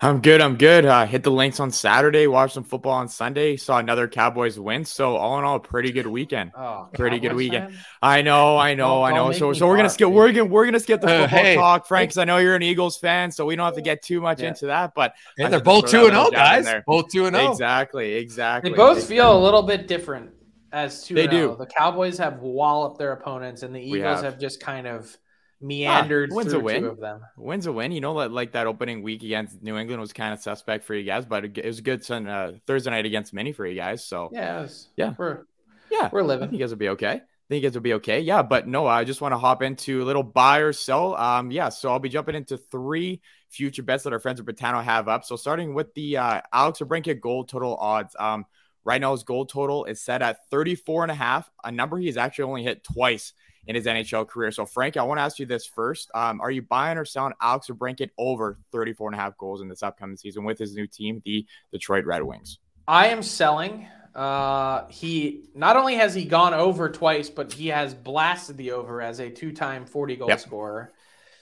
I'm 0.00 0.20
good. 0.20 0.40
I'm 0.42 0.56
good. 0.56 0.84
Uh, 0.84 1.06
hit 1.06 1.22
the 1.22 1.30
links 1.30 1.58
on 1.58 1.70
Saturday. 1.70 2.26
Watched 2.26 2.54
some 2.54 2.64
football 2.64 2.92
on 2.92 3.08
Sunday. 3.08 3.56
Saw 3.56 3.78
another 3.78 4.06
Cowboys 4.06 4.58
win. 4.58 4.84
So 4.84 5.16
all 5.16 5.38
in 5.38 5.44
all, 5.44 5.58
pretty 5.58 5.90
good 5.90 6.06
weekend. 6.06 6.52
Oh, 6.54 6.88
pretty 6.92 7.16
Cowboys 7.16 7.28
good 7.30 7.36
weekend. 7.36 7.72
Fan? 7.72 7.84
I 8.02 8.22
know. 8.22 8.58
I 8.58 8.74
know. 8.74 9.00
Don't, 9.00 9.04
I 9.04 9.14
know. 9.14 9.32
So 9.32 9.52
so 9.54 9.66
we're 9.66 9.76
gonna 9.76 9.88
skip. 9.88 10.10
We're 10.10 10.32
gonna 10.32 10.44
we're 10.44 10.66
gonna 10.66 10.80
skip 10.80 11.00
the 11.00 11.06
uh, 11.06 11.22
football 11.22 11.38
uh, 11.38 11.42
hey, 11.42 11.54
talk, 11.54 11.86
Frank. 11.86 12.10
Because 12.10 12.18
I 12.18 12.24
know 12.24 12.36
you're 12.36 12.56
an 12.56 12.62
Eagles 12.62 12.98
fan, 12.98 13.30
so 13.30 13.46
we 13.46 13.56
don't 13.56 13.64
have 13.64 13.74
to 13.76 13.82
get 13.82 14.02
too 14.02 14.20
much 14.20 14.40
yeah. 14.42 14.48
into 14.48 14.66
that. 14.66 14.92
But 14.94 15.14
yeah, 15.38 15.48
they're 15.48 15.60
both 15.60 15.88
two 15.90 16.04
and 16.04 16.12
zero, 16.12 16.26
oh, 16.26 16.30
guys. 16.30 16.66
Both 16.86 17.10
two 17.10 17.26
and 17.26 17.34
zero. 17.34 17.48
Oh. 17.48 17.52
Exactly. 17.52 18.14
Exactly. 18.14 18.70
They 18.70 18.76
both 18.76 19.06
feel 19.06 19.36
a 19.36 19.40
little 19.40 19.62
bit 19.62 19.88
different 19.88 20.30
as 20.72 21.04
two. 21.04 21.14
They 21.14 21.26
do. 21.26 21.56
The 21.58 21.66
Cowboys 21.66 22.18
have 22.18 22.40
walloped 22.40 22.98
their 22.98 23.12
opponents, 23.12 23.62
and 23.62 23.74
the 23.74 23.80
Eagles 23.80 24.16
have. 24.16 24.24
have 24.24 24.38
just 24.38 24.60
kind 24.60 24.86
of 24.86 25.16
meandered 25.60 26.30
ah, 26.32 26.34
wins 26.34 26.52
a 26.52 26.60
win. 26.60 26.84
of 26.84 26.98
them. 26.98 27.22
Wins 27.36 27.66
a 27.66 27.72
win. 27.72 27.92
You 27.92 28.00
know, 28.00 28.12
like 28.12 28.52
that 28.52 28.66
opening 28.66 29.02
week 29.02 29.22
against 29.22 29.62
New 29.62 29.76
England 29.76 30.00
was 30.00 30.12
kind 30.12 30.32
of 30.32 30.40
suspect 30.40 30.84
for 30.84 30.94
you 30.94 31.04
guys, 31.04 31.26
but 31.26 31.44
it 31.44 31.64
was 31.64 31.78
a 31.78 31.82
good 31.82 32.10
uh, 32.10 32.52
Thursday 32.66 32.90
night 32.90 33.06
against 33.06 33.32
Mini 33.32 33.52
for 33.52 33.66
you 33.66 33.74
guys. 33.74 34.04
So 34.04 34.30
yeah, 34.32 34.62
was, 34.62 34.88
yeah, 34.96 35.14
we're 35.18 35.44
yeah, 35.90 36.08
we're 36.12 36.22
living. 36.22 36.44
I 36.44 36.50
think 36.50 36.58
you 36.58 36.64
guys 36.64 36.70
will 36.70 36.78
be 36.78 36.90
okay. 36.90 37.12
I 37.12 37.48
think 37.48 37.62
you 37.62 37.68
guys 37.68 37.74
will 37.74 37.82
be 37.82 37.94
okay. 37.94 38.20
Yeah, 38.20 38.42
but 38.42 38.66
no, 38.66 38.86
I 38.86 39.04
just 39.04 39.20
want 39.20 39.32
to 39.32 39.38
hop 39.38 39.62
into 39.62 40.02
a 40.02 40.04
little 40.04 40.24
buy 40.24 40.58
or 40.58 40.72
sell. 40.72 41.14
Um, 41.14 41.50
yeah, 41.50 41.68
so 41.68 41.90
I'll 41.90 41.98
be 41.98 42.08
jumping 42.08 42.34
into 42.34 42.56
three 42.56 43.20
future 43.50 43.82
bets 43.82 44.04
that 44.04 44.12
our 44.12 44.18
friends 44.18 44.40
at 44.40 44.46
Betano 44.46 44.82
have 44.82 45.08
up. 45.08 45.24
So 45.24 45.36
starting 45.36 45.72
with 45.72 45.94
the 45.94 46.16
uh, 46.16 46.40
Alex 46.52 46.80
DeBrincat 46.80 47.20
gold 47.20 47.48
total 47.48 47.76
odds. 47.76 48.16
Um, 48.18 48.46
right 48.84 49.00
now 49.00 49.12
his 49.12 49.24
gold 49.24 49.48
total 49.48 49.84
is 49.84 50.00
set 50.00 50.22
at 50.22 50.48
34 50.50 51.04
and 51.04 51.12
a 51.12 51.14
half, 51.14 51.50
a 51.62 51.70
number 51.70 51.98
he 51.98 52.06
has 52.06 52.16
actually 52.16 52.44
only 52.44 52.62
hit 52.62 52.84
twice 52.84 53.32
in 53.66 53.74
his 53.74 53.86
NHL 53.86 54.28
career. 54.28 54.50
So, 54.50 54.64
Frank, 54.64 54.96
I 54.96 55.02
want 55.02 55.18
to 55.18 55.22
ask 55.22 55.38
you 55.38 55.46
this 55.46 55.66
first. 55.66 56.10
Um, 56.14 56.40
are 56.40 56.50
you 56.50 56.62
buying 56.62 56.98
or 56.98 57.04
selling 57.04 57.32
Alex 57.40 57.68
DeBrincat 57.68 58.10
over 58.18 58.58
34 58.72 59.10
and 59.10 59.18
a 59.18 59.22
half 59.22 59.36
goals 59.36 59.60
in 59.60 59.68
this 59.68 59.82
upcoming 59.82 60.16
season 60.16 60.44
with 60.44 60.58
his 60.58 60.74
new 60.74 60.86
team, 60.86 61.22
the 61.24 61.46
Detroit 61.72 62.04
Red 62.04 62.22
Wings? 62.22 62.58
I 62.86 63.08
am 63.08 63.22
selling. 63.22 63.88
Uh, 64.14 64.86
he 64.88 65.44
not 65.54 65.76
only 65.76 65.96
has 65.96 66.14
he 66.14 66.24
gone 66.24 66.54
over 66.54 66.88
twice, 66.88 67.28
but 67.28 67.52
he 67.52 67.68
has 67.68 67.92
blasted 67.92 68.56
the 68.56 68.72
over 68.72 69.02
as 69.02 69.20
a 69.20 69.28
two-time 69.28 69.84
40 69.84 70.16
goal 70.16 70.28
yep. 70.28 70.40
scorer. 70.40 70.92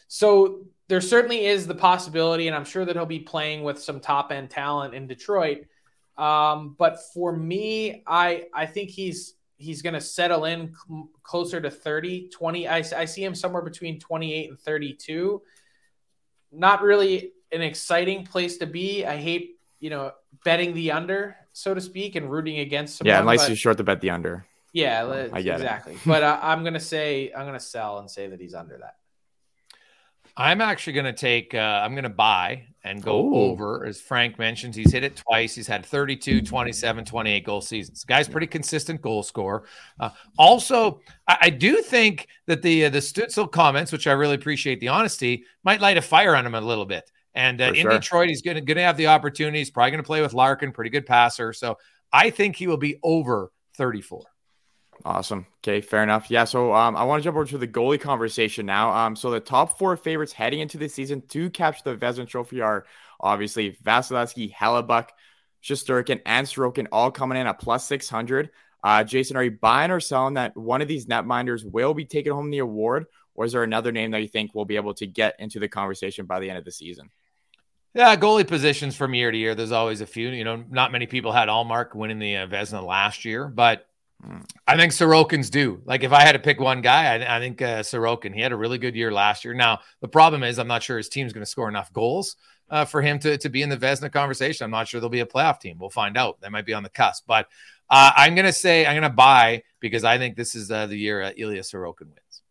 So 0.08 0.64
there 0.88 1.00
certainly 1.00 1.46
is 1.46 1.66
the 1.66 1.74
possibility, 1.74 2.48
and 2.48 2.56
I'm 2.56 2.64
sure 2.64 2.84
that 2.84 2.96
he'll 2.96 3.06
be 3.06 3.20
playing 3.20 3.62
with 3.62 3.80
some 3.80 4.00
top 4.00 4.32
end 4.32 4.50
talent 4.50 4.94
in 4.94 5.06
Detroit. 5.06 5.66
Um, 6.16 6.74
but 6.78 6.98
for 7.12 7.34
me, 7.34 8.02
I 8.06 8.44
I 8.54 8.66
think 8.66 8.90
he's 8.90 9.34
he's 9.56 9.82
going 9.82 9.94
to 9.94 10.00
settle 10.00 10.44
in 10.44 10.74
cl- 10.74 11.08
closer 11.22 11.60
to 11.60 11.70
30, 11.70 12.28
20. 12.28 12.68
I, 12.68 12.76
I 12.96 13.04
see 13.04 13.24
him 13.24 13.34
somewhere 13.34 13.62
between 13.62 14.00
28 14.00 14.50
and 14.50 14.58
32. 14.58 15.42
Not 16.52 16.82
really 16.82 17.32
an 17.52 17.62
exciting 17.62 18.24
place 18.24 18.58
to 18.58 18.66
be. 18.66 19.04
I 19.04 19.16
hate, 19.16 19.58
you 19.80 19.90
know, 19.90 20.12
betting 20.44 20.74
the 20.74 20.92
under, 20.92 21.36
so 21.52 21.74
to 21.74 21.80
speak, 21.80 22.16
and 22.16 22.30
rooting 22.30 22.58
against 22.58 22.96
someone. 22.96 23.14
Yeah, 23.14 23.20
unless 23.20 23.48
you 23.48 23.54
short 23.54 23.76
to 23.78 23.84
bet 23.84 24.00
the 24.00 24.10
under. 24.10 24.46
Yeah, 24.72 25.28
I 25.32 25.42
get 25.42 25.54
exactly. 25.54 25.96
But 26.04 26.24
uh, 26.24 26.38
I'm 26.42 26.62
going 26.62 26.74
to 26.74 26.80
say, 26.80 27.32
I'm 27.32 27.42
going 27.42 27.58
to 27.58 27.64
sell 27.64 27.98
and 27.98 28.10
say 28.10 28.26
that 28.28 28.40
he's 28.40 28.54
under 28.54 28.76
that. 28.78 28.96
I'm 30.36 30.60
actually 30.60 30.94
going 30.94 31.06
to 31.06 31.12
take, 31.12 31.54
uh, 31.54 31.58
I'm 31.58 31.92
going 31.92 32.04
to 32.04 32.08
buy 32.08 32.66
and 32.82 33.00
go 33.00 33.24
Ooh. 33.24 33.34
over. 33.36 33.86
As 33.86 34.00
Frank 34.00 34.38
mentions, 34.38 34.74
he's 34.74 34.92
hit 34.92 35.04
it 35.04 35.14
twice. 35.16 35.54
He's 35.54 35.68
had 35.68 35.86
32, 35.86 36.42
27, 36.42 37.04
28 37.04 37.44
goal 37.44 37.60
seasons. 37.60 38.02
The 38.02 38.06
guy's 38.06 38.28
pretty 38.28 38.48
consistent 38.48 39.00
goal 39.00 39.22
scorer. 39.22 39.64
Uh, 40.00 40.10
also, 40.36 41.00
I, 41.28 41.38
I 41.42 41.50
do 41.50 41.82
think 41.82 42.26
that 42.46 42.62
the 42.62 42.86
uh, 42.86 42.90
the 42.90 42.98
Stützle 42.98 43.50
comments, 43.50 43.92
which 43.92 44.06
I 44.08 44.12
really 44.12 44.34
appreciate 44.34 44.80
the 44.80 44.88
honesty, 44.88 45.44
might 45.62 45.80
light 45.80 45.98
a 45.98 46.02
fire 46.02 46.34
on 46.34 46.44
him 46.44 46.54
a 46.54 46.60
little 46.60 46.86
bit. 46.86 47.10
And 47.36 47.60
uh, 47.60 47.66
in 47.66 47.74
sure. 47.74 47.90
Detroit, 47.92 48.28
he's 48.28 48.42
going 48.42 48.56
to 48.56 48.60
going 48.60 48.76
to 48.76 48.82
have 48.82 48.96
the 48.96 49.06
opportunity. 49.06 49.58
He's 49.58 49.70
probably 49.70 49.92
going 49.92 50.02
to 50.02 50.06
play 50.06 50.20
with 50.20 50.34
Larkin, 50.34 50.72
pretty 50.72 50.90
good 50.90 51.06
passer. 51.06 51.52
So 51.52 51.78
I 52.12 52.30
think 52.30 52.56
he 52.56 52.66
will 52.66 52.76
be 52.76 52.98
over 53.02 53.52
34. 53.76 54.24
Awesome. 55.04 55.46
Okay, 55.58 55.80
fair 55.80 56.02
enough. 56.02 56.30
Yeah, 56.30 56.44
so 56.44 56.74
um, 56.74 56.96
I 56.96 57.04
want 57.04 57.22
to 57.22 57.24
jump 57.24 57.36
over 57.36 57.46
to 57.46 57.58
the 57.58 57.68
goalie 57.68 58.00
conversation 58.00 58.66
now. 58.66 58.90
Um, 58.90 59.16
so 59.16 59.30
the 59.30 59.40
top 59.40 59.78
four 59.78 59.96
favorites 59.96 60.32
heading 60.32 60.60
into 60.60 60.78
the 60.78 60.88
season 60.88 61.22
to 61.28 61.50
capture 61.50 61.82
the 61.84 61.96
Vezina 61.96 62.26
Trophy 62.26 62.60
are 62.60 62.86
obviously 63.20 63.76
Vasilevskiy, 63.84 64.52
Hellebuyck, 64.52 65.08
Shesterkin, 65.62 66.20
and 66.24 66.46
Sorokin, 66.46 66.86
all 66.92 67.10
coming 67.10 67.38
in 67.38 67.46
at 67.46 67.58
plus 67.58 67.86
six 67.86 68.08
hundred. 68.08 68.50
Uh, 68.82 69.02
Jason, 69.02 69.36
are 69.36 69.44
you 69.44 69.50
buying 69.50 69.90
or 69.90 70.00
selling 70.00 70.34
that 70.34 70.54
one 70.56 70.82
of 70.82 70.88
these 70.88 71.06
netminders 71.06 71.64
will 71.64 71.94
be 71.94 72.04
taking 72.04 72.32
home 72.32 72.50
the 72.50 72.58
award, 72.58 73.06
or 73.34 73.46
is 73.46 73.52
there 73.52 73.62
another 73.62 73.92
name 73.92 74.10
that 74.10 74.20
you 74.20 74.28
think 74.28 74.54
will 74.54 74.66
be 74.66 74.76
able 74.76 74.92
to 74.94 75.06
get 75.06 75.36
into 75.38 75.58
the 75.58 75.68
conversation 75.68 76.26
by 76.26 76.38
the 76.38 76.50
end 76.50 76.58
of 76.58 76.66
the 76.66 76.72
season? 76.72 77.10
Yeah, 77.94 78.14
goalie 78.16 78.46
positions 78.46 78.94
from 78.94 79.14
year 79.14 79.30
to 79.30 79.38
year. 79.38 79.54
There's 79.54 79.72
always 79.72 80.00
a 80.00 80.06
few. 80.06 80.28
You 80.28 80.44
know, 80.44 80.64
not 80.70 80.92
many 80.92 81.06
people 81.06 81.32
had 81.32 81.48
Ullmark 81.48 81.94
winning 81.94 82.18
the 82.18 82.36
uh, 82.36 82.46
Vezina 82.46 82.84
last 82.84 83.24
year, 83.24 83.48
but 83.48 83.86
I 84.66 84.76
think 84.76 84.92
Sorokin's 84.92 85.50
due. 85.50 85.82
Like, 85.84 86.02
if 86.02 86.12
I 86.12 86.22
had 86.22 86.32
to 86.32 86.38
pick 86.38 86.60
one 86.60 86.80
guy, 86.80 87.14
I, 87.14 87.36
I 87.36 87.40
think 87.40 87.60
uh, 87.60 87.80
Sorokin. 87.80 88.34
He 88.34 88.40
had 88.40 88.52
a 88.52 88.56
really 88.56 88.78
good 88.78 88.94
year 88.94 89.12
last 89.12 89.44
year. 89.44 89.54
Now, 89.54 89.80
the 90.00 90.08
problem 90.08 90.42
is, 90.42 90.58
I'm 90.58 90.68
not 90.68 90.82
sure 90.82 90.96
his 90.96 91.08
team's 91.08 91.32
going 91.32 91.44
to 91.44 91.50
score 91.50 91.68
enough 91.68 91.92
goals 91.92 92.36
uh, 92.70 92.84
for 92.84 93.02
him 93.02 93.18
to, 93.20 93.36
to 93.38 93.48
be 93.48 93.62
in 93.62 93.68
the 93.68 93.76
Vezina 93.76 94.10
conversation. 94.10 94.64
I'm 94.64 94.70
not 94.70 94.88
sure 94.88 95.00
there'll 95.00 95.10
be 95.10 95.20
a 95.20 95.26
playoff 95.26 95.60
team. 95.60 95.78
We'll 95.78 95.90
find 95.90 96.16
out. 96.16 96.40
They 96.40 96.48
might 96.48 96.66
be 96.66 96.74
on 96.74 96.82
the 96.82 96.88
cusp, 96.88 97.24
but 97.26 97.46
uh, 97.90 98.12
I'm 98.16 98.34
going 98.34 98.46
to 98.46 98.52
say 98.52 98.86
I'm 98.86 98.94
going 98.94 99.02
to 99.02 99.14
buy 99.14 99.62
because 99.80 100.04
I 100.04 100.18
think 100.18 100.36
this 100.36 100.54
is 100.54 100.70
uh, 100.70 100.86
the 100.86 100.96
year 100.96 101.22
uh, 101.22 101.32
Ilya 101.36 101.62
Sorokin 101.62 102.06
wins. 102.06 102.42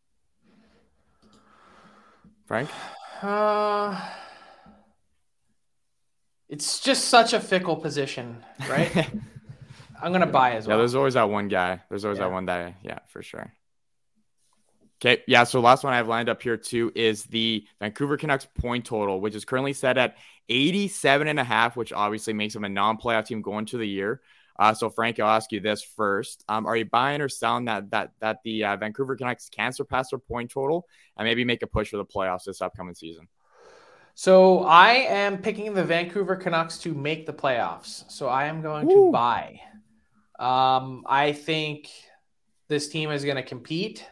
Frank? 2.45 2.69
Uh, 3.21 3.99
it's 6.49 6.80
just 6.80 7.05
such 7.05 7.34
a 7.34 7.39
fickle 7.39 7.76
position, 7.76 8.43
right? 8.69 9.09
I'm 10.04 10.12
gonna 10.12 10.28
buy 10.28 10.56
as 10.56 10.68
well. 10.68 10.76
Yeah, 10.78 10.80
there's 10.80 10.95
always 10.95 11.14
that 11.16 11.30
one 11.30 11.47
guy. 11.47 11.82
There's 11.89 12.04
always 12.04 12.20
Yeah. 12.20 12.26
that 12.26 12.32
one 12.34 12.45
guy. 12.45 12.76
Yeah, 12.84 12.99
for 13.08 13.24
sure. 13.24 13.54
Okay, 15.01 15.24
yeah. 15.28 15.43
So 15.43 15.60
last 15.60 15.84
one 15.84 15.93
I 15.93 15.97
have 15.97 16.08
lined 16.08 16.30
up 16.30 16.41
here 16.41 16.58
too 16.58 16.91
is 16.95 17.24
the 17.26 17.66
Vancouver 17.80 18.18
Canucks 18.18 18.45
point 18.45 18.86
total, 18.86 19.20
which 19.20 19.36
is 19.36 19.43
currently 19.45 19.74
set 19.74 19.97
at 19.97 20.18
87 20.49 21.28
and 21.28 21.39
a 21.39 21.43
half, 21.43 21.76
which 21.76 21.91
obviously 21.91 22.34
makes 22.34 22.54
them 22.54 22.64
a 22.64 22.70
non-playoff 22.70 23.26
team 23.26 23.41
going 23.41 23.66
to 23.68 23.78
the 23.78 23.88
year. 23.88 24.22
Uh, 24.60 24.74
so 24.74 24.89
Frank, 24.89 25.20
I'll 25.20 25.30
ask 25.30 25.51
you 25.51 25.60
this 25.60 25.84
first: 25.84 26.43
um, 26.47 26.66
Are 26.66 26.78
you 26.78 26.86
buying 26.86 27.22
or 27.22 27.30
selling 27.30 27.66
that 27.66 27.89
that 27.91 28.12
that 28.20 28.39
the 28.43 28.66
uh, 28.66 28.78
Vancouver 28.78 29.16
Canucks 29.16 29.49
can 29.49 29.74
surpass 29.74 30.10
their 30.10 30.20
point 30.20 30.51
total 30.51 30.88
and 31.18 31.26
maybe 31.26 31.43
make 31.43 31.64
a 31.64 31.68
push 31.68 31.89
for 31.89 31.97
the 31.97 32.06
playoffs 32.06 32.43
this 32.43 32.62
upcoming 32.62 32.95
season? 32.95 33.28
So 34.16 34.64
I 34.64 34.91
am 34.91 35.39
picking 35.39 35.74
the 35.74 35.84
Vancouver 35.84 36.36
Canucks 36.36 36.78
to 36.80 36.93
make 36.93 37.26
the 37.26 37.34
playoffs. 37.34 38.10
So 38.12 38.28
I 38.28 38.45
am 38.45 38.62
going 38.62 38.88
to 38.88 39.12
buy. 39.12 39.60
Um, 40.43 41.05
I 41.07 41.31
think 41.31 41.89
this 42.67 42.89
team 42.89 43.11
is 43.11 43.23
going 43.23 43.37
to 43.37 43.43
compete 43.43 44.05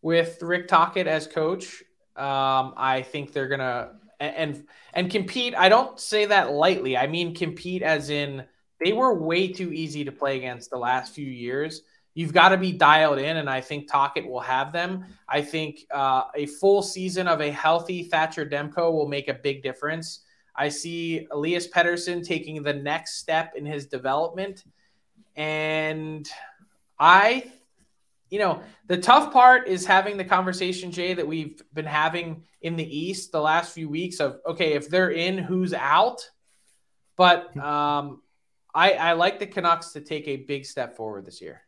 with 0.00 0.42
Rick 0.42 0.66
Tocchet 0.68 1.06
as 1.06 1.26
coach. 1.26 1.82
Um, 2.16 2.72
I 2.76 3.04
think 3.06 3.32
they're 3.32 3.48
going 3.48 3.60
to 3.60 3.90
and 4.18 4.64
and 4.94 5.10
compete. 5.10 5.54
I 5.54 5.68
don't 5.68 6.00
say 6.00 6.24
that 6.24 6.52
lightly. 6.52 6.96
I 6.96 7.06
mean 7.06 7.34
compete 7.34 7.82
as 7.82 8.08
in 8.08 8.44
they 8.82 8.94
were 8.94 9.12
way 9.12 9.48
too 9.48 9.74
easy 9.74 10.04
to 10.06 10.12
play 10.12 10.38
against 10.38 10.70
the 10.70 10.78
last 10.78 11.14
few 11.14 11.26
years. 11.26 11.82
You've 12.14 12.32
got 12.32 12.48
to 12.48 12.56
be 12.56 12.72
dialed 12.72 13.18
in, 13.18 13.36
and 13.36 13.50
I 13.50 13.60
think 13.60 13.90
Tockett 13.90 14.26
will 14.26 14.40
have 14.40 14.72
them. 14.72 15.04
I 15.28 15.42
think 15.42 15.80
uh, 15.90 16.22
a 16.34 16.46
full 16.46 16.80
season 16.80 17.28
of 17.28 17.42
a 17.42 17.50
healthy 17.50 18.04
Thatcher 18.04 18.46
Demko 18.46 18.90
will 18.90 19.08
make 19.08 19.28
a 19.28 19.34
big 19.34 19.62
difference. 19.62 20.20
I 20.54 20.70
see 20.70 21.26
Elias 21.30 21.68
Pettersson 21.68 22.26
taking 22.26 22.62
the 22.62 22.72
next 22.72 23.18
step 23.18 23.52
in 23.54 23.66
his 23.66 23.84
development. 23.84 24.64
And 25.36 26.28
I, 26.98 27.50
you 28.30 28.38
know, 28.38 28.62
the 28.86 28.96
tough 28.96 29.32
part 29.32 29.68
is 29.68 29.86
having 29.86 30.16
the 30.16 30.24
conversation, 30.24 30.90
Jay, 30.90 31.14
that 31.14 31.26
we've 31.26 31.62
been 31.72 31.86
having 31.86 32.44
in 32.62 32.76
the 32.76 32.98
East 32.98 33.32
the 33.32 33.40
last 33.40 33.72
few 33.72 33.88
weeks 33.88 34.18
of, 34.18 34.40
okay, 34.46 34.72
if 34.72 34.88
they're 34.88 35.10
in, 35.10 35.38
who's 35.38 35.74
out? 35.74 36.28
But 37.16 37.56
um, 37.56 38.22
I, 38.74 38.92
I 38.92 39.12
like 39.12 39.38
the 39.38 39.46
Canucks 39.46 39.92
to 39.92 40.00
take 40.00 40.26
a 40.28 40.36
big 40.36 40.66
step 40.66 40.96
forward 40.96 41.24
this 41.24 41.40
year. 41.40 41.62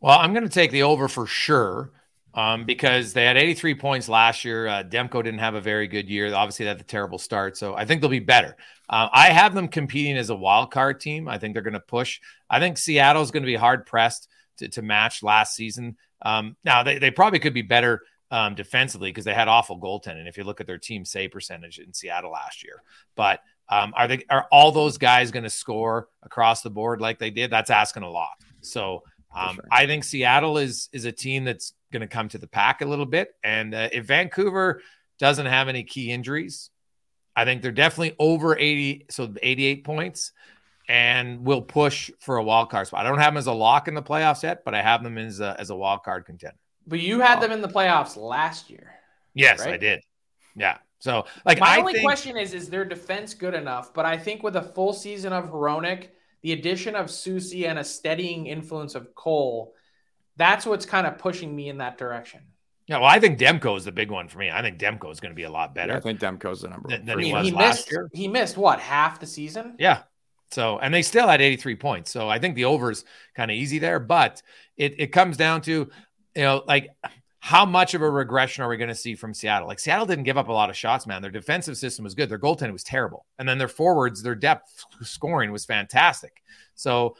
Well, 0.00 0.18
I'm 0.18 0.32
going 0.32 0.44
to 0.44 0.48
take 0.48 0.70
the 0.70 0.84
over 0.84 1.08
for 1.08 1.26
sure 1.26 1.90
um, 2.34 2.64
because 2.64 3.12
they 3.12 3.24
had 3.24 3.36
83 3.36 3.74
points 3.74 4.08
last 4.08 4.44
year. 4.44 4.68
Uh, 4.68 4.82
Demko 4.84 5.24
didn't 5.24 5.40
have 5.40 5.54
a 5.54 5.60
very 5.60 5.88
good 5.88 6.08
year. 6.08 6.32
Obviously, 6.32 6.64
they 6.64 6.68
had 6.68 6.78
the 6.78 6.84
terrible 6.84 7.18
start. 7.18 7.56
So 7.56 7.74
I 7.74 7.84
think 7.84 8.00
they'll 8.00 8.10
be 8.10 8.20
better. 8.20 8.56
Uh, 8.88 9.08
I 9.12 9.28
have 9.28 9.54
them 9.54 9.68
competing 9.68 10.16
as 10.16 10.30
a 10.30 10.34
wild 10.34 10.70
card 10.70 11.00
team. 11.00 11.28
I 11.28 11.38
think 11.38 11.54
they're 11.54 11.62
going 11.62 11.74
to 11.74 11.80
push. 11.80 12.20
I 12.48 12.58
think 12.58 12.78
Seattle's 12.78 13.30
going 13.30 13.42
to 13.42 13.48
be 13.48 13.54
hard 13.54 13.86
pressed 13.86 14.28
to, 14.58 14.68
to 14.68 14.82
match 14.82 15.22
last 15.22 15.54
season. 15.54 15.96
Um, 16.22 16.56
now, 16.64 16.82
they, 16.82 16.98
they 16.98 17.10
probably 17.10 17.38
could 17.38 17.54
be 17.54 17.62
better 17.62 18.02
um, 18.30 18.54
defensively 18.54 19.10
because 19.10 19.24
they 19.24 19.34
had 19.34 19.48
awful 19.48 19.80
goaltending. 19.80 20.28
If 20.28 20.36
you 20.36 20.44
look 20.44 20.60
at 20.60 20.66
their 20.66 20.78
team 20.78 21.04
save 21.04 21.30
percentage 21.30 21.78
in 21.78 21.92
Seattle 21.92 22.32
last 22.32 22.64
year, 22.64 22.82
but 23.14 23.40
um, 23.68 23.92
are 23.96 24.08
they 24.08 24.24
are 24.30 24.46
all 24.50 24.72
those 24.72 24.98
guys 24.98 25.30
going 25.30 25.44
to 25.44 25.50
score 25.50 26.08
across 26.22 26.62
the 26.62 26.70
board 26.70 27.00
like 27.00 27.18
they 27.18 27.30
did? 27.30 27.50
That's 27.50 27.70
asking 27.70 28.02
a 28.02 28.10
lot. 28.10 28.32
So 28.60 29.02
um, 29.34 29.56
sure. 29.56 29.64
I 29.70 29.86
think 29.86 30.04
Seattle 30.04 30.58
is 30.58 30.88
is 30.92 31.04
a 31.04 31.12
team 31.12 31.44
that's 31.44 31.74
going 31.92 32.00
to 32.00 32.06
come 32.06 32.28
to 32.30 32.38
the 32.38 32.46
pack 32.46 32.80
a 32.80 32.86
little 32.86 33.06
bit, 33.06 33.34
and 33.42 33.74
uh, 33.74 33.88
if 33.92 34.06
Vancouver 34.06 34.82
doesn't 35.18 35.46
have 35.46 35.68
any 35.68 35.82
key 35.82 36.10
injuries, 36.10 36.70
I 37.38 37.44
think 37.44 37.62
they're 37.62 37.70
definitely 37.70 38.16
over 38.18 38.58
eighty, 38.58 39.06
so 39.10 39.32
eighty 39.42 39.64
eight 39.64 39.84
points, 39.84 40.32
and 40.88 41.44
will 41.44 41.62
push 41.62 42.10
for 42.18 42.36
a 42.36 42.42
wild 42.42 42.68
card 42.68 42.88
spot. 42.88 43.06
I 43.06 43.08
don't 43.08 43.18
have 43.18 43.32
them 43.32 43.38
as 43.38 43.46
a 43.46 43.52
lock 43.52 43.86
in 43.86 43.94
the 43.94 44.02
playoffs 44.02 44.42
yet, 44.42 44.64
but 44.64 44.74
I 44.74 44.82
have 44.82 45.04
them 45.04 45.16
as 45.18 45.38
a, 45.38 45.54
as 45.56 45.70
a 45.70 45.76
wild 45.76 46.02
card 46.02 46.26
contender. 46.26 46.58
But 46.84 46.98
you 46.98 47.20
had 47.20 47.40
them 47.40 47.52
in 47.52 47.60
the 47.60 47.68
playoffs 47.68 48.16
last 48.16 48.70
year. 48.70 48.92
Yes, 49.34 49.60
Right? 49.60 49.74
I 49.74 49.76
did. 49.76 50.00
Yeah. 50.56 50.78
So 50.98 51.26
like 51.46 51.60
My 51.60 51.76
I 51.76 51.78
only 51.78 51.92
think, 51.92 52.04
question 52.04 52.36
is, 52.36 52.54
is 52.54 52.70
their 52.70 52.84
defense 52.84 53.34
good 53.34 53.54
enough? 53.54 53.94
But 53.94 54.04
I 54.04 54.18
think 54.18 54.42
with 54.42 54.56
a 54.56 54.62
full 54.62 54.92
season 54.92 55.32
of 55.32 55.52
Hronek, 55.52 56.08
the 56.42 56.54
addition 56.54 56.96
of 56.96 57.06
Soucy 57.06 57.68
and 57.68 57.78
a 57.78 57.84
steadying 57.84 58.46
influence 58.48 58.96
of 58.96 59.14
Cole, 59.14 59.74
that's 60.36 60.66
what's 60.66 60.86
kind 60.86 61.06
of 61.06 61.18
pushing 61.18 61.54
me 61.54 61.68
in 61.68 61.78
that 61.78 61.98
direction. 61.98 62.40
Yeah, 62.88 62.96
well, 62.98 63.06
I 63.08 63.20
think 63.20 63.38
Demko 63.38 63.76
is 63.76 63.84
the 63.84 63.92
big 63.92 64.10
one 64.10 64.28
for 64.28 64.38
me. 64.38 64.50
I 64.50 64.62
think 64.62 64.78
Demko 64.78 65.12
is 65.12 65.20
going 65.20 65.30
to 65.32 65.36
be 65.36 65.42
a 65.44 65.50
lot 65.50 65.74
better. 65.74 65.92
Yeah, 65.92 65.98
I 65.98 66.00
think 66.00 66.18
Demko's 66.20 66.62
the 66.62 66.68
number 66.68 66.88
Than- 66.88 67.00
one. 67.00 67.06
than 67.06 67.14
for 67.16 67.20
he 67.20 67.32
was 67.32 67.46
he 67.46 67.52
last 67.52 67.76
missed 67.76 67.92
year. 67.92 68.08
he 68.14 68.28
missed 68.28 68.56
what 68.56 68.80
half 68.80 69.20
the 69.20 69.26
season? 69.26 69.74
Yeah. 69.78 70.02
So, 70.50 70.78
and 70.78 70.94
they 70.94 71.02
still 71.02 71.28
had 71.28 71.42
83 71.42 71.76
points. 71.76 72.10
So 72.10 72.28
I 72.30 72.38
think 72.38 72.54
the 72.54 72.64
over's 72.64 73.04
kind 73.34 73.50
of 73.50 73.56
easy 73.56 73.78
there, 73.78 74.00
but 74.00 74.42
it, 74.78 74.94
it 74.98 75.06
comes 75.08 75.36
down 75.36 75.60
to, 75.62 75.72
you 76.34 76.42
know, 76.42 76.62
like 76.66 76.88
how 77.40 77.66
much 77.66 77.92
of 77.92 78.00
a 78.00 78.10
regression 78.10 78.64
are 78.64 78.68
we 78.68 78.78
going 78.78 78.88
to 78.88 78.94
see 78.94 79.14
from 79.14 79.34
Seattle? 79.34 79.68
Like 79.68 79.78
Seattle 79.78 80.06
didn't 80.06 80.24
give 80.24 80.38
up 80.38 80.48
a 80.48 80.52
lot 80.52 80.70
of 80.70 80.76
shots, 80.76 81.06
man. 81.06 81.20
Their 81.20 81.30
defensive 81.30 81.76
system 81.76 82.04
was 82.04 82.14
good. 82.14 82.30
Their 82.30 82.38
goaltending 82.38 82.72
was 82.72 82.82
terrible. 82.82 83.26
And 83.38 83.46
then 83.46 83.58
their 83.58 83.68
forwards, 83.68 84.22
their 84.22 84.34
depth 84.34 84.84
scoring 85.02 85.52
was 85.52 85.66
fantastic. 85.66 86.42
So, 86.74 87.16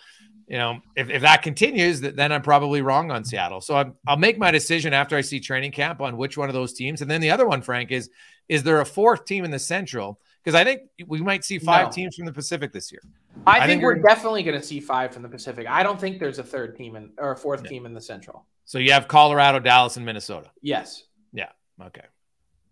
you 0.49 0.57
know, 0.57 0.81
if, 0.97 1.11
if 1.11 1.23
that 1.23 1.43
continues, 1.43 2.01
th- 2.01 2.15
then 2.15 2.33
I'm 2.33 2.43
probably 2.43 2.81
wrong 2.83 3.11
on 3.11 3.25
Seattle. 3.25 3.61
So 3.61 3.77
I'm, 3.77 3.95
I'll 4.07 4.17
make 4.17 4.39
my 4.39 4.51
decision 4.51 4.93
after 4.95 5.15
I 5.17 5.21
see 5.21 5.41
training 5.41 5.73
camp 5.73 6.01
on 6.01 6.17
which 6.17 6.37
one 6.39 6.49
of 6.49 6.55
those 6.55 6.73
teams. 6.73 7.03
And 7.03 7.11
then 7.11 7.21
the 7.21 7.31
other 7.31 7.47
one, 7.47 7.61
Frank, 7.63 7.91
is 7.93 8.11
is 8.49 8.63
there 8.63 8.81
a 8.81 8.87
fourth 8.87 9.27
team 9.27 9.45
in 9.45 9.51
the 9.51 9.59
Central? 9.59 10.19
Because 10.43 10.55
I 10.55 10.65
think 10.65 10.83
we 11.07 11.21
might 11.21 11.45
see 11.45 11.59
five 11.59 11.87
No. 11.89 11.91
teams 11.93 12.17
from 12.17 12.25
the 12.25 12.33
Pacific 12.33 12.73
this 12.73 12.91
year. 12.91 13.03
I, 13.47 13.51
I 13.51 13.59
think, 13.59 13.69
think 13.69 13.83
we're 13.83 13.97
you're- 13.97 14.09
definitely 14.09 14.43
going 14.43 14.59
to 14.59 14.67
see 14.67 14.81
five 14.81 15.13
from 15.13 15.23
the 15.23 15.29
Pacific. 15.29 15.67
I 15.69 15.83
don't 15.83 16.01
think 16.01 16.19
there's 16.19 16.39
a 16.39 16.43
third 16.45 16.75
team 16.77 16.97
in 16.97 17.11
or 17.19 17.33
a 17.33 17.37
fourth 17.37 17.63
Yeah. 17.65 17.69
team 17.71 17.85
in 17.87 17.93
the 17.93 18.01
Central. 18.01 18.47
So 18.65 18.79
you 18.79 18.93
have 18.93 19.07
Colorado, 19.07 19.59
Dallas, 19.59 19.97
and 19.99 20.07
Minnesota. 20.07 20.51
Yes. 20.63 21.05
Yeah. 21.35 21.51
Okay. 21.83 22.05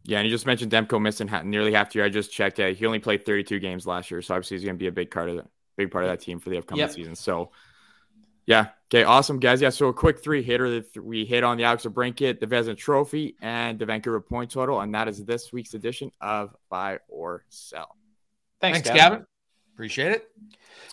Yeah, 0.04 0.18
and 0.20 0.26
you 0.26 0.32
just 0.32 0.46
mentioned 0.46 0.70
Demko 0.72 1.02
missing 1.02 1.28
ha- 1.28 1.42
nearly 1.42 1.72
half 1.72 1.92
the 1.92 1.98
year. 1.98 2.06
I 2.06 2.08
just 2.08 2.32
checked. 2.32 2.58
Uh, 2.60 2.68
he 2.68 2.86
only 2.86 3.00
played 3.00 3.26
32 3.26 3.58
games 3.58 3.86
last 3.86 4.10
year, 4.10 4.22
so 4.22 4.34
obviously 4.34 4.56
he's 4.56 4.64
going 4.64 4.76
to 4.76 4.78
be 4.78 4.86
a 4.86 4.92
big 4.92 5.10
part 5.10 5.28
of 5.28 5.36
the 5.36 5.44
big 5.76 5.90
part 5.90 6.04
of 6.04 6.10
that 6.10 6.20
team 6.20 6.38
for 6.38 6.48
the 6.48 6.56
upcoming 6.56 6.80
Yep. 6.80 6.90
season. 6.92 7.14
So, 7.14 7.50
yeah, 8.46 8.68
okay, 8.88 9.04
awesome 9.04 9.38
guys. 9.38 9.60
Yeah, 9.60 9.70
so 9.70 9.88
a 9.88 9.92
quick 9.92 10.22
three 10.22 10.42
hitter 10.42 10.80
that 10.80 11.04
we 11.04 11.24
hit 11.24 11.44
on 11.44 11.56
the 11.56 11.64
Alex 11.64 11.84
Brinket, 11.86 12.40
the 12.40 12.46
Vezina 12.46 12.76
Trophy, 12.76 13.36
and 13.42 13.78
the 13.78 13.86
Vancouver 13.86 14.20
point 14.20 14.50
total, 14.50 14.80
and 14.80 14.94
that 14.94 15.08
is 15.08 15.24
this 15.24 15.52
week's 15.52 15.74
edition 15.74 16.10
of 16.20 16.54
Buy 16.70 16.98
or 17.08 17.44
Sell. 17.48 17.96
Thanks, 18.60 18.78
Thanks, 18.78 18.88
Gavin. 18.88 19.18
Gavin. 19.18 19.26
Appreciate 19.74 20.12
it. 20.12 20.30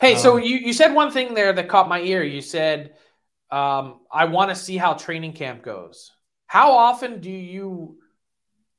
Hey, 0.01 0.15
so 0.15 0.37
Um, 0.37 0.43
you, 0.43 0.57
you 0.57 0.73
said 0.73 0.93
one 0.93 1.09
thing 1.09 1.33
there 1.33 1.53
that 1.53 1.69
caught 1.69 1.87
my 1.87 2.01
ear. 2.01 2.23
You 2.23 2.41
said, 2.41 2.95
um, 3.49 4.01
I 4.11 4.25
want 4.25 4.49
to 4.49 4.55
see 4.55 4.75
how 4.75 4.93
training 4.93 5.33
camp 5.33 5.61
goes. 5.61 6.11
How 6.47 6.71
often 6.73 7.21
do 7.21 7.31
you 7.31 7.97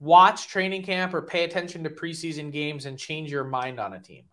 watch 0.00 0.48
training 0.48 0.82
camp 0.82 1.14
or 1.14 1.22
pay 1.22 1.44
attention 1.44 1.84
to 1.84 1.90
preseason 1.90 2.52
games 2.52 2.84
and 2.84 2.98
change 2.98 3.30
your 3.30 3.44
mind 3.44 3.80
on 3.80 3.94
a 3.94 4.00
team? 4.00 4.24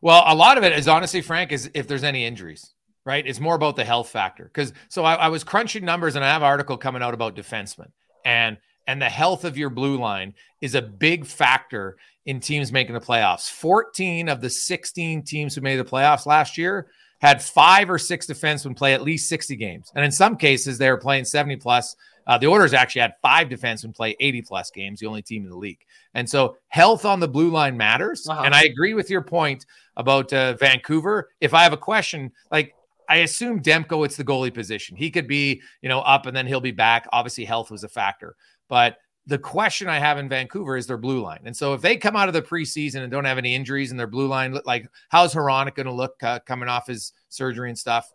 Well, 0.00 0.22
a 0.26 0.34
lot 0.34 0.56
of 0.56 0.64
it 0.64 0.72
is 0.72 0.88
honestly, 0.88 1.20
Frank, 1.20 1.52
is 1.52 1.70
if 1.74 1.86
there's 1.86 2.04
any 2.04 2.24
injuries, 2.24 2.72
right? 3.04 3.26
It's 3.26 3.40
more 3.40 3.54
about 3.54 3.76
the 3.76 3.84
health 3.84 4.08
factor. 4.08 4.44
Because 4.44 4.72
so 4.88 5.04
I, 5.04 5.14
I 5.14 5.28
was 5.28 5.44
crunching 5.44 5.84
numbers 5.84 6.16
and 6.16 6.24
I 6.24 6.28
have 6.28 6.42
an 6.42 6.48
article 6.48 6.76
coming 6.76 7.02
out 7.02 7.14
about 7.14 7.36
defensemen 7.36 7.90
and 8.24 8.58
and 8.86 9.00
the 9.00 9.08
health 9.08 9.44
of 9.44 9.56
your 9.56 9.70
blue 9.70 9.98
line 9.98 10.34
is 10.60 10.74
a 10.74 10.82
big 10.82 11.24
factor 11.24 11.96
in 12.26 12.40
teams 12.40 12.72
making 12.72 12.94
the 12.94 13.00
playoffs. 13.00 13.48
14 13.48 14.28
of 14.28 14.40
the 14.40 14.50
16 14.50 15.22
teams 15.22 15.54
who 15.54 15.60
made 15.60 15.76
the 15.76 15.84
playoffs 15.84 16.26
last 16.26 16.58
year 16.58 16.88
had 17.20 17.42
five 17.42 17.90
or 17.90 17.98
six 17.98 18.26
defensemen 18.26 18.76
play 18.76 18.94
at 18.94 19.02
least 19.02 19.28
60 19.28 19.54
games. 19.56 19.92
And 19.94 20.04
in 20.04 20.10
some 20.10 20.36
cases, 20.36 20.78
they 20.78 20.90
were 20.90 20.96
playing 20.96 21.24
70 21.24 21.56
plus. 21.56 21.94
Uh, 22.26 22.38
the 22.38 22.46
Oilers 22.46 22.72
actually 22.72 23.02
had 23.02 23.14
five 23.22 23.48
defensemen 23.48 23.94
play 23.94 24.16
80 24.18 24.42
plus 24.42 24.70
games, 24.70 25.00
the 25.00 25.06
only 25.06 25.22
team 25.22 25.44
in 25.44 25.50
the 25.50 25.56
league. 25.56 25.84
And 26.14 26.28
so 26.28 26.56
health 26.68 27.04
on 27.04 27.20
the 27.20 27.28
blue 27.28 27.50
line 27.50 27.76
matters. 27.76 28.28
Uh-huh. 28.28 28.42
And 28.44 28.54
I 28.54 28.62
agree 28.62 28.94
with 28.94 29.10
your 29.10 29.22
point 29.22 29.66
about 29.96 30.32
uh, 30.32 30.54
Vancouver. 30.54 31.28
If 31.40 31.54
I 31.54 31.62
have 31.62 31.72
a 31.72 31.78
question, 31.78 32.32
like 32.50 32.74
I 33.10 33.16
assume 33.16 33.60
Demko, 33.60 34.06
it's 34.06 34.16
the 34.16 34.24
goalie 34.24 34.54
position. 34.54 34.96
He 34.96 35.10
could 35.10 35.26
be, 35.26 35.60
you 35.82 35.88
know, 35.88 36.00
up 36.00 36.26
and 36.26 36.36
then 36.36 36.46
he'll 36.46 36.60
be 36.60 36.70
back. 36.70 37.08
Obviously, 37.12 37.44
health 37.44 37.70
was 37.70 37.82
a 37.82 37.88
factor. 37.88 38.36
But 38.68 38.98
the 39.26 39.36
question 39.36 39.88
I 39.88 39.98
have 39.98 40.16
in 40.16 40.28
Vancouver 40.28 40.76
is 40.76 40.86
their 40.86 40.96
blue 40.96 41.20
line. 41.20 41.40
And 41.44 41.56
so 41.56 41.74
if 41.74 41.82
they 41.82 41.96
come 41.96 42.14
out 42.14 42.28
of 42.28 42.34
the 42.34 42.40
preseason 42.42 43.02
and 43.02 43.10
don't 43.10 43.24
have 43.24 43.36
any 43.36 43.54
injuries 43.54 43.90
in 43.90 43.96
their 43.96 44.06
blue 44.06 44.28
line, 44.28 44.56
like 44.64 44.88
how's 45.08 45.34
Hronek 45.34 45.74
going 45.74 45.86
to 45.86 45.92
look 45.92 46.22
uh, 46.22 46.38
coming 46.46 46.68
off 46.68 46.86
his 46.86 47.12
surgery 47.28 47.68
and 47.68 47.78
stuff, 47.78 48.10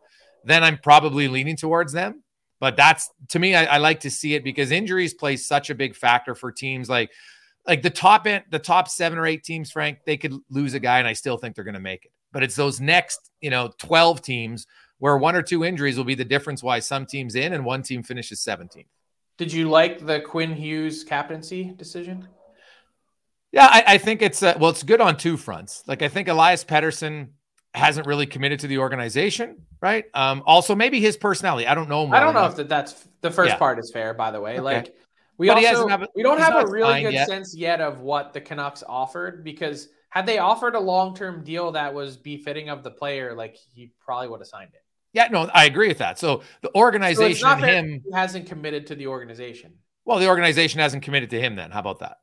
then 0.46 0.64
I'm 0.64 0.78
probably 0.78 1.28
leaning 1.28 1.58
towards 1.58 1.92
them. 1.92 2.24
But 2.62 2.78
that's 2.78 3.10
to 3.30 3.40
me, 3.40 3.54
I, 3.54 3.66
I 3.66 3.78
like 3.78 4.00
to 4.02 4.10
see 4.10 4.34
it 4.34 4.46
because 4.46 4.72
injuries 4.72 5.14
play 5.14 5.36
such 5.36 5.70
a 5.70 5.76
big 5.76 5.94
factor 5.94 6.36
for 6.36 6.54
teams 6.54 6.90
like 6.90 7.12
like 7.68 7.82
the 7.82 7.90
top 7.90 8.28
end, 8.28 8.46
the 8.50 8.60
top 8.60 8.88
seven 8.88 9.18
or 9.18 9.26
eight 9.26 9.44
teams, 9.44 9.72
Frank, 9.72 10.00
they 10.06 10.16
could 10.18 10.34
lose 10.50 10.74
a 10.74 10.80
guy 10.80 11.00
and 11.00 11.08
I 11.08 11.14
still 11.14 11.38
think 11.38 11.56
they're 11.56 11.64
going 11.64 11.74
to 11.74 11.82
make 11.82 12.06
it. 12.06 12.12
But 12.32 12.44
it's 12.44 12.56
those 12.56 12.80
next, 12.80 13.32
you 13.42 13.50
know, 13.50 13.72
12 13.80 14.22
teams 14.22 14.68
where 15.00 15.18
one 15.18 15.36
or 15.36 15.42
two 15.42 15.64
injuries 15.64 15.98
will 15.98 16.06
be 16.06 16.16
the 16.16 16.26
difference 16.26 16.64
why 16.64 16.80
some 16.80 17.06
teams 17.06 17.36
in 17.36 17.54
and 17.54 17.66
one 17.66 17.84
team 17.84 18.04
finishes 18.04 18.40
17th. 18.40 18.86
Did 19.38 19.52
you 19.52 19.70
like 19.70 20.06
the 20.06 20.22
Quinn 20.22 20.54
Hughes 20.54 21.04
captaincy 21.04 21.74
decision? 21.76 22.28
Yeah, 23.52 23.68
I, 23.70 23.84
I 23.88 23.98
think 23.98 24.22
it's 24.22 24.44
uh, 24.44 24.58
well, 24.60 24.70
it's 24.70 24.84
good 24.84 25.02
on 25.02 25.18
two 25.18 25.38
fronts. 25.38 25.84
Like 25.88 26.02
I 26.02 26.08
think 26.08 26.28
Elias 26.28 26.64
Pettersson 26.64 27.30
hasn't 27.74 28.08
really 28.08 28.26
committed 28.26 28.62
to 28.62 28.68
the 28.68 28.78
organization, 28.78 29.66
right? 29.82 30.06
Um, 30.14 30.44
also 30.46 30.76
maybe 30.76 31.00
his 31.00 31.18
personality. 31.18 31.68
I 31.68 31.76
don't 31.76 31.90
know. 31.90 32.08
I 32.12 32.20
don't 32.20 32.34
know 32.34 32.46
if 32.46 32.56
that 32.56 32.70
that's 32.70 33.08
the 33.22 33.32
first 33.32 33.52
yeah. 33.52 33.58
part 33.58 33.80
is 33.80 33.92
fair. 33.92 34.14
By 34.14 34.32
the 34.32 34.40
way, 34.40 34.54
okay. 34.54 34.62
like 34.62 34.96
we 35.38 35.48
but 35.48 35.58
also 35.58 35.88
a, 35.88 36.08
we 36.16 36.24
don't 36.24 36.40
have 36.40 36.56
a 36.56 36.68
really 36.68 37.04
good 37.04 37.14
yet. 37.14 37.28
sense 37.28 37.56
yet 37.56 37.82
of 37.82 38.00
what 38.00 38.34
the 38.34 38.42
Canucks 38.42 38.84
offered 38.88 39.44
because 39.44 39.90
had 40.10 40.26
they 40.26 40.38
offered 40.38 40.76
a 40.76 40.80
long 40.80 41.16
term 41.16 41.44
deal 41.44 41.74
that 41.74 41.94
was 41.94 42.16
befitting 42.16 42.70
of 42.70 42.84
the 42.84 42.92
player, 42.92 43.36
like 43.36 43.58
he 43.74 43.92
probably 44.00 44.30
would 44.30 44.40
have 44.40 44.48
signed 44.48 44.72
it. 44.74 44.82
Yeah, 45.16 45.30
no, 45.32 45.50
I 45.54 45.64
agree 45.64 45.88
with 45.88 46.00
that. 46.00 46.20
So 46.20 46.44
the 46.62 46.76
organization 46.76 47.48
so 47.48 47.56
him 47.56 48.04
hasn't 48.14 48.48
committed 48.48 48.88
to 48.88 48.96
the 48.96 49.08
organization. 49.08 49.76
Well, 50.04 50.20
the 50.20 50.28
organization 50.28 50.82
hasn't 50.82 51.04
committed 51.04 51.30
to 51.30 51.40
him 51.40 51.56
then. 51.56 51.72
How 51.72 51.80
about 51.80 52.00
that? 52.00 52.18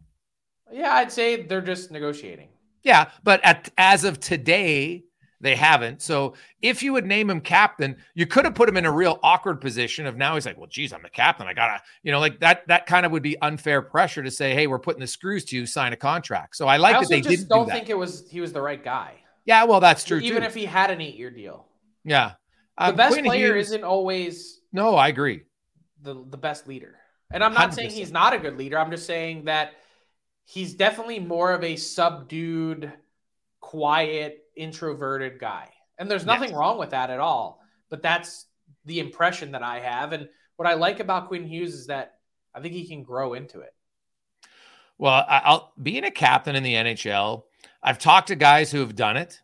Yeah, 0.71 0.93
I'd 0.93 1.11
say 1.11 1.43
they're 1.43 1.63
just 1.63 1.91
negotiating. 1.91 2.51
Yeah, 2.83 3.09
but 3.25 3.41
at 3.45 3.71
as 3.79 4.05
of 4.05 4.21
today, 4.21 5.05
they 5.41 5.57
haven't. 5.57 6.03
So 6.03 6.35
if 6.61 6.83
you 6.83 6.93
would 6.93 7.07
name 7.07 7.31
him 7.31 7.41
captain, 7.41 7.97
you 8.15 8.27
could 8.27 8.45
have 8.45 8.55
put 8.55 8.69
him 8.69 8.77
in 8.77 8.85
a 8.85 8.93
real 8.93 9.19
awkward 9.23 9.63
position 9.63 10.07
of 10.07 10.19
now 10.19 10.35
he's 10.35 10.45
like, 10.45 10.59
well, 10.59 10.69
geez, 10.69 10.93
I'm 10.93 11.03
the 11.03 11.09
captain. 11.09 11.47
I 11.47 11.55
gotta, 11.55 11.83
you 12.03 12.13
know, 12.13 12.21
like 12.21 12.41
that. 12.41 12.69
That 12.69 12.85
kind 12.85 13.07
of 13.07 13.13
would 13.13 13.23
be 13.23 13.41
unfair 13.41 13.81
pressure 13.81 14.23
to 14.23 14.31
say, 14.31 14.55
hey, 14.55 14.67
we're 14.67 14.79
putting 14.79 15.01
the 15.01 15.07
screws 15.07 15.47
to 15.47 15.57
you, 15.57 15.65
sign 15.65 15.95
a 15.95 15.97
contract. 15.97 16.57
So 16.57 16.69
I 16.69 16.77
like 16.77 16.97
I 16.97 17.01
that 17.01 17.09
they 17.09 17.23
didn't. 17.23 17.49
Don't 17.49 17.67
do 17.67 17.73
think 17.73 17.89
it 17.89 17.97
was 17.97 18.29
he 18.31 18.43
was 18.43 18.53
the 18.53 18.61
right 18.61 18.85
guy. 18.85 19.15
Yeah, 19.47 19.65
well, 19.65 19.81
that's 19.81 20.05
true. 20.05 20.19
Even 20.19 20.43
too. 20.43 20.47
if 20.47 20.55
he 20.55 20.67
had 20.67 20.91
an 20.91 21.01
eight 21.01 21.17
year 21.17 21.31
deal. 21.31 21.67
Yeah, 22.05 22.33
the 22.87 22.91
um, 22.91 22.97
best 22.97 23.15
Quinn 23.15 23.25
player 23.25 23.55
Hughes, 23.55 23.69
isn't 23.69 23.85
always. 23.85 24.61
No, 24.73 24.95
I 24.95 25.09
agree. 25.09 25.43
The 26.03 26.25
the 26.29 26.37
best 26.37 26.67
leader, 26.67 26.97
and 27.31 27.43
I'm 27.45 27.55
not 27.55 27.71
100%. 27.71 27.75
saying 27.75 27.91
he's 27.91 28.13
not 28.13 28.33
a 28.33 28.39
good 28.39 28.57
leader. 28.57 28.79
I'm 28.79 28.91
just 28.91 29.07
saying 29.07 29.45
that 29.45 29.73
he's 30.45 30.75
definitely 30.75 31.19
more 31.19 31.53
of 31.53 31.65
a 31.65 31.77
subdued, 31.77 32.93
quiet, 33.61 34.45
introverted 34.57 35.39
guy. 35.39 35.69
And 35.99 36.11
there's 36.11 36.27
nothing 36.27 36.51
yes. 36.51 36.59
wrong 36.59 36.79
with 36.79 36.91
that 36.91 37.11
at 37.11 37.21
all. 37.21 37.61
But 37.89 38.03
that's 38.03 38.47
the 38.85 39.01
impression 39.01 39.53
that 39.53 39.63
I 39.63 39.81
have. 39.81 40.13
And 40.13 40.29
what 40.57 40.69
I 40.69 40.75
like 40.75 41.01
about 41.01 41.29
Quinn 41.29 41.47
Hughes 41.47 41.75
is 41.75 41.87
that 41.87 42.15
I 42.55 42.61
think 42.61 42.75
he 42.75 42.87
can 42.87 43.03
grow 43.03 43.35
into 43.35 43.61
it. 43.61 43.75
Well, 44.99 45.25
I'll 45.29 45.73
being 45.83 46.05
a 46.05 46.11
captain 46.11 46.55
in 46.55 46.63
the 46.63 46.75
NHL, 46.75 47.45
I've 47.83 47.99
talked 47.99 48.29
to 48.29 48.37
guys 48.37 48.71
who 48.71 48.81
have 48.81 48.95
done 48.95 49.17
it, 49.17 49.41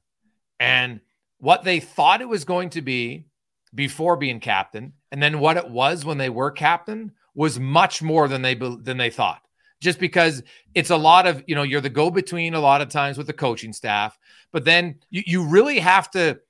and 0.60 1.00
what 1.38 1.64
they 1.64 1.80
thought 1.80 2.20
it 2.20 2.28
was 2.28 2.44
going 2.44 2.70
to 2.70 2.82
be 2.82 3.26
before 3.74 4.16
being 4.16 4.40
captain 4.40 4.92
and 5.12 5.22
then 5.22 5.40
what 5.40 5.56
it 5.56 5.68
was 5.68 6.04
when 6.04 6.18
they 6.18 6.30
were 6.30 6.50
captain 6.50 7.12
was 7.34 7.60
much 7.60 8.02
more 8.02 8.28
than 8.28 8.42
they 8.42 8.54
than 8.54 8.96
they 8.96 9.10
thought. 9.10 9.42
Just 9.80 10.00
because 10.00 10.42
it's 10.74 10.90
a 10.90 10.96
lot 10.96 11.26
of 11.26 11.44
you 11.46 11.54
know 11.54 11.62
you're 11.62 11.80
the 11.80 11.90
go 11.90 12.10
between 12.10 12.54
a 12.54 12.60
lot 12.60 12.80
of 12.80 12.88
times 12.88 13.16
with 13.16 13.26
the 13.26 13.32
coaching 13.32 13.72
staff 13.72 14.18
but 14.52 14.64
then 14.64 14.96
you, 15.10 15.22
you 15.26 15.44
really 15.44 15.78
have 15.78 16.10
to 16.10 16.40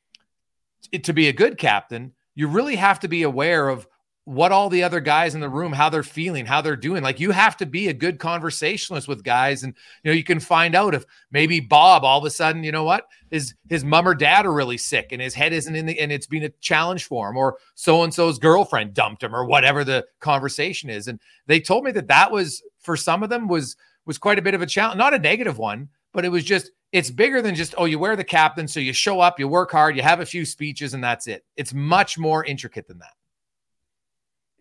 to 1.03 1.13
be 1.13 1.29
a 1.29 1.33
good 1.33 1.59
captain 1.59 2.13
you 2.35 2.49
really 2.49 2.77
have 2.77 3.01
to 3.01 3.09
be 3.09 3.23
aware 3.25 3.69
of 3.69 3.87
what 4.29 4.53
all 4.53 4.69
the 4.69 4.83
other 4.83 5.01
guys 5.01 5.35
in 5.35 5.41
the 5.41 5.49
room 5.49 5.73
how 5.73 5.89
they're 5.89 6.03
feeling 6.03 6.45
how 6.45 6.61
they're 6.61 6.77
doing. 6.77 7.03
Like 7.03 7.19
you 7.19 7.31
have 7.31 7.57
to 7.57 7.67
be 7.67 7.89
a 7.89 7.95
good 7.95 8.19
conversationalist 8.19 9.09
with 9.09 9.25
guys 9.25 9.63
and 9.63 9.73
you 10.03 10.11
know 10.11 10.15
you 10.15 10.23
can 10.23 10.39
find 10.39 10.75
out 10.75 10.95
if 10.95 11.07
maybe 11.33 11.61
bob 11.61 12.05
all 12.05 12.19
of 12.19 12.25
a 12.27 12.31
sudden 12.31 12.63
you 12.63 12.71
know 12.71 12.85
what 12.85 13.07
his 13.31 13.55
his 13.71 13.85
mom 13.85 14.07
or 14.07 14.15
dad 14.15 14.45
are 14.45 14.53
really 14.53 14.77
sick 14.77 15.13
and 15.13 15.23
his 15.23 15.33
head 15.33 15.55
isn't 15.55 15.75
in 15.75 15.87
the 15.87 15.99
and 15.99 16.13
it's 16.13 16.27
been 16.27 16.43
a 16.43 16.51
challenge 16.61 17.07
for 17.07 17.31
him 17.31 17.39
or 17.39 17.57
so 17.75 18.03
and 18.03 18.13
so's 18.13 18.39
girlfriend 18.39 18.93
dumped 18.93 19.23
him 19.23 19.35
or 19.35 19.47
whatever 19.47 19.83
the 19.83 20.07
conversation 20.21 20.91
is. 20.91 21.09
And 21.09 21.19
they 21.47 21.59
told 21.59 21.85
me 21.85 21.93
that 21.93 22.09
that 22.09 22.31
was 22.31 22.63
for 22.81 22.99
some 22.99 23.23
of 23.23 23.31
them 23.31 23.49
was 23.49 23.77
was 24.05 24.19
quite 24.19 24.39
a 24.39 24.43
bit 24.43 24.53
of 24.53 24.61
a 24.61 24.67
challenge 24.67 24.99
not 24.99 25.15
a 25.15 25.19
negative 25.19 25.57
one 25.57 25.89
but 26.13 26.27
it 26.27 26.29
was 26.29 26.45
just 26.45 26.71
it's 26.93 27.11
bigger 27.11 27.41
than 27.41 27.55
just 27.55 27.75
oh 27.79 27.87
you 27.87 27.99
wear 27.99 28.15
the 28.15 28.25
captain 28.25 28.69
so 28.69 28.79
you 28.79 28.93
show 28.93 29.21
up 29.21 29.41
you 29.41 29.49
work 29.49 29.71
hard 29.71 29.97
you 29.97 30.03
have 30.03 30.21
a 30.21 30.27
few 30.27 30.45
speeches 30.45 30.93
and 30.93 31.03
that's 31.03 31.27
it. 31.29 31.47
It's 31.57 31.73
much 31.73 32.19
more 32.19 32.45
intricate 32.45 32.87
than 32.87 32.99
that 32.99 33.15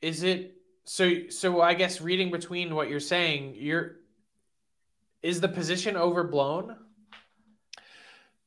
is 0.02 0.24
it 0.24 0.56
so? 0.86 1.30
So 1.30 1.62
I 1.62 1.74
guess 1.74 2.02
reading 2.02 2.32
between 2.32 2.76
what 2.76 2.90
you're 2.90 3.00
saying, 3.00 3.56
you're 3.58 3.98
is 5.22 5.42
the 5.42 5.48
position 5.48 5.98
overblown? 5.98 6.76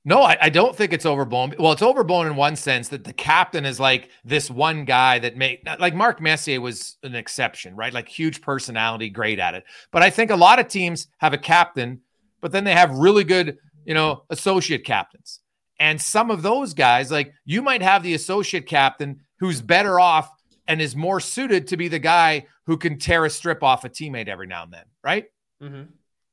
No, 0.03 0.23
I, 0.23 0.39
I, 0.41 0.49
don't 0.49 0.75
think 0.75 0.95
it's 0.95 1.05
overblown. 1.05 1.55
Well, 1.59 1.73
it's 1.73 1.83
overblown 1.83 2.27
in 2.27 2.35
one 2.35 2.57
sense 2.57 2.89
that 2.89 3.05
the 3.05 3.13
captain 3.13 3.67
is 3.67 3.79
like 3.79 4.09
this 4.25 4.51
one 4.51 4.87
guy 4.87 5.19
that 5.19 5.37
made 5.37 5.61
like 5.79 5.95
Mark 5.95 6.23
Messier 6.23 6.59
was 6.59 6.97
an 7.03 7.15
exception, 7.15 7.77
right? 7.77 7.93
Like 7.93 8.09
huge 8.09 8.41
personality, 8.41 9.11
great 9.11 9.39
at 9.39 9.55
it. 9.55 9.65
But 9.91 10.03
I 10.03 10.09
think 10.09 10.31
a 10.31 10.37
lot 10.37 10.59
of 10.59 10.69
teams 10.69 11.09
have 11.19 11.35
a 11.35 11.39
captain, 11.39 12.01
but 12.41 12.51
then 12.51 12.65
they 12.65 12.73
have 12.73 12.93
really 12.93 13.25
good, 13.25 13.59
you 13.85 13.93
know, 13.93 14.23
associate 14.31 14.87
captains. 14.87 15.41
And 15.79 16.01
some 16.01 16.31
of 16.31 16.41
those 16.41 16.73
guys, 16.73 17.11
like 17.11 17.35
you 17.45 17.61
might 17.61 17.83
have 17.83 18.03
the 18.03 18.15
associate 18.15 18.67
captain 18.67 19.21
who's 19.39 19.61
better 19.61 20.01
off 20.01 20.31
and 20.71 20.81
is 20.81 20.95
more 20.95 21.19
suited 21.19 21.67
to 21.67 21.77
be 21.77 21.89
the 21.89 21.99
guy 21.99 22.47
who 22.65 22.77
can 22.77 22.97
tear 22.97 23.25
a 23.25 23.31
strip 23.31 23.65
off 23.65 23.85
a 23.85 23.89
teammate 23.89 24.29
every 24.29 24.47
now 24.47 24.63
and 24.63 24.73
then, 24.73 24.85
right? 25.03 25.27
Mm-hmm. 25.61 25.83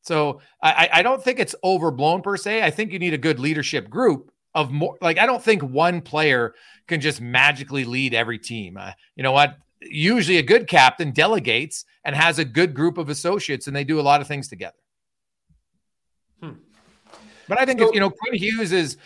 So 0.04 0.42
I, 0.62 0.90
I 0.94 1.02
don't 1.02 1.22
think 1.22 1.40
it's 1.40 1.56
overblown 1.64 2.22
per 2.22 2.38
se. 2.38 2.62
I 2.62 2.70
think 2.70 2.94
you 2.94 3.00
need 3.00 3.16
a 3.16 3.18
good 3.18 3.40
leadership 3.40 3.90
group 3.90 4.32
of 4.54 4.72
more. 4.72 4.96
Like 5.02 5.18
I 5.18 5.26
don't 5.26 5.44
think 5.44 5.64
one 5.64 6.02
player 6.02 6.54
can 6.88 7.02
just 7.02 7.20
magically 7.20 7.84
lead 7.84 8.14
every 8.14 8.38
team. 8.38 8.78
Uh, 8.78 8.92
you 9.16 9.24
know 9.24 9.32
what? 9.32 9.58
Usually 9.82 10.38
a 10.38 10.44
good 10.44 10.68
captain 10.68 11.12
delegates 11.12 11.84
and 12.06 12.16
has 12.16 12.38
a 12.38 12.46
good 12.46 12.76
group 12.76 13.00
of 13.00 13.10
associates, 13.10 13.66
and 13.66 13.76
they 13.76 13.84
do 13.84 14.00
a 14.00 14.02
lot 14.02 14.22
of 14.22 14.28
things 14.28 14.48
together. 14.48 14.78
Hmm. 16.44 16.52
But 17.48 17.60
I 17.60 17.66
think 17.66 17.80
so, 17.80 17.90
if, 17.90 17.96
you 17.96 18.00
know 18.00 18.12
Quinn 18.12 18.36
Hughes 18.36 18.72
is, 18.72 18.98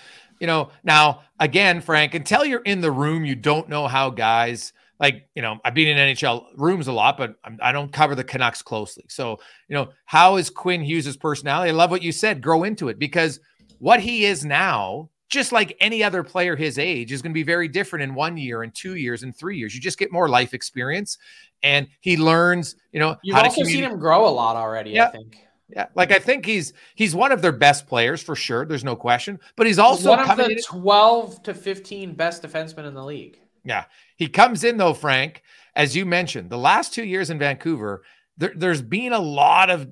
you 0.41 0.47
know, 0.47 0.71
now 0.84 1.21
again, 1.39 1.79
Frank, 1.79 2.15
until 2.15 2.43
you're 2.43 2.61
in 2.63 2.82
the 2.82 2.91
room, 2.91 3.23
you 3.23 3.36
don't 3.36 3.69
know 3.69 3.88
how 3.88 4.09
guys 4.09 4.73
like 5.02 5.28
you 5.36 5.41
know 5.41 5.60
I've 5.66 5.74
been 5.74 5.88
in 5.88 5.97
NHL 5.97 6.45
rooms 6.56 6.88
a 6.88 6.93
lot, 6.93 7.18
but 7.18 7.36
I'm, 7.43 7.60
I 7.62 7.72
do 7.72 7.80
not 7.80 7.91
cover 7.91 8.16
the 8.16 8.24
Canucks 8.24 8.62
closely. 8.62 9.04
So 9.10 9.39
you 9.68 9.76
know 9.76 9.89
how 10.06 10.38
is 10.38 10.49
Quinn 10.49 10.82
Hughes' 10.82 11.18
personality? 11.18 11.72
I 11.72 11.74
love 11.74 11.89
what 11.89 12.04
you 12.04 12.12
said. 12.12 12.41
Grow 12.41 12.64
into 12.64 12.88
it 12.88 12.99
because 12.99 13.39
what 13.80 13.99
he 13.99 14.26
is 14.26 14.45
now, 14.45 15.10
just 15.28 15.52
like 15.52 15.76
any 15.82 16.04
other 16.04 16.24
player 16.24 16.56
his 16.56 16.78
age, 16.78 17.12
is 17.12 17.22
going 17.22 17.32
to 17.32 17.34
be 17.34 17.43
very 17.43 17.68
different 17.68 18.04
in 18.04 18.14
one 18.14 18.38
year, 18.38 18.62
and 18.62 18.74
two 18.74 18.95
years, 18.95 19.24
and 19.24 19.36
three 19.36 19.58
years. 19.58 19.74
You 19.74 19.82
just 19.82 19.97
get 19.97 20.12
more 20.12 20.30
life 20.30 20.54
experience, 20.54 21.18
and 21.64 21.88
he 21.99 22.16
learns. 22.16 22.76
You 22.91 22.99
know, 22.99 23.18
you've 23.24 23.36
also 23.36 23.64
seen 23.64 23.84
him 23.84 23.97
grow 23.99 24.28
a 24.28 24.30
lot 24.30 24.56
already. 24.56 24.91
Yeah. 24.91 25.08
I 25.08 25.12
think. 25.12 25.38
Yeah, 25.74 25.88
like 25.95 26.12
I 26.12 26.20
think 26.20 26.45
he's 26.45 26.74
he's 26.95 27.16
one 27.16 27.32
of 27.32 27.41
their 27.41 27.54
best 27.54 27.88
players 27.88 28.22
for 28.22 28.36
sure. 28.36 28.66
There's 28.66 28.84
no 28.84 28.93
question, 28.93 29.39
but 29.56 29.66
he's 29.66 29.80
also 29.80 30.10
one 30.10 30.20
of 30.20 30.38
the 30.38 30.62
twelve 30.66 31.41
to 31.43 31.54
fifteen 31.54 32.14
best 32.14 32.43
defensemen 32.43 32.86
in 32.86 32.93
the 32.93 33.06
league. 33.06 33.41
Yeah. 33.64 33.86
He 34.18 34.28
comes 34.28 34.64
in, 34.64 34.78
though, 34.78 34.93
Frank, 34.93 35.43
as 35.76 35.95
you 35.95 36.05
mentioned, 36.05 36.49
the 36.49 36.57
last 36.57 36.93
two 36.93 37.03
years 37.05 37.30
in 37.30 37.39
Vancouver, 37.39 38.03
there, 38.38 38.53
there's 38.55 38.82
been 38.82 39.14
a 39.14 39.20
lot 39.20 39.70
of 39.70 39.88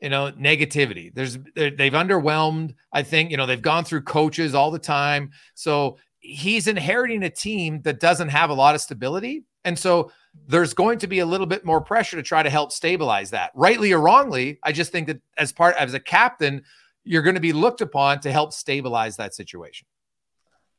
you 0.00 0.08
know, 0.08 0.32
negativity. 0.32 1.12
There's 1.14 1.38
they've 1.54 1.92
underwhelmed. 1.92 2.74
I 2.92 3.02
think 3.02 3.30
you 3.30 3.36
know 3.36 3.46
they've 3.46 3.60
gone 3.60 3.84
through 3.84 4.02
coaches 4.02 4.54
all 4.54 4.70
the 4.70 4.78
time, 4.78 5.30
so 5.54 5.98
he's 6.18 6.66
inheriting 6.66 7.22
a 7.22 7.30
team 7.30 7.82
that 7.82 8.00
doesn't 8.00 8.30
have 8.30 8.50
a 8.50 8.54
lot 8.54 8.74
of 8.74 8.80
stability, 8.80 9.44
and 9.64 9.78
so 9.78 10.10
there's 10.46 10.74
going 10.74 10.98
to 11.00 11.06
be 11.06 11.18
a 11.18 11.26
little 11.26 11.46
bit 11.46 11.64
more 11.64 11.80
pressure 11.80 12.16
to 12.16 12.22
try 12.22 12.42
to 12.42 12.50
help 12.50 12.72
stabilize 12.72 13.30
that. 13.30 13.50
Rightly 13.54 13.92
or 13.92 14.00
wrongly, 14.00 14.58
I 14.62 14.72
just 14.72 14.92
think 14.92 15.08
that 15.08 15.20
as 15.36 15.52
part 15.52 15.76
as 15.76 15.92
a 15.92 16.00
captain, 16.00 16.62
you're 17.04 17.22
going 17.22 17.34
to 17.34 17.40
be 17.40 17.52
looked 17.52 17.80
upon 17.80 18.20
to 18.20 18.32
help 18.32 18.52
stabilize 18.52 19.16
that 19.16 19.34
situation. 19.34 19.86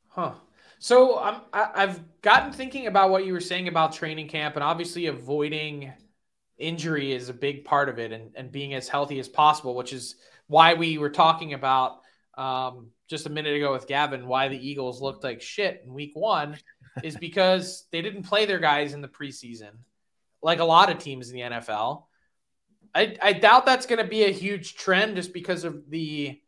Huh. 0.10 0.34
So 0.82 1.20
I'm 1.20 1.42
I, 1.54 1.70
I've 1.76 2.22
gotten 2.24 2.52
thinking 2.52 2.88
about 2.88 3.12
what 3.12 3.24
you 3.24 3.34
were 3.34 3.40
saying 3.40 3.68
about 3.68 3.94
training 3.94 4.28
camp 4.28 4.56
and 4.56 4.64
obviously 4.64 5.06
avoiding 5.06 5.94
injury 6.58 7.12
is 7.12 7.30
a 7.30 7.36
big 7.36 7.66
part 7.66 7.88
of 7.88 8.00
it 8.00 8.12
and, 8.12 8.32
and 8.36 8.52
being 8.52 8.74
as 8.74 8.90
healthy 8.90 9.20
as 9.20 9.30
possible, 9.30 9.76
which 9.76 9.94
is 9.94 10.16
why 10.48 10.74
we 10.74 10.98
were 10.98 11.12
talking 11.12 11.54
about 11.54 12.00
um, 12.36 12.90
just 13.08 13.28
a 13.28 13.30
minute 13.30 13.56
ago 13.56 13.72
with 13.72 13.86
Gavin 13.86 14.26
why 14.26 14.48
the 14.48 14.58
Eagles 14.58 15.04
looked 15.04 15.24
like 15.24 15.40
shit 15.40 15.84
in 15.86 15.94
week 15.94 16.14
one 16.16 16.58
is 17.04 17.16
because 17.16 17.86
they 17.92 18.02
didn't 18.02 18.24
play 18.24 18.48
their 18.48 18.58
guys 18.58 18.96
in 18.96 19.02
the 19.02 19.08
preseason, 19.08 19.74
like 20.42 20.62
a 20.62 20.66
lot 20.66 20.92
of 20.92 20.98
teams 20.98 21.30
in 21.30 21.36
the 21.36 21.42
NFL. 21.44 22.06
I, 22.96 23.16
I 23.22 23.34
doubt 23.34 23.68
that's 23.68 23.86
going 23.86 24.04
to 24.04 24.10
be 24.10 24.24
a 24.24 24.32
huge 24.32 24.74
trend 24.74 25.16
just 25.16 25.32
because 25.32 25.64
of 25.64 25.92
the 25.92 26.41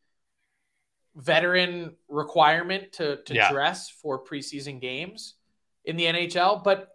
veteran 1.15 1.95
requirement 2.07 2.93
to, 2.93 3.17
to 3.23 3.33
yeah. 3.33 3.51
dress 3.51 3.89
for 3.89 4.23
preseason 4.23 4.81
games 4.81 5.35
in 5.85 5.95
the 5.95 6.05
NHL. 6.05 6.63
But 6.63 6.89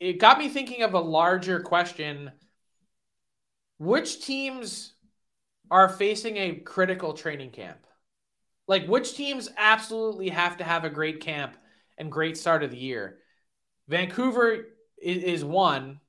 it 0.00 0.20
got 0.20 0.38
me 0.38 0.48
thinking 0.48 0.82
of 0.82 0.94
a 0.94 1.00
larger 1.00 1.60
question 1.60 2.30
which 3.78 4.24
teams 4.24 4.94
are 5.70 5.88
facing 5.88 6.36
a 6.36 6.56
critical 6.56 7.12
training 7.12 7.50
camp? 7.50 7.78
Like, 8.66 8.86
which 8.86 9.14
teams 9.14 9.48
absolutely 9.56 10.28
have 10.28 10.58
to 10.58 10.64
have 10.64 10.84
a 10.84 10.90
great 10.90 11.20
camp 11.20 11.56
and 11.96 12.12
great 12.12 12.36
start 12.36 12.62
of 12.62 12.70
the 12.70 12.76
year? 12.76 13.18
Vancouver 13.86 14.66
is 15.00 15.44
one. 15.44 16.00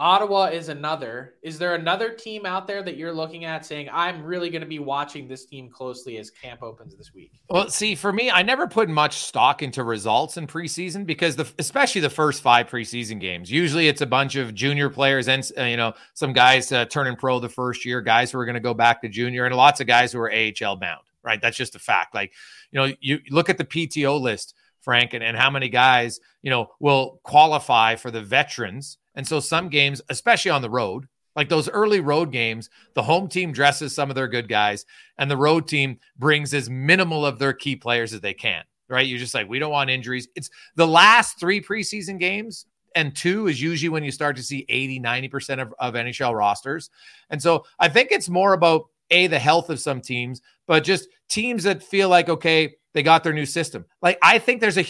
Ottawa 0.00 0.46
is 0.46 0.70
another. 0.70 1.34
Is 1.42 1.58
there 1.58 1.74
another 1.74 2.08
team 2.08 2.46
out 2.46 2.66
there 2.66 2.82
that 2.82 2.96
you're 2.96 3.12
looking 3.12 3.44
at 3.44 3.66
saying, 3.66 3.90
I'm 3.92 4.24
really 4.24 4.48
going 4.48 4.62
to 4.62 4.66
be 4.66 4.78
watching 4.78 5.28
this 5.28 5.44
team 5.44 5.68
closely 5.68 6.16
as 6.16 6.30
camp 6.30 6.62
opens 6.62 6.96
this 6.96 7.12
week? 7.12 7.32
Well, 7.50 7.68
see, 7.68 7.94
for 7.94 8.10
me, 8.10 8.30
I 8.30 8.42
never 8.42 8.66
put 8.66 8.88
much 8.88 9.18
stock 9.18 9.62
into 9.62 9.84
results 9.84 10.38
in 10.38 10.46
preseason 10.46 11.04
because 11.04 11.36
the 11.36 11.46
especially 11.58 12.00
the 12.00 12.08
first 12.08 12.40
five 12.40 12.66
preseason 12.66 13.20
games. 13.20 13.50
Usually 13.50 13.88
it's 13.88 14.00
a 14.00 14.06
bunch 14.06 14.36
of 14.36 14.54
junior 14.54 14.88
players 14.88 15.28
and, 15.28 15.48
uh, 15.58 15.64
you 15.64 15.76
know, 15.76 15.92
some 16.14 16.32
guys 16.32 16.72
uh, 16.72 16.86
turning 16.86 17.14
pro 17.14 17.38
the 17.38 17.50
first 17.50 17.84
year, 17.84 18.00
guys 18.00 18.32
who 18.32 18.38
are 18.38 18.46
going 18.46 18.54
to 18.54 18.60
go 18.60 18.72
back 18.72 19.02
to 19.02 19.08
junior, 19.10 19.44
and 19.44 19.54
lots 19.54 19.82
of 19.82 19.86
guys 19.86 20.12
who 20.12 20.18
are 20.18 20.32
AHL 20.32 20.76
bound, 20.76 21.02
right? 21.22 21.42
That's 21.42 21.58
just 21.58 21.74
a 21.74 21.78
fact. 21.78 22.14
Like, 22.14 22.32
you 22.72 22.80
know, 22.80 22.94
you 23.00 23.20
look 23.28 23.50
at 23.50 23.58
the 23.58 23.66
PTO 23.66 24.18
list. 24.18 24.54
Frank, 24.80 25.12
and, 25.12 25.22
and 25.22 25.36
how 25.36 25.50
many 25.50 25.68
guys, 25.68 26.20
you 26.40 26.48
know, 26.48 26.70
will 26.80 27.20
qualify 27.22 27.96
for 27.96 28.10
the 28.10 28.22
veterans 28.22 28.96
and 29.14 29.26
so 29.26 29.40
some 29.40 29.68
games, 29.68 30.00
especially 30.08 30.50
on 30.50 30.62
the 30.62 30.70
road, 30.70 31.06
like 31.36 31.48
those 31.48 31.68
early 31.68 32.00
road 32.00 32.32
games, 32.32 32.68
the 32.94 33.02
home 33.02 33.28
team 33.28 33.52
dresses 33.52 33.94
some 33.94 34.10
of 34.10 34.16
their 34.16 34.28
good 34.28 34.48
guys, 34.48 34.84
and 35.18 35.30
the 35.30 35.36
road 35.36 35.68
team 35.68 35.98
brings 36.18 36.52
as 36.54 36.68
minimal 36.68 37.24
of 37.24 37.38
their 37.38 37.52
key 37.52 37.76
players 37.76 38.12
as 38.12 38.20
they 38.20 38.34
can. 38.34 38.64
Right? 38.88 39.06
You're 39.06 39.18
just 39.18 39.34
like, 39.34 39.48
we 39.48 39.60
don't 39.60 39.70
want 39.70 39.88
injuries. 39.88 40.28
It's 40.34 40.50
the 40.74 40.86
last 40.86 41.38
three 41.38 41.60
preseason 41.60 42.18
games, 42.18 42.66
and 42.96 43.14
two 43.14 43.46
is 43.46 43.62
usually 43.62 43.88
when 43.88 44.02
you 44.02 44.10
start 44.10 44.36
to 44.36 44.42
see 44.42 44.66
80, 44.68 45.00
90% 45.00 45.62
of, 45.62 45.74
of 45.78 45.94
NHL 45.94 46.36
rosters. 46.36 46.90
And 47.30 47.40
so 47.40 47.64
I 47.78 47.88
think 47.88 48.10
it's 48.10 48.28
more 48.28 48.52
about 48.52 48.86
A, 49.10 49.28
the 49.28 49.38
health 49.38 49.70
of 49.70 49.78
some 49.78 50.00
teams, 50.00 50.40
but 50.66 50.82
just 50.82 51.08
teams 51.28 51.62
that 51.62 51.84
feel 51.84 52.08
like, 52.08 52.28
okay, 52.28 52.74
they 52.92 53.04
got 53.04 53.22
their 53.22 53.32
new 53.32 53.46
system. 53.46 53.84
Like, 54.02 54.18
I 54.22 54.40
think 54.40 54.60
there's 54.60 54.78
a, 54.78 54.86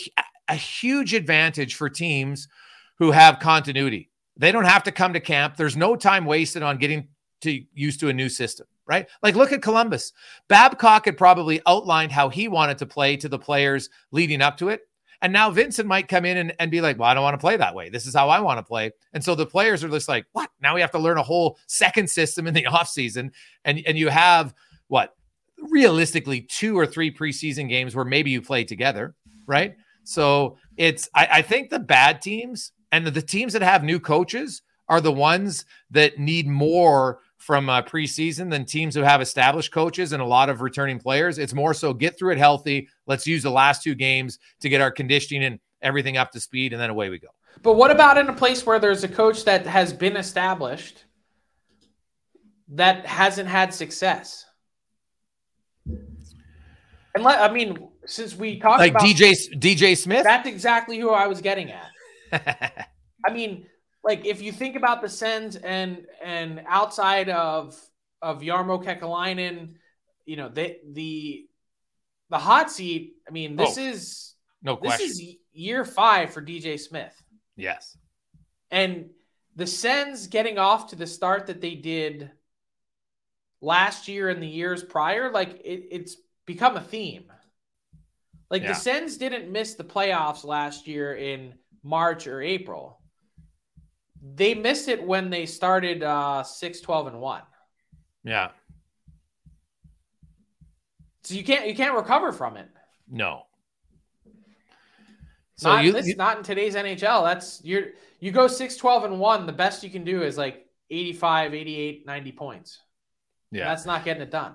a 0.49 0.55
huge 0.55 1.13
advantage 1.13 1.75
for 1.75 1.91
teams 1.91 2.49
who 2.99 3.11
have 3.11 3.39
continuity 3.39 4.10
they 4.41 4.51
don't 4.51 4.65
have 4.65 4.83
to 4.85 4.93
come 4.93 5.13
to 5.13 5.21
camp. 5.21 5.57
There's 5.57 5.77
no 5.77 5.95
time 5.95 6.25
wasted 6.25 6.63
on 6.63 6.79
getting 6.79 7.09
to 7.43 7.63
used 7.75 8.01
to 8.01 8.09
a 8.09 8.13
new 8.13 8.31
system, 8.31 8.67
right? 8.87 9.07
Like 9.23 9.37
look 9.37 9.53
at 9.53 9.61
Columbus. 9.61 10.13
Babcock 10.49 11.05
had 11.05 11.19
probably 11.19 11.61
outlined 11.67 12.11
how 12.11 12.31
he 12.31 12.49
wanted 12.49 12.79
to 12.79 12.87
play 12.87 13.19
to 13.19 13.29
the 13.29 13.39
players 13.39 13.91
leading 14.13 14.41
up 14.41 14.57
to 14.57 14.71
it. 14.71 14.89
And 15.21 15.31
now 15.31 15.51
Vincent 15.51 15.87
might 15.87 16.09
come 16.09 16.25
in 16.25 16.39
and, 16.39 16.55
and 16.59 16.71
be 16.71 16.81
like, 16.81 16.99
well, 16.99 17.11
I 17.11 17.13
don't 17.13 17.23
want 17.23 17.35
to 17.35 17.39
play 17.39 17.59
that 17.59 17.75
way. 17.75 17.91
This 17.91 18.07
is 18.07 18.15
how 18.15 18.31
I 18.31 18.41
want 18.41 18.59
to 18.59 18.63
play. 18.63 18.91
And 19.13 19.23
so 19.23 19.35
the 19.35 19.45
players 19.45 19.85
are 19.85 19.91
just 19.91 20.09
like, 20.09 20.25
what? 20.33 20.49
Now 20.63 20.75
we 20.75 20.81
have 20.81 20.93
to 20.93 20.99
learn 20.99 21.19
a 21.19 21.23
whole 21.23 21.59
second 21.67 22.09
system 22.09 22.47
in 22.47 22.55
the 22.55 22.65
offseason. 22.71 23.33
And, 23.67 23.83
and 23.87 23.99
you 23.99 24.09
have 24.09 24.55
what? 24.89 25.15
Realistically, 25.71 26.41
two 26.41 26.79
or 26.79 26.87
three 26.87 27.13
preseason 27.13 27.69
games 27.69 27.95
where 27.95 28.07
maybe 28.07 28.31
you 28.31 28.41
play 28.41 28.65
together, 28.65 29.15
right? 29.47 29.77
So 30.05 30.57
it's, 30.79 31.11
I, 31.15 31.29
I 31.31 31.43
think 31.43 31.69
the 31.69 31.79
bad 31.79 32.23
teams 32.23 32.73
and 32.93 33.07
the, 33.07 33.11
the 33.11 33.23
teams 33.23 33.53
that 33.53 33.63
have 33.63 33.85
new 33.85 34.01
coaches 34.01 34.63
are 34.89 35.01
the 35.01 35.13
ones 35.13 35.65
that 35.91 36.19
need 36.19 36.47
more 36.47 37.21
from 37.37 37.71
uh, 37.71 37.81
preseason 37.83 38.51
than 38.51 38.65
teams 38.65 38.95
who 38.95 39.01
have 39.01 39.23
established 39.23 39.73
coaches 39.73 40.13
and 40.13 40.21
a 40.21 40.27
lot 40.27 40.51
of 40.51 40.61
returning 40.61 40.99
players. 40.99 41.39
It's 41.39 41.55
more 41.55 41.73
so 41.73 41.95
get 41.95 42.19
through 42.19 42.33
it 42.33 42.39
healthy. 42.39 42.89
Let's 43.07 43.27
use 43.27 43.43
the 43.43 43.51
last 43.51 43.83
two 43.83 43.95
games 43.95 44.39
to 44.61 44.69
get 44.69 44.81
our 44.81 44.91
conditioning 44.91 45.45
and 45.45 45.59
everything 45.81 46.17
up 46.17 46.31
to 46.33 46.41
speed, 46.41 46.73
and 46.73 46.83
then 46.83 46.91
away 46.91 47.09
we 47.09 47.19
go. 47.19 47.29
But 47.63 47.75
what 47.75 47.91
about 47.91 48.19
in 48.19 48.29
a 48.29 48.33
place 48.33 48.67
where 48.67 48.79
there's 48.79 49.05
a 49.05 49.09
coach 49.09 49.45
that 49.45 49.67
has 49.67 49.93
been 49.93 50.17
established 50.17 51.05
that 52.69 53.07
hasn't 53.07 53.49
had 53.49 53.73
success? 53.73 54.45
And 55.87 57.25
let, 57.25 57.41
I 57.41 57.53
mean, 57.53 57.89
since 58.07 58.37
we 58.37 58.61
talked 58.61 58.81
like 58.81 58.93
about 58.93 59.03
DJ 59.03 59.59
DJ 59.59 59.97
Smith, 59.97 60.25
that's 60.25 60.47
exactly 60.47 60.99
who 60.99 61.11
I 61.11 61.27
was 61.27 61.41
getting 61.41 61.71
at. 61.71 61.89
I 62.33 63.33
mean, 63.33 63.67
like 64.03 64.27
if 64.27 64.43
you 64.43 64.53
think 64.53 64.77
about 64.77 65.03
the 65.03 65.09
Sens 65.09 65.57
and 65.57 66.07
and 66.23 66.63
outside 66.67 67.29
of 67.29 67.79
of 68.23 68.41
Jarmo 68.41 68.83
Kekalainen, 68.83 69.75
you 70.25 70.37
know, 70.37 70.49
the 70.49 70.77
the 70.93 71.47
the 72.31 72.39
hot 72.39 72.71
seat, 72.71 73.15
I 73.29 73.33
mean, 73.33 73.57
this 73.57 73.77
oh, 73.77 73.83
is 73.83 74.35
no 74.63 74.77
question. 74.77 75.09
This 75.09 75.19
is 75.19 75.37
year 75.53 75.85
5 75.85 76.33
for 76.33 76.43
DJ 76.43 76.79
Smith. 76.79 77.15
Yes. 77.57 77.97
And 78.71 79.11
the 79.57 79.67
Sens 79.67 80.29
getting 80.29 80.59
off 80.59 80.91
to 80.91 80.97
the 80.97 81.07
start 81.07 81.47
that 81.47 81.61
they 81.61 81.75
did 81.75 82.31
last 83.61 84.09
year 84.09 84.29
and 84.29 84.43
the 84.43 84.47
years 84.47 84.83
prior, 84.83 85.31
like 85.31 85.61
it, 85.65 85.89
it's 85.91 86.17
become 86.47 86.77
a 86.77 86.81
theme. 86.81 87.25
Like 88.51 88.63
yeah. 88.63 88.69
the 88.69 88.75
Sens 88.75 89.17
didn't 89.17 89.51
miss 89.51 89.75
the 89.75 89.85
playoffs 89.85 90.45
last 90.45 90.87
year 90.87 91.15
in 91.15 91.55
March 91.83 92.27
or 92.27 92.43
April. 92.43 93.01
They 94.23 94.55
missed 94.55 94.89
it 94.89 95.03
when 95.03 95.31
they 95.31 95.47
started 95.47 96.03
uh 96.03 96.43
6 96.43 96.81
12 96.81 97.07
and 97.09 97.21
1. 97.21 97.43
Yeah. 98.25 98.51
So 101.23 101.35
you 101.35 101.45
can't 101.45 101.67
you 101.67 101.75
can't 101.75 101.95
recover 101.95 102.33
from 102.33 102.57
it. 102.57 102.69
No. 103.09 103.43
So 105.57 105.69
not, 105.69 105.85
you, 105.85 105.99
you, 106.01 106.17
not 106.17 106.39
in 106.39 106.43
today's 106.43 106.75
NHL. 106.75 107.25
That's 107.25 107.61
you're 107.63 107.89
you 108.19 108.33
go 108.33 108.49
6 108.49 108.77
12 108.77 109.05
and 109.05 109.21
1, 109.21 109.47
the 109.47 109.53
best 109.53 109.83
you 109.83 109.91
can 109.91 110.05
do 110.05 110.23
is 110.23 110.37
like 110.37 110.67
85, 110.91 111.55
88, 111.55 112.07
90 112.07 112.33
points. 112.33 112.81
Yeah. 113.53 113.65
That's 113.65 113.87
not 113.87 114.05
getting 114.05 114.23
it 114.23 114.31
done. 114.31 114.55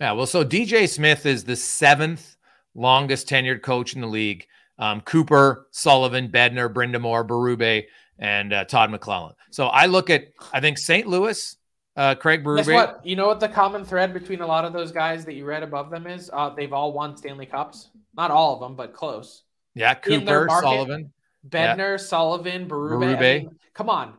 Yeah, 0.00 0.12
well 0.12 0.26
so 0.26 0.44
DJ 0.44 0.88
Smith 0.88 1.26
is 1.26 1.44
the 1.44 1.56
seventh 1.56 2.36
longest 2.74 3.28
tenured 3.28 3.62
coach 3.62 3.94
in 3.94 4.00
the 4.00 4.06
league 4.06 4.46
um, 4.78 5.00
Cooper, 5.02 5.66
Sullivan, 5.70 6.28
Bednar, 6.28 6.72
Brind'Amour, 6.72 7.26
Berube, 7.26 7.84
and 8.18 8.52
uh, 8.52 8.64
Todd 8.64 8.90
McLellan. 8.90 9.34
So 9.50 9.66
I 9.66 9.86
look 9.86 10.10
at, 10.10 10.28
I 10.52 10.60
think 10.60 10.78
St. 10.78 11.06
Louis, 11.06 11.56
uh, 11.96 12.14
Craig 12.14 12.42
Berube. 12.44 12.58
Guess 12.58 12.68
what? 12.68 13.06
You 13.06 13.16
know 13.16 13.26
what 13.26 13.40
the 13.40 13.48
common 13.48 13.84
thread 13.84 14.12
between 14.12 14.40
a 14.40 14.46
lot 14.46 14.64
of 14.64 14.72
those 14.72 14.92
guys 14.92 15.24
that 15.24 15.34
you 15.34 15.44
read 15.44 15.62
above 15.62 15.90
them 15.90 16.06
is? 16.06 16.30
Uh, 16.32 16.50
they've 16.50 16.72
all 16.72 16.92
won 16.92 17.16
Stanley 17.16 17.46
Cups. 17.46 17.90
Not 18.16 18.30
all 18.30 18.54
of 18.54 18.60
them, 18.60 18.76
but 18.76 18.92
close. 18.92 19.42
Yeah, 19.74 19.94
Cooper, 19.94 20.46
market, 20.46 20.66
Sullivan. 20.66 21.12
Bednar, 21.48 21.78
yeah. 21.78 21.96
Sullivan, 21.96 22.68
Berube. 22.68 23.16
I 23.16 23.20
mean, 23.20 23.56
come 23.74 23.88
on. 23.88 24.14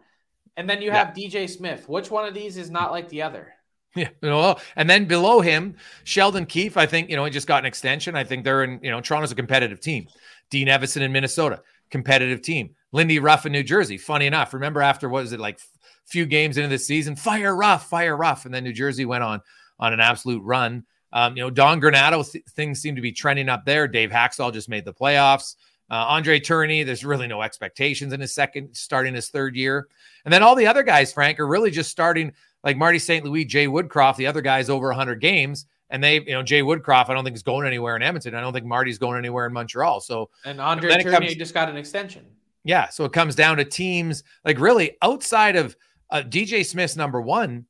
And 0.58 0.70
then 0.70 0.82
you 0.82 0.91
have 0.91 1.18
yeah. 1.18 1.30
DJ 1.30 1.49
Smith. 1.49 1.88
Which 1.88 2.12
one 2.12 2.28
of 2.28 2.34
these 2.34 2.58
is 2.58 2.70
not 2.70 2.91
like 2.91 3.10
the 3.10 3.22
other? 3.22 3.54
Yeah, 3.95 4.10
know, 4.24 4.56
and 4.76 4.89
then 4.89 5.06
below 5.06 5.39
him, 5.39 5.76
Sheldon 6.04 6.47
Keefe. 6.47 6.78
I 6.78 6.88
think 6.88 7.12
you 7.12 7.16
know 7.16 7.26
he 7.26 7.30
just 7.30 7.45
got 7.45 7.60
an 7.60 7.68
extension. 7.68 8.16
I 8.16 8.24
think 8.24 8.43
they're 8.43 8.64
in. 8.64 8.80
You 8.82 8.89
know, 8.89 9.01
Toronto's 9.01 9.32
a 9.32 9.36
competitive 9.36 9.82
team. 9.82 10.08
Dean 10.54 10.68
Evason 10.68 11.01
in 11.01 11.12
Minnesota, 11.12 11.64
competitive 11.89 12.43
team. 12.43 12.76
Lindy 12.91 13.18
Ruff 13.18 13.47
in 13.47 13.51
New 13.51 13.64
Jersey. 13.64 13.97
Funny 13.97 14.28
enough, 14.28 14.54
remember 14.54 14.84
after 14.84 15.10
what 15.10 15.24
was 15.24 15.34
it 15.34 15.39
like 15.39 15.60
few 16.06 16.28
games 16.28 16.58
into 16.58 16.70
the 16.70 16.78
season, 16.78 17.16
fire 17.16 17.56
Ruff, 17.56 17.89
fire 17.89 18.16
Ruff, 18.16 18.45
and 18.45 18.54
then 18.54 18.64
New 18.64 18.72
Jersey 18.72 19.04
went 19.04 19.24
on 19.24 19.41
on 19.80 19.93
an 19.93 19.99
absolute 19.99 20.43
run. 20.43 20.84
Um, 21.12 21.36
you 21.36 21.41
know, 21.41 21.49
Don 21.49 21.82
Granato 21.82 22.32
th- 22.32 22.45
things 22.51 22.80
seem 22.80 22.95
to 22.95 23.01
be 23.01 23.12
trending 23.12 23.49
up 23.49 23.66
there. 23.66 23.88
Dave 23.88 24.12
Hakstol 24.12 24.54
just 24.54 24.70
made 24.70 24.86
the 24.86 24.93
playoffs. 24.93 25.56
Uh, 25.89 26.06
Andre 26.08 26.39
Tourigny, 26.39 26.86
there's 26.86 27.04
really 27.04 27.26
no 27.26 27.41
expectations 27.41 28.14
in 28.14 28.22
his 28.22 28.32
second, 28.32 28.76
starting 28.76 29.16
his 29.16 29.30
third 29.30 29.56
year. 29.56 29.88
And 30.24 30.32
then 30.32 30.43
all 30.43 30.56
the 30.56 30.68
other 30.68 30.84
guys, 30.84 31.12
Frank, 31.12 31.39
are 31.39 31.47
really 31.47 31.72
just 31.72 31.89
starting 31.89 32.32
like 32.64 32.78
Marty 32.78 32.99
St. 32.99 33.26
Louis, 33.26 33.45
Jay 33.45 33.66
Woodcroft, 33.66 34.18
the 34.18 34.28
other 34.28 34.41
guys 34.41 34.70
over 34.70 34.89
100 34.89 35.20
games. 35.20 35.66
And 35.93 36.03
they, 36.03 36.15
you 36.15 36.31
know, 36.31 36.41
Jay 36.41 36.63
Woodcroft, 36.63 37.09
I 37.09 37.13
don't 37.13 37.23
think 37.23 37.35
is 37.35 37.43
going 37.43 37.67
anywhere 37.67 37.95
in 37.95 38.01
Edmonton. 38.01 38.33
I 38.33 38.41
don't 38.41 38.51
think 38.51 38.65
Marty's 38.65 38.97
going 38.97 39.19
anywhere 39.19 39.45
in 39.45 39.53
Montreal. 39.53 40.01
So, 40.01 40.31
and 40.43 40.59
Andre 40.59 40.89
Tourigny 40.89 41.11
comes, 41.11 41.35
just 41.35 41.53
got 41.53 41.69
an 41.69 41.77
extension. 41.77 42.25
Yeah. 42.63 42.89
So 42.89 43.05
it 43.05 43.13
comes 43.13 43.35
down 43.35 43.57
to 43.57 43.63
teams 43.63 44.23
like 44.43 44.59
really 44.59 44.97
outside 45.03 45.55
of 45.55 45.77
uh, 46.09 46.23
DJ 46.23 46.65
Smith's 46.65 46.95
number 46.95 47.21
one, 47.21 47.67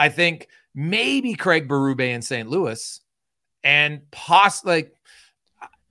I 0.00 0.08
think 0.08 0.48
maybe 0.74 1.34
Craig 1.34 1.68
Berube 1.68 2.00
in 2.00 2.22
St. 2.22 2.50
Louis 2.50 3.00
and 3.62 4.00
possibly 4.10 4.74
like 4.74 4.94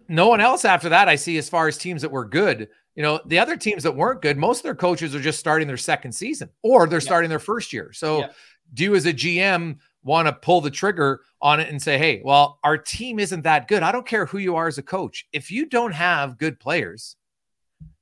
no 0.09 0.27
one 0.27 0.41
else 0.41 0.65
after 0.65 0.89
that 0.89 1.07
I 1.07 1.15
see 1.15 1.37
as 1.37 1.47
far 1.47 1.69
as 1.69 1.77
teams 1.77 2.01
that 2.01 2.11
were 2.11 2.25
good. 2.25 2.67
You 2.95 3.03
know, 3.03 3.21
the 3.25 3.39
other 3.39 3.55
teams 3.55 3.83
that 3.83 3.95
weren't 3.95 4.21
good, 4.21 4.37
most 4.37 4.57
of 4.57 4.63
their 4.63 4.75
coaches 4.75 5.15
are 5.15 5.21
just 5.21 5.39
starting 5.39 5.67
their 5.67 5.77
second 5.77 6.11
season 6.11 6.49
or 6.61 6.87
they're 6.87 6.99
yeah. 6.99 7.05
starting 7.05 7.29
their 7.29 7.39
first 7.39 7.71
year. 7.71 7.93
So, 7.93 8.19
yeah. 8.19 8.31
do 8.73 8.83
you 8.83 8.95
as 8.95 9.05
a 9.05 9.13
GM 9.13 9.77
want 10.03 10.27
to 10.27 10.33
pull 10.33 10.61
the 10.61 10.71
trigger 10.71 11.21
on 11.41 11.59
it 11.59 11.69
and 11.69 11.81
say, 11.81 11.97
hey, 11.97 12.21
well, 12.23 12.59
our 12.63 12.77
team 12.77 13.19
isn't 13.19 13.43
that 13.43 13.67
good. 13.67 13.83
I 13.83 13.91
don't 13.91 14.05
care 14.05 14.25
who 14.25 14.37
you 14.37 14.55
are 14.55 14.67
as 14.67 14.77
a 14.77 14.83
coach. 14.83 15.27
If 15.33 15.51
you 15.51 15.65
don't 15.65 15.91
have 15.91 16.37
good 16.37 16.59
players, 16.59 17.15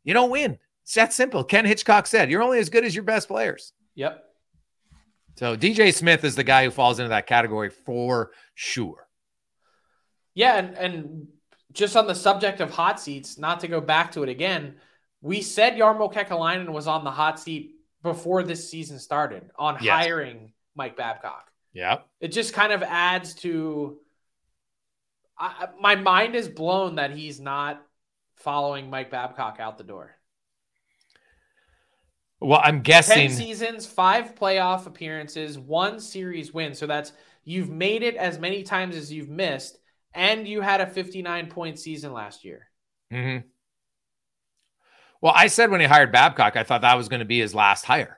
you 0.04 0.14
don't 0.14 0.30
win. 0.30 0.58
It's 0.84 0.94
that 0.94 1.14
simple. 1.14 1.44
Ken 1.44 1.66
Hitchcock 1.66 2.08
said, 2.08 2.30
you're 2.30 2.44
only 2.44 2.60
as 2.60 2.70
good 2.70 2.86
as 2.86 2.96
your 2.96 3.04
best 3.04 3.28
players. 3.28 3.74
Yep. 3.96 4.24
So 5.36 5.56
DJ 5.56 5.94
Smith 5.94 6.24
is 6.24 6.36
the 6.36 6.44
guy 6.44 6.64
who 6.64 6.72
falls 6.72 7.00
into 7.00 7.10
that 7.10 7.28
category 7.28 7.70
for 7.70 8.32
sure. 8.56 9.08
Yeah, 10.34 10.58
and, 10.58 10.76
and 10.76 11.28
just 11.74 11.96
on 11.96 12.08
the 12.08 12.16
subject 12.16 12.60
of 12.60 12.72
hot 12.72 13.00
seats, 13.00 13.38
not 13.38 13.60
to 13.62 13.68
go 13.68 13.82
back 13.82 14.12
to 14.14 14.24
it 14.24 14.30
again, 14.30 14.76
we 15.22 15.42
said 15.42 15.74
Jarmo 15.74 16.12
Kekalainen 16.12 16.70
was 16.70 16.88
on 16.88 17.04
the 17.04 17.12
hot 17.12 17.40
seat 17.40 17.76
before 18.04 18.44
this 18.44 18.70
season 18.70 19.00
started 19.00 19.50
on 19.58 19.78
yes. 19.82 19.94
hiring 19.94 20.54
Mike 20.76 20.96
Babcock. 20.96 21.52
Yeah. 21.78 22.00
It 22.20 22.30
just 22.30 22.54
kind 22.56 22.74
of 22.74 22.82
adds 22.82 23.36
to 23.36 24.00
I, 25.38 25.68
my 25.80 25.94
mind 25.94 26.36
is 26.36 26.48
blown 26.48 26.96
that 26.96 27.12
he's 27.12 27.40
not 27.40 27.86
following 28.38 28.90
Mike 28.90 29.12
Babcock 29.12 29.58
out 29.60 29.78
the 29.78 29.84
door. 29.84 30.16
Well, 32.40 32.60
I'm 32.64 32.82
guessing 32.82 33.30
10 33.30 33.30
seasons, 33.30 33.86
five 33.86 34.34
playoff 34.34 34.88
appearances, 34.88 35.60
one 35.60 36.00
series 36.00 36.52
win. 36.52 36.74
So 36.74 36.88
that's 36.88 37.14
you've 37.44 37.70
made 37.70 38.02
it 38.02 38.16
as 38.16 38.40
many 38.40 38.64
times 38.64 38.96
as 38.96 39.14
you've 39.14 39.30
missed, 39.30 39.78
and 40.16 40.48
you 40.48 40.62
had 40.62 40.82
a 40.82 40.88
59 40.88 41.46
point 41.46 41.78
season 41.78 42.12
last 42.12 42.44
year. 42.44 42.72
Mm-hmm. 43.14 43.46
Well, 45.22 45.34
I 45.36 45.46
said 45.46 45.70
when 45.70 45.82
he 45.82 45.86
hired 45.86 46.12
Babcock, 46.12 46.56
I 46.56 46.64
thought 46.64 46.82
that 46.82 46.98
was 46.98 47.08
going 47.08 47.20
to 47.20 47.26
be 47.26 47.40
his 47.40 47.54
last 47.54 47.86
hire 47.86 48.18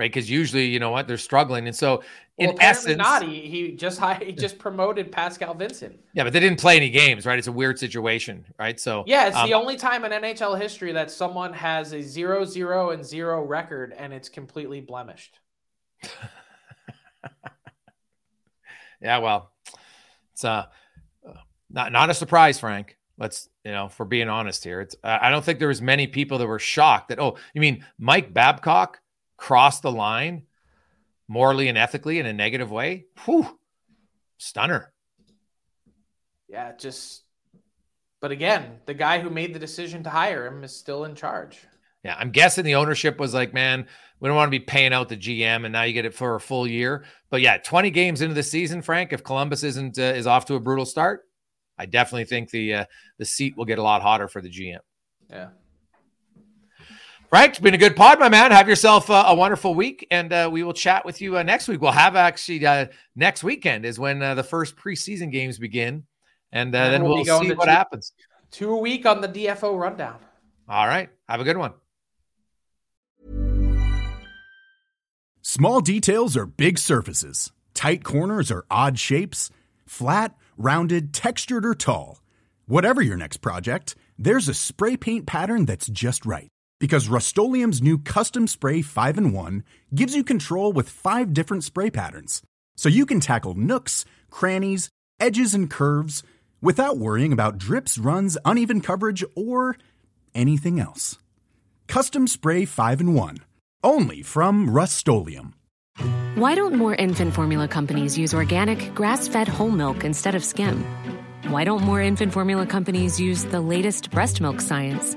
right? 0.00 0.10
Because 0.10 0.30
usually, 0.30 0.64
you 0.64 0.78
know 0.78 0.90
what, 0.90 1.06
they're 1.06 1.18
struggling, 1.18 1.66
and 1.66 1.76
so 1.76 2.02
in 2.38 2.56
essence, 2.58 2.96
not 2.96 3.22
he, 3.22 3.42
he 3.42 3.72
just 3.72 4.02
he 4.22 4.32
just 4.32 4.58
promoted 4.58 5.12
Pascal 5.12 5.52
Vincent. 5.52 6.00
Yeah, 6.14 6.24
but 6.24 6.32
they 6.32 6.40
didn't 6.40 6.58
play 6.58 6.78
any 6.78 6.88
games, 6.88 7.26
right? 7.26 7.38
It's 7.38 7.48
a 7.48 7.52
weird 7.52 7.78
situation, 7.78 8.46
right? 8.58 8.80
So 8.80 9.04
yeah, 9.06 9.28
it's 9.28 9.36
um, 9.36 9.46
the 9.46 9.52
only 9.52 9.76
time 9.76 10.06
in 10.06 10.12
NHL 10.12 10.58
history 10.58 10.92
that 10.92 11.10
someone 11.10 11.52
has 11.52 11.92
a 11.92 12.00
zero 12.00 12.46
zero 12.46 12.92
and 12.92 13.04
zero 13.04 13.44
record, 13.44 13.92
and 13.94 14.14
it's 14.14 14.30
completely 14.30 14.80
blemished. 14.80 15.38
yeah, 19.02 19.18
well, 19.18 19.52
it's 20.32 20.46
uh 20.46 20.64
not 21.68 21.92
not 21.92 22.08
a 22.08 22.14
surprise, 22.14 22.58
Frank. 22.58 22.96
Let's 23.18 23.50
you 23.66 23.72
know, 23.72 23.90
for 23.90 24.06
being 24.06 24.30
honest 24.30 24.64
here, 24.64 24.80
it's 24.80 24.96
I 25.04 25.28
don't 25.28 25.44
think 25.44 25.58
there 25.58 25.68
was 25.68 25.82
many 25.82 26.06
people 26.06 26.38
that 26.38 26.46
were 26.46 26.58
shocked 26.58 27.10
that 27.10 27.18
oh, 27.18 27.36
you 27.52 27.60
mean 27.60 27.84
Mike 27.98 28.32
Babcock 28.32 28.98
cross 29.40 29.80
the 29.80 29.90
line 29.90 30.42
morally 31.26 31.68
and 31.68 31.78
ethically 31.78 32.18
in 32.18 32.26
a 32.26 32.32
negative 32.32 32.70
way, 32.70 33.06
whew, 33.24 33.58
stunner. 34.36 34.92
Yeah, 36.48 36.72
just, 36.76 37.22
but 38.20 38.32
again, 38.32 38.80
the 38.84 38.94
guy 38.94 39.18
who 39.18 39.30
made 39.30 39.54
the 39.54 39.58
decision 39.58 40.02
to 40.04 40.10
hire 40.10 40.46
him 40.46 40.62
is 40.62 40.76
still 40.76 41.04
in 41.04 41.14
charge. 41.14 41.58
Yeah, 42.04 42.16
I'm 42.18 42.30
guessing 42.30 42.64
the 42.64 42.74
ownership 42.74 43.18
was 43.18 43.32
like, 43.32 43.54
man, 43.54 43.86
we 44.20 44.28
don't 44.28 44.36
want 44.36 44.48
to 44.48 44.58
be 44.58 44.64
paying 44.64 44.92
out 44.92 45.08
the 45.08 45.16
GM, 45.16 45.64
and 45.64 45.72
now 45.72 45.82
you 45.82 45.94
get 45.94 46.04
it 46.04 46.14
for 46.14 46.34
a 46.34 46.40
full 46.40 46.66
year. 46.66 47.04
But 47.30 47.40
yeah, 47.40 47.56
20 47.56 47.90
games 47.90 48.20
into 48.20 48.34
the 48.34 48.42
season, 48.42 48.82
Frank, 48.82 49.12
if 49.12 49.22
Columbus 49.22 49.62
isn't 49.62 49.98
uh, 49.98 50.02
is 50.02 50.26
off 50.26 50.46
to 50.46 50.54
a 50.54 50.60
brutal 50.60 50.86
start, 50.86 51.22
I 51.78 51.86
definitely 51.86 52.24
think 52.24 52.50
the 52.50 52.74
uh, 52.74 52.84
the 53.18 53.24
seat 53.24 53.56
will 53.56 53.64
get 53.64 53.78
a 53.78 53.82
lot 53.82 54.02
hotter 54.02 54.28
for 54.28 54.42
the 54.42 54.50
GM. 54.50 54.80
Yeah. 55.30 55.48
Frank, 57.30 57.50
it's 57.50 57.60
been 57.60 57.74
a 57.74 57.78
good 57.78 57.94
pod, 57.94 58.18
my 58.18 58.28
man. 58.28 58.50
Have 58.50 58.68
yourself 58.68 59.08
uh, 59.08 59.22
a 59.28 59.34
wonderful 59.36 59.72
week, 59.72 60.04
and 60.10 60.32
uh, 60.32 60.50
we 60.50 60.64
will 60.64 60.72
chat 60.72 61.04
with 61.04 61.20
you 61.20 61.38
uh, 61.38 61.44
next 61.44 61.68
week. 61.68 61.80
We'll 61.80 61.92
have 61.92 62.16
actually 62.16 62.66
uh, 62.66 62.86
next 63.14 63.44
weekend 63.44 63.86
is 63.86 64.00
when 64.00 64.20
uh, 64.20 64.34
the 64.34 64.42
first 64.42 64.74
preseason 64.74 65.30
games 65.30 65.56
begin, 65.56 66.06
and, 66.50 66.74
uh, 66.74 66.90
then 66.90 67.04
we'll, 67.04 67.22
we'll 67.22 67.40
see 67.40 67.52
what 67.52 67.66
two, 67.66 67.70
happens. 67.70 68.12
Two 68.50 68.72
a 68.72 68.76
week 68.76 69.06
on 69.06 69.20
the 69.20 69.28
DFO 69.28 69.78
rundown. 69.78 70.16
All 70.68 70.88
right, 70.88 71.08
have 71.28 71.40
a 71.40 71.44
good 71.44 71.56
one. 71.56 71.72
Small 75.40 75.80
details 75.80 76.36
are 76.36 76.46
big 76.46 76.78
surfaces. 76.78 77.52
Tight 77.74 78.02
corners 78.02 78.50
are 78.50 78.64
odd 78.72 78.98
shapes. 78.98 79.52
Flat, 79.86 80.34
rounded, 80.56 81.14
textured, 81.14 81.64
or 81.64 81.76
tall. 81.76 82.22
Whatever 82.66 83.00
your 83.00 83.16
next 83.16 83.36
project, 83.36 83.94
there's 84.18 84.48
a 84.48 84.54
spray 84.54 84.96
paint 84.96 85.26
pattern 85.26 85.64
that's 85.64 85.86
just 85.86 86.26
right 86.26 86.50
because 86.80 87.08
Rust-Oleum 87.08 87.70
Custom 87.98 88.48
Spray 88.48 88.82
5 88.82 89.18
and 89.18 89.32
1 89.32 89.62
gives 89.94 90.16
you 90.16 90.24
control 90.24 90.72
with 90.72 90.88
five 90.88 91.32
different 91.32 91.62
spray 91.62 91.90
patterns. 91.90 92.42
So 92.76 92.88
you 92.88 93.06
can 93.06 93.20
tackle 93.20 93.54
nooks, 93.54 94.04
crannies, 94.30 94.88
edges, 95.20 95.54
and 95.54 95.70
curves 95.70 96.24
without 96.60 96.98
worrying 96.98 97.32
about 97.32 97.58
drips, 97.58 97.98
runs, 97.98 98.36
uneven 98.44 98.80
coverage, 98.80 99.22
or 99.36 99.76
anything 100.34 100.80
else. 100.80 101.18
Custom 101.86 102.26
Spray 102.26 102.64
5 102.64 103.00
and 103.00 103.14
1. 103.14 103.36
Only 103.84 104.22
from 104.22 104.70
Rust 104.70 105.06
Why 106.34 106.54
don't 106.54 106.74
more 106.74 106.94
infant 106.94 107.34
formula 107.34 107.68
companies 107.68 108.16
use 108.16 108.32
organic, 108.32 108.94
grass 108.94 109.28
fed 109.28 109.48
whole 109.48 109.70
milk 109.70 110.04
instead 110.04 110.34
of 110.34 110.44
skim? 110.44 110.84
Why 111.48 111.64
don't 111.64 111.82
more 111.82 112.00
infant 112.00 112.32
formula 112.32 112.66
companies 112.66 113.18
use 113.18 113.44
the 113.44 113.60
latest 113.60 114.10
breast 114.10 114.40
milk 114.40 114.60
science? 114.60 115.16